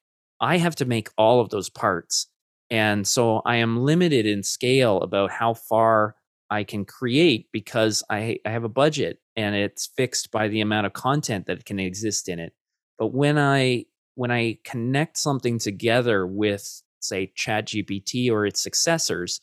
I 0.41 0.57
have 0.57 0.75
to 0.77 0.85
make 0.85 1.09
all 1.17 1.39
of 1.39 1.49
those 1.49 1.69
parts. 1.69 2.27
And 2.69 3.07
so 3.07 3.41
I 3.45 3.57
am 3.57 3.83
limited 3.83 4.25
in 4.25 4.43
scale 4.43 4.97
about 5.01 5.31
how 5.31 5.53
far 5.53 6.15
I 6.49 6.63
can 6.63 6.85
create 6.85 7.47
because 7.53 8.03
I, 8.09 8.39
I 8.45 8.49
have 8.49 8.63
a 8.63 8.69
budget 8.69 9.19
and 9.35 9.55
it's 9.55 9.87
fixed 9.87 10.31
by 10.31 10.47
the 10.47 10.61
amount 10.61 10.85
of 10.85 10.93
content 10.93 11.47
that 11.47 11.65
can 11.65 11.79
exist 11.79 12.29
in 12.29 12.39
it. 12.39 12.53
But 12.97 13.07
when 13.07 13.37
I 13.37 13.85
when 14.15 14.31
I 14.31 14.59
connect 14.63 15.17
something 15.17 15.57
together 15.57 16.27
with 16.27 16.83
say 16.99 17.33
ChatGPT 17.37 18.31
or 18.31 18.45
its 18.45 18.61
successors, 18.61 19.41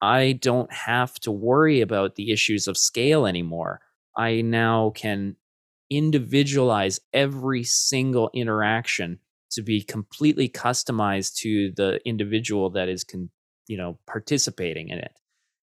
I 0.00 0.32
don't 0.32 0.72
have 0.72 1.14
to 1.20 1.32
worry 1.32 1.80
about 1.80 2.14
the 2.14 2.32
issues 2.32 2.68
of 2.68 2.76
scale 2.76 3.26
anymore. 3.26 3.80
I 4.16 4.42
now 4.42 4.90
can 4.94 5.36
individualize 5.90 7.00
every 7.12 7.64
single 7.64 8.30
interaction 8.32 9.18
to 9.50 9.62
be 9.62 9.82
completely 9.82 10.48
customized 10.48 11.36
to 11.36 11.72
the 11.76 12.00
individual 12.06 12.70
that 12.70 12.88
is 12.88 13.04
con, 13.04 13.28
you 13.66 13.76
know 13.76 13.98
participating 14.06 14.88
in 14.88 14.98
it 14.98 15.12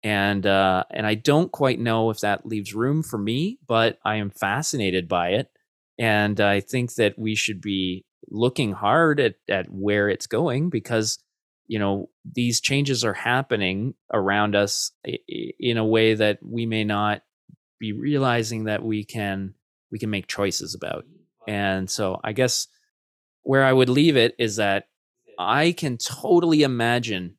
and 0.03 0.45
uh, 0.45 0.83
and 0.91 1.05
I 1.05 1.15
don't 1.15 1.51
quite 1.51 1.79
know 1.79 2.09
if 2.09 2.19
that 2.19 2.45
leaves 2.45 2.73
room 2.73 3.03
for 3.03 3.17
me, 3.17 3.59
but 3.67 3.99
I 4.05 4.15
am 4.15 4.29
fascinated 4.29 5.07
by 5.07 5.29
it, 5.29 5.49
and 5.97 6.39
I 6.39 6.59
think 6.59 6.95
that 6.95 7.17
we 7.17 7.35
should 7.35 7.61
be 7.61 8.05
looking 8.29 8.73
hard 8.73 9.19
at 9.19 9.35
at 9.49 9.67
where 9.69 10.09
it's 10.09 10.27
going 10.27 10.69
because 10.69 11.19
you 11.67 11.79
know 11.79 12.09
these 12.25 12.61
changes 12.61 13.03
are 13.03 13.13
happening 13.13 13.93
around 14.13 14.55
us 14.55 14.91
in 15.59 15.77
a 15.77 15.85
way 15.85 16.13
that 16.13 16.39
we 16.41 16.65
may 16.65 16.83
not 16.83 17.21
be 17.79 17.91
realizing 17.91 18.65
that 18.65 18.83
we 18.83 19.03
can 19.03 19.53
we 19.91 19.99
can 19.99 20.09
make 20.09 20.27
choices 20.27 20.75
about. 20.75 21.05
And 21.47 21.89
so 21.89 22.19
I 22.23 22.33
guess 22.33 22.67
where 23.43 23.63
I 23.63 23.71
would 23.71 23.89
leave 23.89 24.17
it 24.17 24.35
is 24.37 24.57
that 24.57 24.87
I 25.39 25.71
can 25.71 25.97
totally 25.97 26.63
imagine 26.63 27.37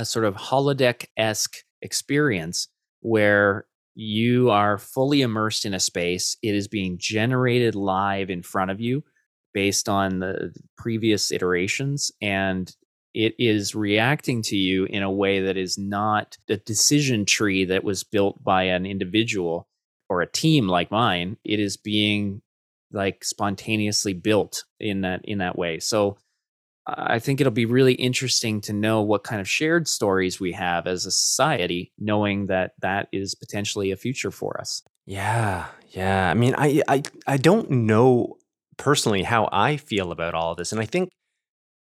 a 0.00 0.04
sort 0.04 0.24
of 0.24 0.34
holodeck 0.34 1.06
esque 1.16 1.58
experience 1.82 2.68
where 3.00 3.66
you 3.94 4.50
are 4.50 4.78
fully 4.78 5.20
immersed 5.20 5.64
in 5.64 5.74
a 5.74 5.80
space. 5.80 6.36
It 6.42 6.54
is 6.54 6.68
being 6.68 6.96
generated 6.98 7.74
live 7.74 8.30
in 8.30 8.42
front 8.42 8.70
of 8.70 8.80
you 8.80 9.04
based 9.52 9.88
on 9.88 10.20
the 10.20 10.54
previous 10.78 11.30
iterations. 11.30 12.10
And 12.22 12.74
it 13.12 13.34
is 13.38 13.74
reacting 13.74 14.42
to 14.42 14.56
you 14.56 14.84
in 14.84 15.02
a 15.02 15.10
way 15.10 15.40
that 15.40 15.56
is 15.56 15.76
not 15.76 16.38
the 16.46 16.56
decision 16.56 17.24
tree 17.24 17.64
that 17.66 17.84
was 17.84 18.04
built 18.04 18.42
by 18.42 18.64
an 18.64 18.86
individual 18.86 19.68
or 20.08 20.22
a 20.22 20.30
team 20.30 20.68
like 20.68 20.90
mine 20.90 21.36
it 21.44 21.58
is 21.60 21.76
being 21.76 22.40
like 22.92 23.24
spontaneously 23.24 24.12
built 24.12 24.64
in 24.78 25.00
that 25.00 25.20
in 25.24 25.38
that 25.38 25.58
way 25.58 25.78
so 25.78 26.16
i 26.96 27.18
think 27.18 27.40
it'll 27.40 27.50
be 27.50 27.66
really 27.66 27.94
interesting 27.94 28.60
to 28.60 28.72
know 28.72 29.02
what 29.02 29.24
kind 29.24 29.40
of 29.40 29.48
shared 29.48 29.86
stories 29.88 30.40
we 30.40 30.52
have 30.52 30.86
as 30.86 31.06
a 31.06 31.10
society 31.10 31.92
knowing 31.98 32.46
that 32.46 32.72
that 32.80 33.08
is 33.12 33.34
potentially 33.34 33.90
a 33.90 33.96
future 33.96 34.30
for 34.30 34.60
us 34.60 34.82
yeah 35.06 35.66
yeah 35.90 36.30
i 36.30 36.34
mean 36.34 36.54
i 36.56 36.82
i, 36.88 37.02
I 37.26 37.36
don't 37.36 37.70
know 37.70 38.36
personally 38.76 39.22
how 39.22 39.48
i 39.52 39.76
feel 39.76 40.12
about 40.12 40.34
all 40.34 40.52
of 40.52 40.58
this 40.58 40.72
and 40.72 40.80
i 40.80 40.86
think 40.86 41.10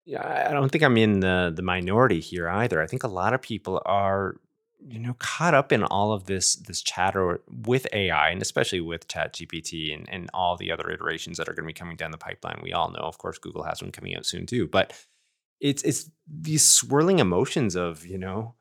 yeah, 0.08 0.46
I 0.48 0.54
don't 0.54 0.70
think 0.70 0.82
I'm 0.82 0.96
in 0.96 1.20
the 1.20 1.52
the 1.54 1.60
minority 1.60 2.20
here 2.20 2.48
either. 2.48 2.80
I 2.80 2.86
think 2.86 3.02
a 3.02 3.08
lot 3.08 3.34
of 3.34 3.42
people 3.42 3.82
are 3.84 4.36
you 4.86 4.98
know 4.98 5.14
caught 5.18 5.54
up 5.54 5.72
in 5.72 5.82
all 5.82 6.12
of 6.12 6.24
this 6.24 6.54
this 6.54 6.82
chatter 6.82 7.40
with 7.48 7.86
AI 7.92 8.30
and 8.30 8.40
especially 8.40 8.80
with 8.80 9.08
Chat 9.08 9.34
GPT 9.34 9.94
and, 9.94 10.08
and 10.08 10.30
all 10.32 10.56
the 10.56 10.70
other 10.70 10.90
iterations 10.90 11.38
that 11.38 11.48
are 11.48 11.52
going 11.52 11.64
to 11.64 11.74
be 11.74 11.78
coming 11.78 11.96
down 11.96 12.10
the 12.10 12.18
pipeline. 12.18 12.60
We 12.62 12.72
all 12.72 12.90
know, 12.90 13.00
of 13.00 13.18
course, 13.18 13.38
Google 13.38 13.64
has 13.64 13.82
one 13.82 13.92
coming 13.92 14.16
out 14.16 14.26
soon 14.26 14.46
too. 14.46 14.68
But 14.68 14.92
it's 15.60 15.82
it's 15.82 16.10
these 16.26 16.64
swirling 16.64 17.18
emotions 17.18 17.74
of, 17.74 18.06
you 18.06 18.18
know, 18.18 18.54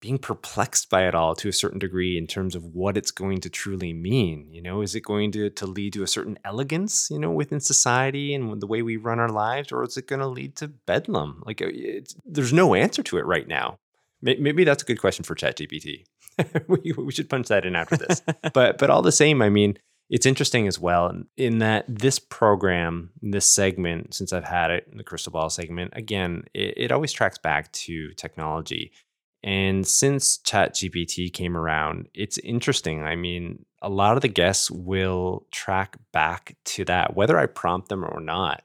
being 0.00 0.18
perplexed 0.18 0.88
by 0.88 1.06
it 1.06 1.14
all 1.14 1.34
to 1.36 1.48
a 1.48 1.52
certain 1.52 1.78
degree 1.78 2.16
in 2.16 2.26
terms 2.26 2.54
of 2.54 2.64
what 2.64 2.96
it's 2.96 3.10
going 3.10 3.40
to 3.40 3.50
truly 3.50 3.92
mean. 3.92 4.48
You 4.50 4.62
know, 4.62 4.80
is 4.80 4.94
it 4.94 5.02
going 5.02 5.30
to, 5.32 5.50
to 5.50 5.66
lead 5.66 5.92
to 5.92 6.02
a 6.02 6.08
certain 6.08 6.38
elegance, 6.44 7.08
you 7.10 7.18
know, 7.18 7.30
within 7.30 7.60
society 7.60 8.34
and 8.34 8.60
the 8.60 8.66
way 8.66 8.80
we 8.80 8.96
run 8.96 9.18
our 9.18 9.28
lives, 9.28 9.70
or 9.70 9.84
is 9.84 9.98
it 9.98 10.06
going 10.06 10.20
to 10.20 10.26
lead 10.26 10.56
to 10.56 10.68
bedlam? 10.68 11.42
Like, 11.44 11.60
uh, 11.60 11.68
there's 12.24 12.52
no 12.52 12.74
answer 12.74 13.02
to 13.02 13.18
it 13.18 13.26
right 13.26 13.46
now. 13.46 13.78
Maybe 14.22 14.64
that's 14.64 14.82
a 14.82 14.86
good 14.86 15.00
question 15.00 15.24
for 15.24 15.34
ChatGPT. 15.34 16.04
we, 16.68 16.92
we 16.92 17.12
should 17.12 17.30
punch 17.30 17.48
that 17.48 17.64
in 17.64 17.76
after 17.76 17.96
this. 17.96 18.22
but 18.52 18.78
but 18.78 18.90
all 18.90 19.02
the 19.02 19.12
same, 19.12 19.42
I 19.42 19.48
mean, 19.48 19.78
it's 20.08 20.26
interesting 20.26 20.66
as 20.66 20.78
well 20.78 21.12
in 21.36 21.58
that 21.58 21.84
this 21.88 22.18
program, 22.18 23.10
this 23.22 23.50
segment, 23.50 24.14
since 24.14 24.32
I've 24.32 24.44
had 24.44 24.70
it, 24.70 24.96
the 24.96 25.04
crystal 25.04 25.32
ball 25.32 25.50
segment, 25.50 25.92
again, 25.94 26.44
it, 26.54 26.74
it 26.76 26.92
always 26.92 27.12
tracks 27.12 27.38
back 27.38 27.72
to 27.72 28.12
technology 28.14 28.92
and 29.42 29.86
since 29.86 30.38
ChatGPT 30.38 31.32
came 31.32 31.56
around, 31.56 32.08
it's 32.14 32.38
interesting. 32.38 33.02
I 33.02 33.16
mean, 33.16 33.64
a 33.80 33.88
lot 33.88 34.16
of 34.16 34.22
the 34.22 34.28
guests 34.28 34.70
will 34.70 35.46
track 35.50 35.96
back 36.12 36.56
to 36.66 36.84
that, 36.86 37.16
whether 37.16 37.38
I 37.38 37.46
prompt 37.46 37.88
them 37.88 38.04
or 38.04 38.20
not. 38.20 38.62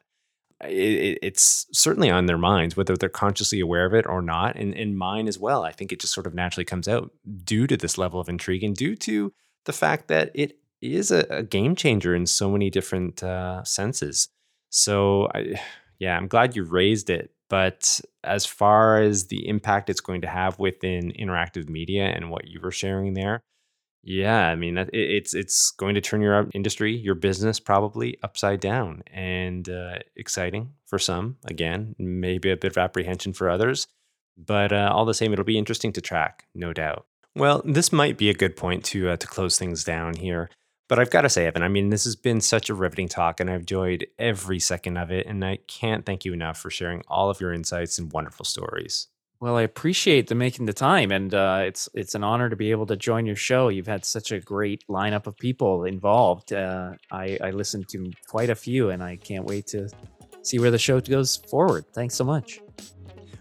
It, 0.68 1.20
it's 1.22 1.66
certainly 1.72 2.10
on 2.10 2.26
their 2.26 2.38
minds, 2.38 2.76
whether 2.76 2.96
they're 2.96 3.10
consciously 3.10 3.60
aware 3.60 3.86
of 3.86 3.94
it 3.94 4.06
or 4.08 4.22
not, 4.22 4.56
and, 4.56 4.74
and 4.74 4.98
mine 4.98 5.28
as 5.28 5.40
well. 5.40 5.64
I 5.64 5.72
think 5.72 5.92
it 5.92 6.00
just 6.00 6.14
sort 6.14 6.28
of 6.28 6.34
naturally 6.34 6.66
comes 6.66 6.88
out 6.88 7.12
due 7.44 7.68
to 7.68 7.78
this 7.78 7.98
level 7.98 8.20
of 8.20 8.30
intrigue 8.30 8.64
and 8.64 8.76
due 8.76 8.96
to 8.98 9.34
the 9.66 9.74
fact 9.74 10.08
that 10.08 10.32
it 10.34 10.58
is 10.82 11.12
a, 11.12 11.26
a 11.30 11.44
game 11.44 11.76
changer 11.76 12.16
in 12.16 12.26
so 12.26 12.50
many 12.50 12.70
different 12.70 13.24
uh, 13.24 13.64
senses. 13.64 14.30
So, 14.70 15.30
I, 15.34 15.56
yeah, 16.00 16.18
I'm 16.18 16.28
glad 16.28 16.56
you 16.56 16.64
raised 16.64 17.10
it 17.10 17.32
but 17.50 18.02
as 18.24 18.46
far 18.46 19.02
as 19.02 19.28
the 19.28 19.48
impact 19.48 19.90
it's 19.90 20.02
going 20.02 20.22
to 20.22 20.28
have 20.28 20.58
within 20.60 21.12
interactive 21.12 21.70
media 21.70 22.06
and 22.06 22.32
what 22.32 22.48
you 22.48 22.60
were 22.60 22.72
sharing 22.72 23.14
there, 23.14 23.42
yeah, 24.08 24.50
I 24.50 24.56
mean, 24.56 24.78
it's 24.94 25.34
it's 25.34 25.72
going 25.72 25.96
to 25.96 26.02
turn 26.02 26.22
your 26.22 26.48
industry, 26.54 26.96
your 26.96 27.16
business, 27.16 27.60
probably 27.60 28.20
upside 28.22 28.60
down, 28.60 29.02
and 29.12 29.68
uh, 29.68 29.96
exciting 30.16 30.74
for 30.86 31.00
some. 31.00 31.38
Again, 31.46 31.96
maybe 31.98 32.52
a 32.52 32.58
bit 32.58 32.72
of 32.72 32.78
apprehension 32.78 33.34
for 33.34 33.50
others, 33.50 33.88
but 34.38 34.72
uh, 34.72 34.92
all 34.94 35.06
the 35.06 35.16
same, 35.16 35.34
it'll 35.34 35.44
be 35.44 35.58
interesting 35.58 35.92
to 35.94 36.02
track, 36.02 36.46
no 36.54 36.72
doubt. 36.72 37.08
Well, 37.36 37.64
this 37.66 37.92
might 37.92 38.16
be 38.16 38.30
a 38.30 38.36
good 38.36 38.56
point 38.56 38.86
to 38.86 39.10
uh, 39.10 39.18
to 39.18 39.26
close 39.26 39.58
things 39.58 39.84
down 39.84 40.14
here. 40.14 40.52
But 40.88 41.00
I've 41.00 41.10
got 41.10 41.22
to 41.22 41.30
say, 41.30 41.48
Evan, 41.48 41.64
I 41.64 41.68
mean, 41.68 41.90
this 41.90 42.04
has 42.04 42.16
been 42.16 42.42
such 42.42 42.70
a 42.70 42.76
riveting 42.76 43.08
talk, 43.08 43.40
and 43.40 43.50
I've 43.50 43.62
enjoyed 43.62 44.06
every 44.20 44.60
second 44.60 44.98
of 44.98 45.12
it. 45.12 45.26
And 45.26 45.44
I 45.44 45.58
can't 45.68 46.06
thank 46.06 46.26
you 46.26 46.34
enough 46.34 46.60
for 46.60 46.70
sharing 46.70 47.02
all 47.08 47.32
of 47.32 47.42
your 47.42 47.54
insights 47.54 47.98
and 47.98 48.14
wonderful 48.14 48.46
stories. 48.46 49.08
Well, 49.46 49.58
I 49.58 49.62
appreciate 49.62 50.26
the 50.26 50.34
making 50.34 50.66
the 50.66 50.74
time, 50.74 51.12
and 51.12 51.32
uh, 51.32 51.66
it's 51.68 51.88
it's 51.94 52.16
an 52.16 52.24
honor 52.24 52.50
to 52.50 52.56
be 52.56 52.72
able 52.72 52.88
to 52.88 52.96
join 52.96 53.28
your 53.28 53.36
show. 53.36 53.68
You've 53.68 53.86
had 53.86 54.04
such 54.04 54.32
a 54.32 54.40
great 54.40 54.84
lineup 54.90 55.28
of 55.28 55.38
people 55.38 55.84
involved. 55.84 56.52
Uh, 56.52 56.94
I, 57.12 57.38
I 57.40 57.52
listened 57.52 57.88
to 57.90 58.12
quite 58.28 58.50
a 58.50 58.56
few, 58.56 58.90
and 58.90 59.04
I 59.04 59.18
can't 59.18 59.46
wait 59.46 59.68
to 59.68 59.88
see 60.42 60.58
where 60.58 60.72
the 60.72 60.80
show 60.80 61.00
goes 61.00 61.38
forward. 61.38 61.86
Thanks 61.94 62.16
so 62.16 62.24
much. 62.24 62.60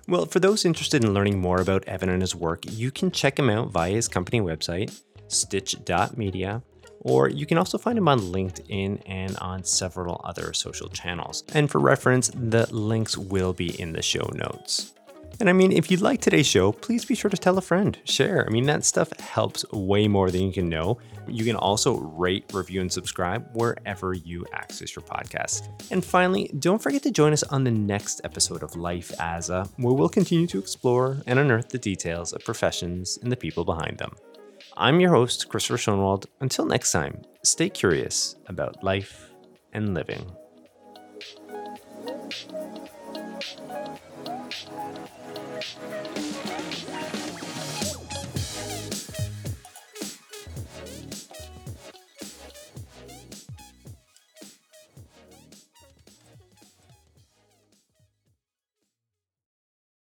Well, 0.07 0.27
for 0.27 0.41
those 0.41 0.67
interested 0.67 1.03
in 1.03 1.15
learning 1.15 1.41
more 1.41 1.63
about 1.63 1.85
Evan 1.85 2.11
and 2.11 2.21
his 2.21 2.35
work, 2.35 2.65
you 2.69 2.91
can 2.91 3.11
check 3.11 3.39
him 3.39 3.49
out 3.49 3.71
via 3.71 3.93
his 3.93 4.07
company 4.07 4.43
website, 4.43 5.01
stitch.media 5.29 6.63
or 7.01 7.31
you 7.31 7.47
can 7.47 7.57
also 7.57 7.79
find 7.79 7.97
him 7.97 8.09
on 8.09 8.19
LinkedIn 8.19 9.01
and 9.07 9.37
on 9.39 9.65
several 9.65 10.21
other 10.25 10.53
social 10.53 10.89
channels. 10.89 11.45
And 11.55 11.71
for 11.71 11.79
reference, 11.79 12.31
the 12.35 12.67
links 12.75 13.17
will 13.17 13.55
be 13.55 13.79
in 13.81 13.93
the 13.93 14.03
show 14.03 14.31
notes. 14.35 14.95
And 15.41 15.49
I 15.49 15.53
mean, 15.53 15.73
if 15.73 15.91
you 15.91 15.97
like 15.97 16.21
today's 16.21 16.47
show, 16.47 16.73
please 16.73 17.05
be 17.05 17.15
sure 17.15 17.31
to 17.31 17.37
tell 17.37 17.59
a 17.59 17.63
friend, 17.63 17.99
share. 18.05 18.47
I 18.47 18.51
mean, 18.51 18.67
that 18.67 18.85
stuff 18.85 19.11
helps 19.19 19.65
way 19.73 20.07
more 20.09 20.31
than 20.31 20.43
you 20.43 20.53
can 20.53 20.69
know. 20.69 20.99
You 21.27 21.45
can 21.45 21.57
also 21.57 21.97
rate, 21.99 22.45
review, 22.53 22.81
and 22.81 22.93
subscribe 22.93 23.49
wherever 23.53 24.13
you 24.13 24.47
access 24.53 24.95
your 24.95 25.03
podcast. 25.03 25.69
And 25.91 26.05
finally, 26.05 26.51
don't 26.59 26.83
forget 26.83 27.03
to 27.05 27.11
join 27.11 27.33
us 27.33 27.43
on 27.45 27.65
the 27.65 27.71
next 27.71 28.21
episode 28.25 28.63
of 28.63 28.77
Life 28.77 29.13
as 29.19 29.51
a, 29.51 29.65
where 29.77 29.95
we'll 29.95 30.09
continue 30.09 30.47
to 30.49 30.59
explore 30.59 31.19
and 31.27 31.39
unearth 31.39 31.71
the 31.71 31.79
details 31.79 32.33
of 32.33 32.45
professions 32.45 33.19
and 33.23 33.33
the 33.33 33.37
people 33.37 33.65
behind 33.65 33.99
them. 33.99 34.15
I'm 34.77 35.01
your 35.01 35.11
host, 35.11 35.49
Christopher 35.49 35.79
Schoenwald. 35.79 36.27
Until 36.41 36.67
next 36.67 36.93
time, 36.93 37.23
stay 37.43 37.69
curious 37.69 38.37
about 38.47 38.83
life 38.83 39.31
and 39.73 39.95
living. 39.95 40.31